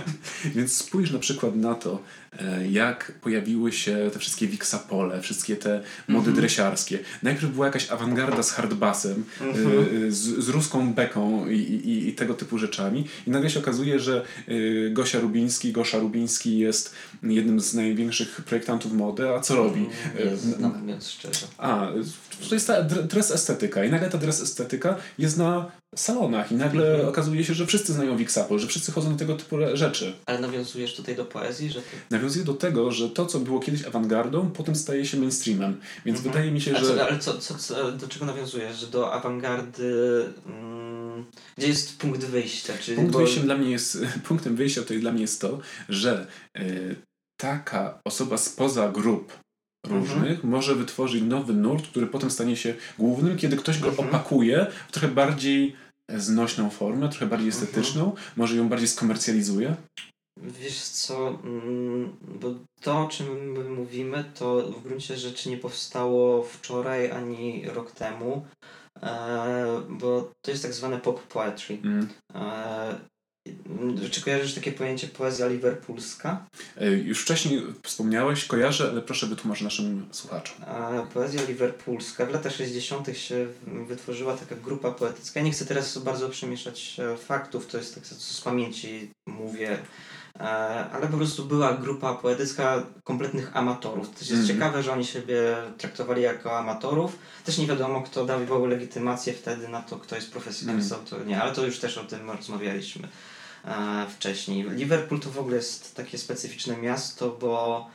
Więc 0.55 0.77
spójrz 0.77 1.11
na 1.11 1.19
przykład 1.19 1.57
na 1.57 1.75
to, 1.75 2.03
e, 2.39 2.69
jak 2.69 3.13
pojawiły 3.21 3.73
się 3.73 4.11
te 4.13 4.19
wszystkie 4.19 4.47
wiksapole, 4.47 5.21
wszystkie 5.21 5.57
te 5.57 5.83
mody 6.09 6.25
mm 6.25 6.33
-hmm. 6.33 6.41
dresiarskie. 6.41 6.99
Najpierw 7.23 7.53
była 7.53 7.67
jakaś 7.67 7.91
awangarda 7.91 8.43
z 8.43 8.51
hardbassem, 8.51 9.25
mm 9.41 9.55
-hmm. 9.55 10.11
z, 10.11 10.45
z, 10.45 10.49
ruską 10.49 10.95
beką 10.95 11.49
i, 11.49 11.57
i, 11.59 12.09
i, 12.09 12.15
tego 12.15 12.35
typu 12.35 12.59
rzeczami. 12.59 13.07
I 13.27 13.31
nagle 13.31 13.51
się 13.51 13.61
okazuje, 13.61 14.01
że 14.01 14.25
Gosia 14.91 15.21
Rubiński, 15.21 15.73
Gosza 15.73 15.99
Rubiński 15.99 16.59
jest 16.59 16.95
jednym 17.23 17.61
z 17.61 17.75
największych 17.75 18.41
projektantów 18.41 18.93
mody, 18.93 19.29
a 19.29 19.41
co 19.41 19.57
robi? 19.57 19.89
Znam, 20.35 20.87
więc 20.87 21.09
szczerze. 21.09 21.47
A, 21.59 21.89
to 22.49 22.55
jest 22.55 22.67
ta 22.67 22.83
dress 22.83 23.31
estetyka 23.31 23.85
i 23.85 23.91
nagle 23.91 24.11
ta 24.11 24.19
dress 24.19 24.43
estetyka 24.43 24.97
jest 25.19 25.39
na 25.39 25.80
salonach 25.97 26.53
i 26.53 26.55
nagle 26.55 26.91
mhm. 26.91 27.09
okazuje 27.09 27.45
się, 27.45 27.55
że 27.55 27.67
wszyscy 27.67 27.93
znają 27.93 28.17
Wixapol, 28.17 28.59
że 28.59 28.67
wszyscy 28.67 28.93
chodzą 28.93 29.13
do 29.13 29.19
tego 29.19 29.37
typu 29.37 29.57
rzeczy. 29.75 30.13
Ale 30.27 30.39
nawiązujesz 30.39 30.95
tutaj 30.95 31.17
do 31.17 31.25
poezji? 31.25 31.71
Że 31.71 31.83
ty... 31.83 31.97
Nawiązuję 32.11 32.45
do 32.45 32.55
tego, 32.55 32.93
że 32.93 33.11
to, 33.11 33.27
co 33.27 33.41
było 33.41 33.61
kiedyś 33.61 33.85
awangardą, 33.85 34.51
potem 34.51 34.75
staje 34.75 35.07
się 35.07 35.17
mainstreamem. 35.17 35.81
Więc 36.05 36.19
mhm. 36.19 36.35
wydaje 36.35 36.53
mi 36.53 36.61
się, 36.61 36.75
że... 36.75 36.97
Co, 36.97 37.07
ale 37.07 37.19
co, 37.19 37.39
co, 37.39 37.55
co, 37.55 37.93
do 37.93 38.09
czego 38.09 38.27
nawiązujesz? 38.27 38.77
Że 38.77 38.87
do 38.87 39.13
awangardy... 39.13 40.25
Mm, 40.47 41.25
gdzie 41.59 41.69
jest 41.69 41.99
punkt 41.99 42.25
wyjścia? 42.25 42.73
Czyli 42.81 42.97
punkt 42.97 43.13
bo... 43.13 43.19
wyjściem 43.19 43.43
dla 43.43 43.57
mnie 43.57 43.71
jest... 43.71 43.99
Punktem 44.29 44.57
wyjścia 44.57 44.83
to 44.83 44.95
dla 44.95 45.13
mnie 45.13 45.23
jest 45.23 45.41
to, 45.41 45.59
że 45.89 46.27
y, 46.59 46.97
taka 47.41 48.01
osoba 48.05 48.39
spoza 48.39 48.89
grup 48.89 49.33
różnych 49.87 50.31
mhm. 50.31 50.49
może 50.49 50.75
wytworzyć 50.75 51.23
nowy 51.23 51.53
nurt, 51.53 51.87
który 51.87 52.07
potem 52.07 52.31
stanie 52.31 52.57
się 52.57 52.75
głównym, 52.99 53.37
kiedy 53.37 53.57
ktoś 53.57 53.79
go 53.79 53.89
mhm. 53.89 54.09
opakuje 54.09 54.67
w 54.89 54.93
trochę 54.93 55.09
bardziej 55.09 55.77
znośną 56.17 56.71
formę, 56.71 57.09
trochę 57.09 57.27
bardziej 57.27 57.49
mhm. 57.49 57.65
estetyczną, 57.65 58.05
mhm. 58.05 58.27
może 58.37 58.57
ją 58.57 58.69
bardziej 58.69 58.89
skomercjalizuje. 58.89 59.77
Wiesz 60.43 60.83
co, 60.83 61.29
mm, 61.45 62.17
bo 62.41 62.55
to 62.81 63.01
o 63.01 63.09
czym 63.09 63.53
my 63.53 63.65
mówimy, 63.65 64.25
to 64.35 64.63
w 64.63 64.83
gruncie 64.83 65.17
rzeczy 65.17 65.51
nie 65.51 65.57
powstało 65.57 66.43
wczoraj 66.43 67.11
ani 67.11 67.65
rok 67.75 67.93
temu, 67.93 68.47
e, 69.03 69.83
bo 69.89 70.31
to 70.45 70.51
jest 70.51 70.63
tak 70.63 70.73
zwane 70.73 70.99
pop 70.99 71.23
poetry. 71.23 71.79
Mm. 71.85 72.09
Czy 74.11 74.23
kojarzysz 74.23 74.55
takie 74.55 74.73
pojęcie 74.73 75.09
poezja 75.09 75.47
liverpoolska? 75.47 76.47
E, 76.77 76.91
już 76.91 77.23
wcześniej 77.23 77.63
wspomniałeś, 77.83 78.45
kojarzę, 78.45 78.89
ale 78.91 79.03
proszę 79.03 79.27
wytłumacz 79.27 79.61
naszym 79.61 80.07
słuchaczom. 80.11 80.65
A 80.67 81.07
poezja 81.15 81.43
liverpoolska. 81.49 82.27
W 82.27 82.31
latach 82.31 82.53
60. 82.53 83.19
się 83.19 83.47
wytworzyła 83.87 84.37
taka 84.37 84.55
grupa 84.55 84.91
poetycka. 84.91 85.41
Ja 85.41 85.47
nie 85.47 85.53
chcę 85.53 85.67
teraz 85.67 85.99
bardzo 85.99 86.29
przemieszać 86.29 87.01
e, 87.01 87.17
faktów, 87.17 87.67
to 87.67 87.79
jest 87.79 87.95
tak, 87.95 88.05
co 88.05 88.15
z 88.15 88.41
pamięci 88.41 89.11
mówię, 89.27 89.79
e, 90.37 90.43
ale 90.93 91.09
po 91.09 91.17
prostu 91.17 91.45
była 91.45 91.75
grupa 91.75 92.15
poetycka 92.15 92.83
kompletnych 93.05 93.57
amatorów. 93.57 94.11
To 94.11 94.19
jest 94.21 94.31
mm 94.31 94.45
-hmm. 94.45 94.49
ciekawe, 94.49 94.83
że 94.83 94.93
oni 94.93 95.05
siebie 95.05 95.57
traktowali 95.79 96.23
jako 96.23 96.59
amatorów. 96.59 97.19
Też 97.45 97.59
nie 97.59 97.67
wiadomo, 97.67 98.03
kto 98.03 98.25
dawał 98.25 98.67
legitymację 98.67 99.33
wtedy 99.33 99.69
na 99.69 99.83
to, 99.83 99.97
kto 99.97 100.17
jest 100.17 100.33
profesjonalistą, 100.33 100.95
mm. 100.95 101.07
to 101.07 101.25
nie, 101.25 101.43
ale 101.43 101.55
to 101.55 101.67
już 101.67 101.79
też 101.79 101.99
o 101.99 102.05
tym 102.05 102.31
rozmawialiśmy 102.31 103.09
wcześniej. 104.09 104.71
Liverpool 104.71 105.21
to 105.21 105.31
w 105.31 105.39
ogóle 105.39 105.57
jest 105.57 105.95
takie 105.95 106.19
specyficzne 106.19 106.77
miasto, 106.77 107.37
bo 107.41 107.87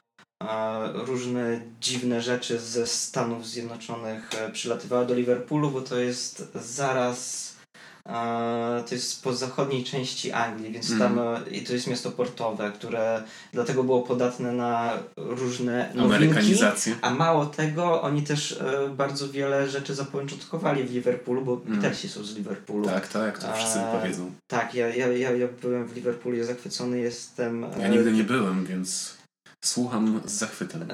e, 0.44 0.48
różne 0.94 1.62
dziwne 1.82 2.22
rzeczy 2.22 2.60
ze 2.60 2.88
Stanów 2.88 3.48
Zjednoczonych 3.48 4.30
e, 4.34 4.52
przylatywały 4.52 5.06
do 5.06 5.14
Liverpoolu, 5.14 5.72
bo 5.72 5.82
to 5.82 6.00
jest 6.00 6.52
zaraz 6.56 7.55
to 8.88 8.96
jest 8.96 9.24
po 9.24 9.34
zachodniej 9.34 9.84
części 9.84 10.32
Anglii, 10.32 10.72
więc 10.72 10.92
mm. 10.92 11.00
tam 11.00 11.20
i 11.52 11.62
to 11.62 11.74
jest 11.74 11.88
miasto 11.88 12.12
portowe, 12.12 12.72
które 12.72 13.24
dlatego 13.54 13.84
było 13.84 14.02
podatne 14.02 14.52
na 14.52 14.94
różne 15.18 15.92
nowinki, 15.96 16.56
a 17.02 17.10
mało 17.10 17.46
tego, 17.46 18.02
oni 18.02 18.22
też 18.22 18.52
e, 18.52 18.90
bardzo 18.90 19.30
wiele 19.30 19.70
rzeczy 19.70 19.96
zapoczątkowali 19.96 20.84
w 20.84 20.92
Liverpoolu, 20.92 21.42
bo 21.42 21.54
mm. 21.54 21.68
Beatlesi 21.68 22.10
są 22.10 22.24
z 22.24 22.36
Liverpoolu. 22.36 22.86
Tak, 22.86 23.08
tak, 23.08 23.40
to 23.40 23.54
wszyscy 23.54 23.80
e, 23.80 24.00
powiedzą. 24.00 24.32
Tak, 24.48 24.76
ja, 24.76 24.88
ja, 24.88 25.08
ja, 25.08 25.32
ja 25.32 25.48
byłem 25.62 25.88
w 25.88 25.96
Liverpoolu, 25.96 26.38
ja 26.38 26.44
zachwycony 26.44 27.00
jestem. 27.00 27.66
Ja 27.80 27.88
nigdy 27.88 28.12
nie 28.12 28.24
byłem, 28.24 28.66
więc 28.66 29.18
słucham 29.62 30.22
z 30.26 30.32
zachwytem. 30.32 30.88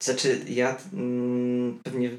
E, 0.00 0.04
znaczy, 0.04 0.40
ja 0.48 0.76
mm, 0.92 1.78
pewnie 1.82 2.10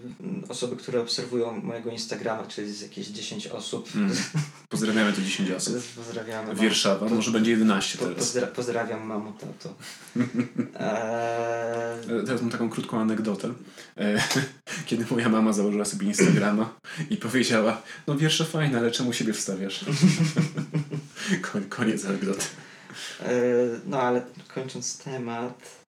osoby, 0.50 0.76
które 0.76 1.02
obserwują 1.02 1.62
mojego 1.62 1.90
Instagrama, 1.90 2.44
czyli 2.48 2.74
z 2.74 2.82
jakieś 2.82 3.08
10 3.08 3.48
osób. 3.48 3.90
Mm. 3.96 4.12
Pozdrawiamy 4.70 5.14
to 5.14 5.22
10 5.22 5.52
osób. 5.52 5.84
Pozdrawiamy. 5.96 6.56
Wierszawa, 6.56 7.10
po, 7.10 7.16
może 7.16 7.32
będzie 7.32 7.52
11 7.52 7.98
teraz. 7.98 8.16
Pozdra 8.16 8.48
pozdrawiam 8.48 9.08
mamo, 9.08 9.34
tato. 9.40 9.76
eee... 10.80 12.26
Teraz 12.26 12.42
mam 12.42 12.52
taką 12.52 12.70
krótką 12.70 13.00
anegdotę. 13.00 13.54
Eee, 13.98 14.22
kiedy 14.88 15.06
moja 15.12 15.30
mama 15.30 15.54
założyła 15.54 15.86
sobie 15.86 16.08
Instagrama 16.08 16.74
i 17.10 17.18
powiedziała, 17.18 17.82
no 18.08 18.18
wiersze 18.18 18.46
fajne, 18.46 18.78
ale 18.78 18.92
czemu 18.92 19.14
siebie 19.14 19.34
wstawiasz? 19.34 19.86
Koniec 21.70 22.06
anegdoty. 22.06 22.46
Eee, 23.26 23.80
no 23.86 24.02
ale 24.02 24.22
kończąc 24.56 24.98
temat, 24.98 25.87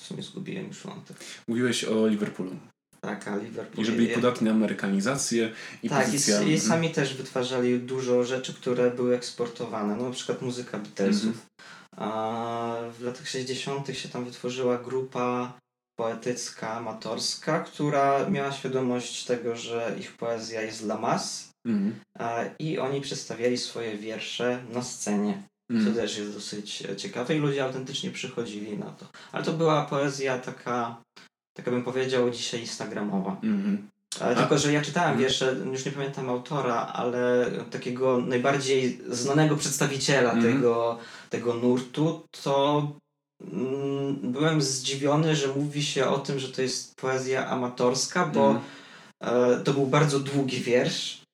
w 0.00 0.04
sumie 0.04 0.22
zgubiłem 0.22 0.66
już 0.66 0.82
wątek. 0.82 1.16
Mówiłeś 1.48 1.84
o 1.84 2.06
Liverpoolu. 2.06 2.56
Tak, 3.00 3.28
a 3.28 3.36
Liverpool. 3.36 3.82
I 3.82 3.86
że 3.86 3.92
byli 3.92 4.08
podatni 4.08 4.44
na 4.44 4.50
amerykanizację 4.50 5.52
i 5.82 5.88
Tak, 5.88 6.04
pozycja... 6.04 6.42
i, 6.42 6.52
i, 6.52 6.60
sami 6.60 6.90
też 6.90 7.14
wytwarzali 7.14 7.80
dużo 7.80 8.24
rzeczy, 8.24 8.54
które 8.54 8.90
były 8.90 9.16
eksportowane. 9.16 9.96
No, 9.96 10.04
na 10.04 10.10
przykład 10.10 10.42
muzyka 10.42 10.78
Beatlesów. 10.78 11.24
Mm 11.24 11.34
-hmm. 11.34 11.48
A 11.96 12.76
w 12.98 13.02
latach 13.02 13.28
60. 13.28 13.96
się 13.96 14.08
tam 14.08 14.24
wytworzyła 14.24 14.78
grupa 14.78 15.58
poetycka, 15.98 16.72
amatorska, 16.72 17.60
która 17.60 18.30
miała 18.30 18.52
świadomość 18.52 19.24
tego, 19.24 19.56
że 19.56 19.96
ich 20.00 20.16
poezja 20.16 20.62
jest 20.62 20.82
dla 20.82 20.98
mas. 20.98 21.50
Mm 21.66 21.92
-hmm. 22.18 22.50
I 22.58 22.78
oni 22.78 23.00
przedstawiali 23.00 23.58
swoje 23.58 23.98
wiersze 23.98 24.62
na 24.72 24.82
scenie. 24.82 25.42
Mm. 25.70 25.84
Co 25.84 26.00
też 26.00 26.18
jest 26.18 26.34
dosyć 26.34 26.82
e, 26.82 26.96
ciekawe 26.96 27.36
i 27.36 27.38
ludzie 27.38 27.64
autentycznie 27.64 28.10
przychodzili 28.10 28.78
na 28.78 28.90
to. 28.90 29.06
Ale 29.32 29.44
to 29.44 29.52
była 29.52 29.84
poezja 29.84 30.38
taka, 30.38 31.02
taka 31.56 31.70
bym 31.70 31.84
powiedział 31.84 32.30
dzisiaj 32.30 32.60
instagramowa. 32.60 33.36
Mm 33.42 33.62
-hmm. 33.62 33.76
Tylko, 34.36 34.58
że 34.58 34.72
ja 34.72 34.82
czytałem 34.82 35.10
mm. 35.10 35.20
wiersze, 35.20 35.56
już 35.72 35.84
nie 35.84 35.92
pamiętam 35.92 36.30
autora, 36.30 36.74
ale 36.74 37.50
takiego 37.70 38.18
najbardziej 38.18 39.00
znanego 39.08 39.56
przedstawiciela 39.56 40.32
mm. 40.32 40.44
tego, 40.44 40.98
tego 41.30 41.54
nurtu, 41.54 42.26
to 42.42 42.88
mm, 43.40 44.32
byłem 44.32 44.62
zdziwiony, 44.62 45.36
że 45.36 45.48
mówi 45.48 45.82
się 45.82 46.06
o 46.06 46.18
tym, 46.18 46.38
że 46.38 46.48
to 46.48 46.62
jest 46.62 46.96
poezja 46.96 47.48
amatorska, 47.48 48.26
bo 48.26 48.50
mm. 48.50 48.62
e, 49.20 49.60
to 49.64 49.72
był 49.72 49.86
bardzo 49.86 50.20
długi 50.20 50.60
wiersz 50.60 51.27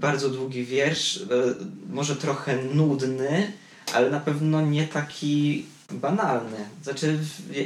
bardzo 0.00 0.30
długi 0.30 0.64
wiersz, 0.64 1.16
e, 1.16 1.54
może 1.90 2.16
trochę 2.16 2.64
nudny, 2.64 3.52
ale 3.94 4.10
na 4.10 4.20
pewno 4.20 4.60
nie 4.60 4.86
taki 4.86 5.66
banalny. 5.92 6.56
Znaczy, 6.82 7.18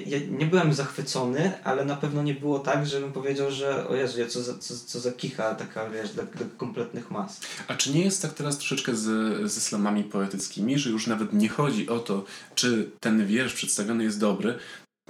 ja, 0.07 0.18
nie 0.30 0.46
byłem 0.46 0.74
zachwycony, 0.74 1.53
ale 1.64 1.84
na 1.84 1.96
pewno 1.96 2.22
nie 2.22 2.34
było 2.34 2.59
tak, 2.59 2.86
żebym 2.86 3.12
powiedział, 3.12 3.50
że 3.50 3.88
o 3.88 3.94
Jezu, 3.94 4.18
co 4.28 4.42
za, 4.42 4.59
co, 4.59 4.74
co 4.86 5.00
za 5.00 5.12
kicha 5.12 5.55
taka, 5.55 5.90
wiesz, 5.90 6.11
dla, 6.11 6.24
dla 6.24 6.46
kompletnych 6.57 7.11
mas. 7.11 7.40
A 7.68 7.74
czy 7.74 7.92
nie 7.92 8.05
jest 8.05 8.22
tak 8.22 8.32
teraz 8.32 8.59
troszeczkę 8.59 8.96
z, 8.96 9.07
ze 9.53 9.61
slamami 9.61 10.05
poetyckimi, 10.05 10.78
że 10.78 10.90
już 10.90 11.07
nawet 11.07 11.32
nie 11.32 11.48
chodzi 11.48 11.88
o 11.88 11.98
to, 11.98 12.24
czy 12.55 12.90
ten 13.00 13.26
wiersz 13.26 13.55
przedstawiony 13.55 14.05
jest 14.05 14.20
dobry, 14.20 14.59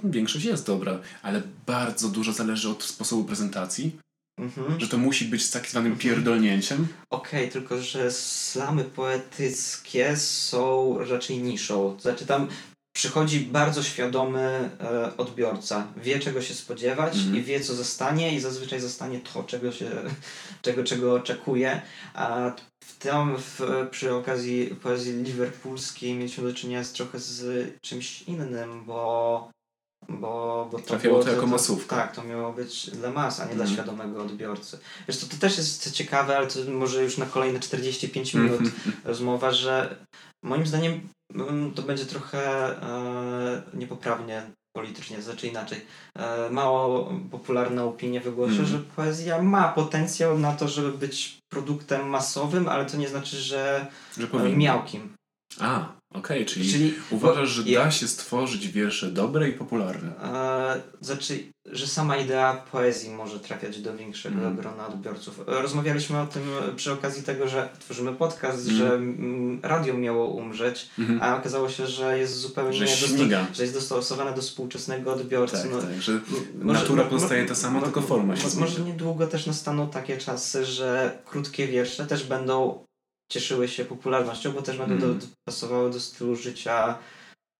większość 0.03 0.45
jest 0.45 0.65
dobra, 0.65 0.99
ale 1.23 1.41
bardzo 1.65 2.09
dużo 2.09 2.33
zależy 2.33 2.69
od 2.69 2.83
sposobu 2.83 3.23
prezentacji, 3.23 3.97
Mhm. 4.39 4.79
Że 4.79 4.87
to 4.87 4.97
musi 4.97 5.25
być 5.25 5.43
z 5.43 5.51
tak 5.51 5.67
zwanym 5.67 5.97
pierdolnięciem? 5.97 6.87
Okej, 7.09 7.39
okay, 7.39 7.51
tylko 7.51 7.81
że 7.81 8.11
slamy 8.11 8.83
poetyckie 8.83 10.17
są 10.17 10.97
raczej 10.99 11.37
niszą. 11.37 11.99
Znaczy 11.99 12.25
tam 12.25 12.47
przychodzi 12.95 13.39
bardzo 13.39 13.83
świadomy 13.83 14.69
e, 14.79 15.17
odbiorca. 15.17 15.87
Wie 15.97 16.19
czego 16.19 16.41
się 16.41 16.53
spodziewać 16.53 17.15
mhm. 17.15 17.35
i 17.35 17.43
wie 17.43 17.59
co 17.59 17.75
zostanie 17.75 18.35
i 18.35 18.39
zazwyczaj 18.39 18.79
zostanie 18.79 19.19
to, 19.19 19.43
czego, 19.43 19.71
się, 19.71 19.91
czego, 20.61 20.83
czego 20.83 21.13
oczekuje. 21.13 21.81
A 22.13 22.51
w 22.83 22.97
tym, 22.97 23.37
w, 23.37 23.61
przy 23.91 24.13
okazji 24.13 24.75
poezji 24.83 25.13
liverpoolskiej 25.13 26.15
mieliśmy 26.15 26.43
do 26.43 26.53
czynienia 26.53 26.83
z 26.83 26.93
trochę 26.93 27.19
z 27.19 27.69
czymś 27.81 28.21
innym, 28.21 28.85
bo 28.85 29.49
bo, 30.09 30.67
bo 30.71 30.79
to 30.79 30.85
Trafiało 30.85 31.15
było, 31.15 31.25
to 31.25 31.31
jako 31.31 31.47
masówka. 31.47 31.95
Tak, 31.95 32.15
to 32.15 32.23
miało 32.23 32.53
być 32.53 32.89
dla 32.89 33.11
mas, 33.11 33.39
a 33.39 33.45
nie 33.45 33.51
mm. 33.51 33.55
dla 33.55 33.65
mhm. 33.65 33.75
świadomego 33.75 34.21
odbiorcy. 34.21 34.79
Wiesz, 35.07 35.17
to, 35.17 35.25
to 35.25 35.37
też 35.37 35.57
jest 35.57 35.91
ciekawe, 35.91 36.37
ale 36.37 36.47
to 36.47 36.59
może 36.71 37.03
już 37.03 37.17
na 37.17 37.25
kolejne 37.25 37.59
45 37.59 38.33
minut 38.33 38.59
mm 38.59 38.71
-hmm. 38.71 38.91
rozmowa, 39.05 39.51
że 39.51 39.95
moim 40.43 40.67
zdaniem 40.67 41.09
mm, 41.35 41.71
to 41.73 41.81
będzie 41.81 42.05
trochę 42.05 42.41
e, 42.81 43.61
niepoprawnie 43.73 44.43
politycznie, 44.75 45.21
znaczy 45.21 45.47
inaczej. 45.47 45.81
E, 46.15 46.49
mało 46.49 47.11
popularna 47.31 47.83
opinia 47.83 48.21
wygłoszę, 48.21 48.53
mm. 48.53 48.65
że 48.65 48.79
poezja 48.79 49.41
ma 49.41 49.69
potencjał 49.69 50.39
na 50.39 50.53
to, 50.53 50.67
żeby 50.67 50.91
być 50.97 51.37
produktem 51.51 52.09
masowym, 52.09 52.69
ale 52.69 52.85
to 52.85 52.97
nie 52.97 53.07
znaczy, 53.07 53.37
że, 53.37 53.87
że 54.17 54.27
miałkim. 54.55 55.13
A, 55.59 55.93
okej, 56.13 56.37
okay, 56.37 56.45
czyli, 56.45 56.71
czyli, 56.71 56.93
uważasz, 57.11 57.49
że 57.49 57.63
da 57.63 57.91
się 57.91 58.07
stworzyć 58.07 58.67
wiersze 58.67 59.11
dobre 59.11 59.49
i 59.49 59.53
popularne? 59.53 60.11
E, 60.23 60.81
znaczy, 61.01 61.53
że 61.65 61.87
sama 61.87 62.17
idea 62.17 62.63
poezji 62.71 63.09
może 63.09 63.39
trafiać 63.39 63.81
do 63.81 63.97
większego 63.97 64.39
mm. 64.39 64.55
grona 64.55 64.87
odbiorców. 64.87 65.41
Rozmawialiśmy 65.47 66.21
o 66.21 66.25
tym 66.25 66.43
przy 66.75 66.91
okazji 66.91 67.23
tego, 67.23 67.47
że 67.47 67.69
tworzymy 67.79 68.13
podcast, 68.13 68.69
mm. 68.69 68.77
że 68.77 68.99
radio 69.67 69.93
miało 69.93 70.27
umrzeć, 70.27 70.89
mm. 70.99 71.19
a 71.21 71.37
okazało 71.37 71.69
się, 71.69 71.87
że 71.87 72.19
jest 72.19 72.37
zupełnie 72.37 72.87
że, 72.87 72.87
że 73.53 73.63
jest 73.63 73.73
dostosowane 73.73 74.33
do 74.33 74.41
współczesnego 74.41 75.13
odbiorcy. 75.13 75.57
Tak, 75.57 75.71
no, 75.71 75.81
tak, 75.81 76.01
że 76.01 76.19
może, 76.61 76.79
natura 76.79 77.03
pozostaje 77.03 77.45
ta 77.45 77.55
sama, 77.55 77.81
tylko 77.81 78.01
forma 78.01 78.35
się 78.35 78.59
Może 78.59 78.81
niedługo 78.81 79.27
też 79.27 79.45
nastaną 79.45 79.89
takie 79.89 80.17
czasy, 80.17 80.65
że 80.65 81.17
krótkie 81.25 81.67
wiersze 81.67 82.05
też 82.05 82.23
będą 82.23 82.85
cieszyły 83.29 83.67
się 83.67 83.85
popularnością, 83.85 84.51
bo 84.51 84.61
też 84.61 84.77
będą 84.77 85.05
mm. 85.05 85.19
pasowały 85.45 85.91
do 85.91 85.99
stylu 85.99 86.35
życia 86.35 86.97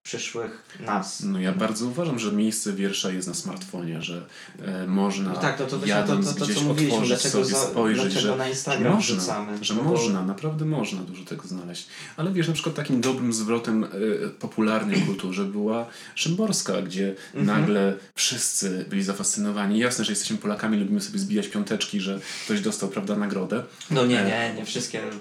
przyszłych 0.03 0.63
nas. 0.79 1.23
No 1.23 1.39
ja 1.39 1.51
bardzo 1.51 1.85
uważam, 1.85 2.19
że 2.19 2.31
miejsce 2.31 2.73
wiersza 2.73 3.11
jest 3.11 3.27
na 3.27 3.33
smartfonie, 3.33 4.01
że 4.01 4.25
e, 4.61 4.87
można 4.87 5.29
no 5.29 5.39
tak, 5.39 5.57
to, 5.57 5.65
to 5.65 5.85
jadąc 5.85 6.27
to, 6.27 6.33
to, 6.33 6.39
to, 6.39 6.45
gdzieś 6.45 6.57
otworzyć 6.57 7.21
sobie, 7.21 7.45
za, 7.45 7.57
spojrzeć, 7.57 8.13
że, 8.13 8.35
na 8.35 8.49
Instagram 8.49 8.93
można, 8.93 9.47
że 9.61 9.75
no 9.75 9.83
można, 9.83 10.19
bo... 10.19 10.25
naprawdę 10.25 10.65
można 10.65 11.01
dużo 11.01 11.25
tego 11.25 11.47
znaleźć. 11.47 11.87
Ale 12.17 12.31
wiesz, 12.31 12.47
na 12.47 12.53
przykład 12.53 12.75
takim 12.75 13.01
dobrym 13.01 13.33
zwrotem 13.33 13.83
e, 13.83 13.87
popularnej 14.29 15.01
kulturze 15.07 15.45
była 15.45 15.85
Szymborska, 16.15 16.81
gdzie 16.81 17.15
-hmm. 17.35 17.43
nagle 17.43 17.93
wszyscy 18.15 18.85
byli 18.89 19.03
zafascynowani. 19.03 19.79
Jasne, 19.79 20.05
że 20.05 20.11
jesteśmy 20.11 20.37
Polakami, 20.37 20.77
lubimy 20.77 21.01
sobie 21.01 21.19
zbijać 21.19 21.47
piąteczki, 21.47 21.99
że 21.99 22.19
ktoś 22.45 22.61
dostał, 22.61 22.89
prawda, 22.89 23.15
nagrodę. 23.15 23.63
No 23.91 24.05
nie, 24.05 24.21
e, 24.21 24.49
nie, 24.49 24.59
nie 24.59 24.65
wszystkie 24.65 25.03
e, 25.03 25.13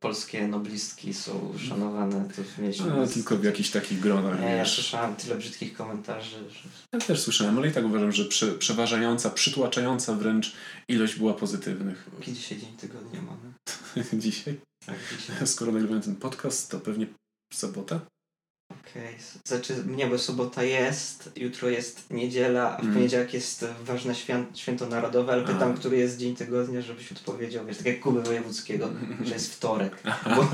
polskie 0.00 0.48
noblistki 0.48 1.14
są 1.14 1.52
szanowane. 1.68 2.28
To 2.36 2.42
w 3.06 3.14
tylko 3.14 3.36
w 3.36 3.44
jakichś 3.44 3.70
takich 3.70 3.89
takich 3.90 4.02
gronach. 4.02 4.40
Nie, 4.40 4.46
ja 4.46 4.66
słyszałem 4.66 5.16
tyle 5.16 5.36
brzydkich 5.36 5.76
komentarzy. 5.76 6.50
Że... 6.50 6.68
Ja 6.92 6.98
też 6.98 7.20
słyszałem, 7.20 7.58
ale 7.58 7.68
i 7.68 7.72
tak 7.72 7.84
uważam, 7.84 8.12
że 8.12 8.24
prze, 8.24 8.52
przeważająca, 8.52 9.30
przytłaczająca 9.30 10.14
wręcz 10.14 10.52
ilość 10.88 11.14
była 11.14 11.34
pozytywnych. 11.34 12.08
Jaki 12.18 12.32
dzisiaj 12.32 12.58
dzień 12.58 12.76
tygodnia 12.76 13.20
mamy? 13.22 13.52
dzisiaj? 14.22 14.60
Tak, 14.86 14.96
dzisiaj. 15.18 15.46
Skoro 15.46 15.72
nagrywamy 15.72 16.00
ten 16.00 16.16
podcast, 16.16 16.70
to 16.70 16.80
pewnie 16.80 17.06
sobota? 17.52 18.00
Okej, 18.90 19.02
okay. 19.02 19.40
znaczy 19.44 19.74
nie, 19.96 20.06
bo 20.06 20.18
sobota 20.18 20.62
jest, 20.62 21.30
jutro 21.36 21.68
jest 21.68 22.10
niedziela, 22.10 22.76
a 22.76 22.80
w 22.80 22.82
mm. 22.82 22.94
poniedziałek 22.94 23.34
jest 23.34 23.66
ważne 23.84 24.14
święto, 24.14 24.58
święto 24.58 24.86
narodowe, 24.86 25.32
ale 25.32 25.44
pytam, 25.44 25.72
a. 25.72 25.74
który 25.74 25.96
jest 25.96 26.18
dzień 26.18 26.36
tygodnia, 26.36 26.82
żebyś 26.82 27.12
odpowiedział, 27.12 27.66
wiesz, 27.66 27.76
tak 27.76 27.86
jak 27.86 28.00
Kuby 28.00 28.22
Wojewódzkiego, 28.22 28.88
że 29.26 29.34
jest 29.34 29.54
wtorek, 29.54 30.02
bo 30.36 30.48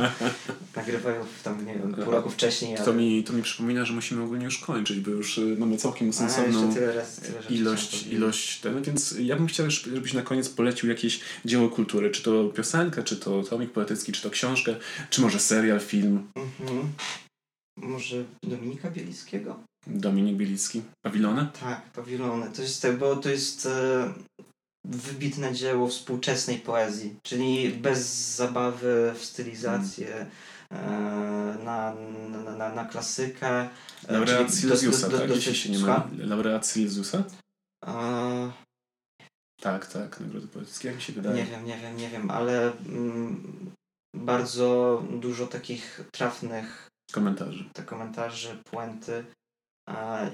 nagrywają 0.77 1.25
tam, 1.45 1.67
nie 1.67 1.75
wiem, 1.75 1.95
pół 1.95 2.13
roku 2.13 2.31
wcześniej. 2.31 2.77
Ale... 2.77 2.85
To, 2.85 2.93
mi, 2.93 3.25
to 3.25 3.33
mi 3.33 3.43
przypomina, 3.43 3.85
że 3.85 3.93
musimy 3.93 4.23
ogólnie 4.23 4.45
już 4.45 4.59
kończyć, 4.59 5.01
bo 5.01 5.11
już 5.11 5.39
y, 5.39 5.57
mamy 5.59 5.77
całkiem 5.77 6.13
sensowną 6.13 6.75
tyle 6.75 6.95
raz, 6.95 7.17
tyle 7.17 7.39
ilość, 7.51 8.07
ilość 8.07 8.61
ten, 8.61 8.83
więc 8.83 9.15
ja 9.19 9.37
bym 9.37 9.47
chciał, 9.47 9.71
żebyś 9.71 10.13
na 10.13 10.23
koniec 10.23 10.49
polecił 10.49 10.89
jakieś 10.89 11.21
dzieło 11.45 11.69
kultury, 11.69 12.11
czy 12.11 12.23
to 12.23 12.45
piosenkę, 12.45 13.03
czy 13.03 13.17
to 13.17 13.43
tomik 13.43 13.73
poetycki, 13.73 14.13
czy 14.13 14.23
to 14.23 14.31
książkę, 14.31 14.77
czy 15.11 15.21
może 15.21 15.39
serial, 15.39 15.81
film. 15.81 16.23
Mhm. 16.35 16.93
Może 17.77 18.25
Dominika 18.43 18.91
Bielickiego? 18.91 19.61
Dominik 19.87 20.37
Bielicki. 20.37 20.83
Pawilony? 21.03 21.49
Tak, 21.61 21.91
Pawilony. 21.93 22.51
To 22.51 22.63
jest, 22.63 22.87
bo 22.99 23.17
to 23.17 23.31
jest 23.31 23.67
e, 23.67 24.15
wybitne 24.85 25.55
dzieło 25.55 25.89
współczesnej 25.89 26.59
poezji, 26.59 27.17
czyli 27.23 27.71
bez 27.71 28.35
zabawy 28.37 29.13
w 29.19 29.25
stylizację, 29.25 30.27
hmm. 30.69 31.59
e, 31.59 31.65
na, 31.65 31.95
na, 32.45 32.57
na, 32.57 32.75
na 32.75 32.85
klasykę. 32.85 33.69
E, 34.09 34.13
Laureat 34.13 34.55
Silesiusa, 34.55 35.11
tak? 35.11 35.31
Jeśli 35.31 35.55
się 35.55 35.71
nie 35.71 35.79
ma. 35.79 36.09
Laureat 36.19 36.67
Silesiusa? 36.67 37.25
A... 37.85 38.53
Tak, 39.61 39.87
tak, 39.87 40.21
nagrody 40.21 40.49
poetyckie, 40.49 40.89
jak 40.89 40.97
mi 40.97 41.03
się 41.03 41.13
wydaje. 41.13 41.37
Nie 41.37 41.51
wiem, 41.51 41.65
nie 41.65 41.79
wiem, 41.79 41.97
nie 41.97 42.09
wiem, 42.09 42.31
ale 42.31 42.73
mm, 42.73 43.71
bardzo 44.17 45.03
dużo 45.21 45.47
takich 45.47 46.01
trafnych 46.13 46.89
komentarzy. 47.13 47.65
Te 47.73 47.83
komentarze, 47.83 48.57
puenty. 48.71 49.25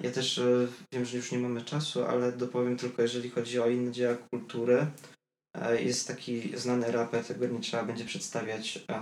Ja 0.03 0.11
też 0.14 0.39
e, 0.39 0.68
wiem, 0.93 1.05
że 1.05 1.16
już 1.16 1.33
nie 1.33 1.39
mamy 1.39 1.62
czasu, 1.62 2.05
ale 2.05 2.33
dopowiem 2.33 2.77
tylko, 2.77 3.03
jeżeli 3.03 3.31
chodzi 3.31 3.61
o 3.61 3.68
inne 3.68 3.93
dzieła 3.93 4.16
kultury. 4.31 4.87
E, 5.57 5.83
jest 5.83 6.09
taki 6.09 6.59
znany 6.59 6.93
raper, 6.93 7.25
tego 7.25 7.47
nie 7.47 7.61
trzeba 7.61 7.85
będzie 7.85 8.05
przedstawiać 8.05 8.85
e, 8.89 9.01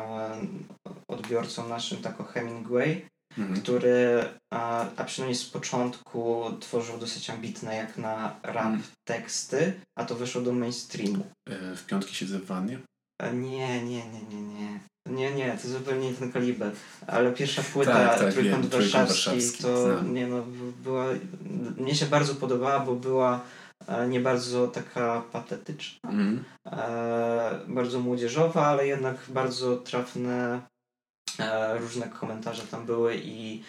odbiorcom 1.10 1.68
naszym, 1.68 1.98
tako 2.02 2.24
Hemingway, 2.24 3.06
Mhm. 3.38 3.60
który, 3.60 4.24
a, 4.52 4.86
przynajmniej 5.06 5.36
z 5.38 5.44
początku 5.50 6.44
tworzył 6.60 6.98
dosyć 6.98 7.30
ambitne 7.30 7.74
jak 7.76 7.96
na 7.98 8.40
rap 8.42 8.66
Mhm. 8.66 8.82
teksty, 9.08 9.80
a 9.98 10.04
to 10.04 10.14
wyszło 10.14 10.42
do 10.42 10.52
mainstreamu. 10.52 11.26
W 11.76 11.86
piątki 11.86 12.14
siedzę 12.14 12.38
w 12.38 12.46
wannie. 12.46 12.78
Nie, 13.34 13.84
nie, 13.84 14.10
nie, 14.10 14.22
nie, 14.22 14.42
nie. 14.42 14.80
Nie, 15.06 15.34
nie, 15.34 15.58
to 15.62 15.68
zupełnie 15.68 16.10
nie 16.10 16.16
ten 16.16 16.32
kaliber. 16.32 16.72
Ale 17.06 17.32
pierwsza 17.32 17.62
płyta 17.62 17.92
Tak, 17.92 18.18
tak, 18.18 18.32
Trójkąt 18.32 18.62
wiem, 18.62 18.80
Warszawski, 18.80 19.30
Warszawski, 19.30 19.62
to 19.62 19.82
znam. 19.82 20.14
nie 20.14 20.26
no, 20.26 20.44
była, 20.82 21.06
mnie 21.76 21.94
się 21.94 22.06
bardzo 22.06 22.34
podobała, 22.34 22.80
bo 22.80 22.94
była 22.94 23.40
e, 23.88 24.08
nie 24.08 24.20
bardzo 24.20 24.68
taka 24.68 25.22
patetyczna, 25.32 26.10
e, 26.66 27.60
bardzo 27.68 28.00
młodzieżowa, 28.00 28.66
ale 28.66 28.86
jednak 28.86 29.16
bardzo 29.28 29.76
trafne 29.76 30.60
e, 31.38 31.78
różne 31.78 32.08
komentarze 32.08 32.62
tam 32.62 32.86
były 32.86 33.16
i 33.24 33.62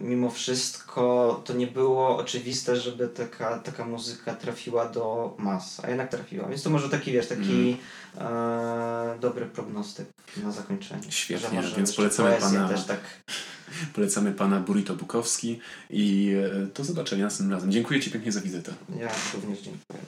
mimo 0.00 0.30
wszystko 0.30 1.42
to 1.44 1.52
nie 1.52 1.66
było 1.66 2.16
oczywiste, 2.16 2.76
żeby 2.76 3.08
taka, 3.08 3.58
taka 3.58 3.84
muzyka 3.84 4.34
trafiła 4.34 4.88
do 4.88 5.34
mas, 5.38 5.80
a 5.84 5.88
jednak 5.88 6.10
trafiła. 6.10 6.48
Więc 6.48 6.62
to 6.62 6.70
może 6.70 6.88
taki, 6.88 7.12
wiesz, 7.12 7.26
taki 7.26 7.76
e, 8.18 9.18
dobry 9.20 9.46
prognostyk 9.46 10.06
na 10.36 10.52
zakończenie. 10.52 11.02
Świetnie, 11.08 11.62
więc 11.76 11.94
polecamy 11.94 12.36
pana- 12.40 12.68
też 12.68 12.84
tak. 12.84 13.00
Polecamy 13.94 14.32
pana 14.32 14.60
Burrito 14.60 14.94
Bukowski 14.94 15.60
i 15.90 16.34
e, 16.52 16.66
do 16.66 16.84
zobaczenia 16.84 17.24
następnym 17.24 17.54
razem. 17.54 17.72
Dziękuję 17.72 18.00
Ci 18.00 18.10
pięknie 18.10 18.32
za 18.32 18.40
wizytę. 18.40 18.72
Ja 18.98 19.08
również 19.34 19.58
dziękuję. 19.58 20.00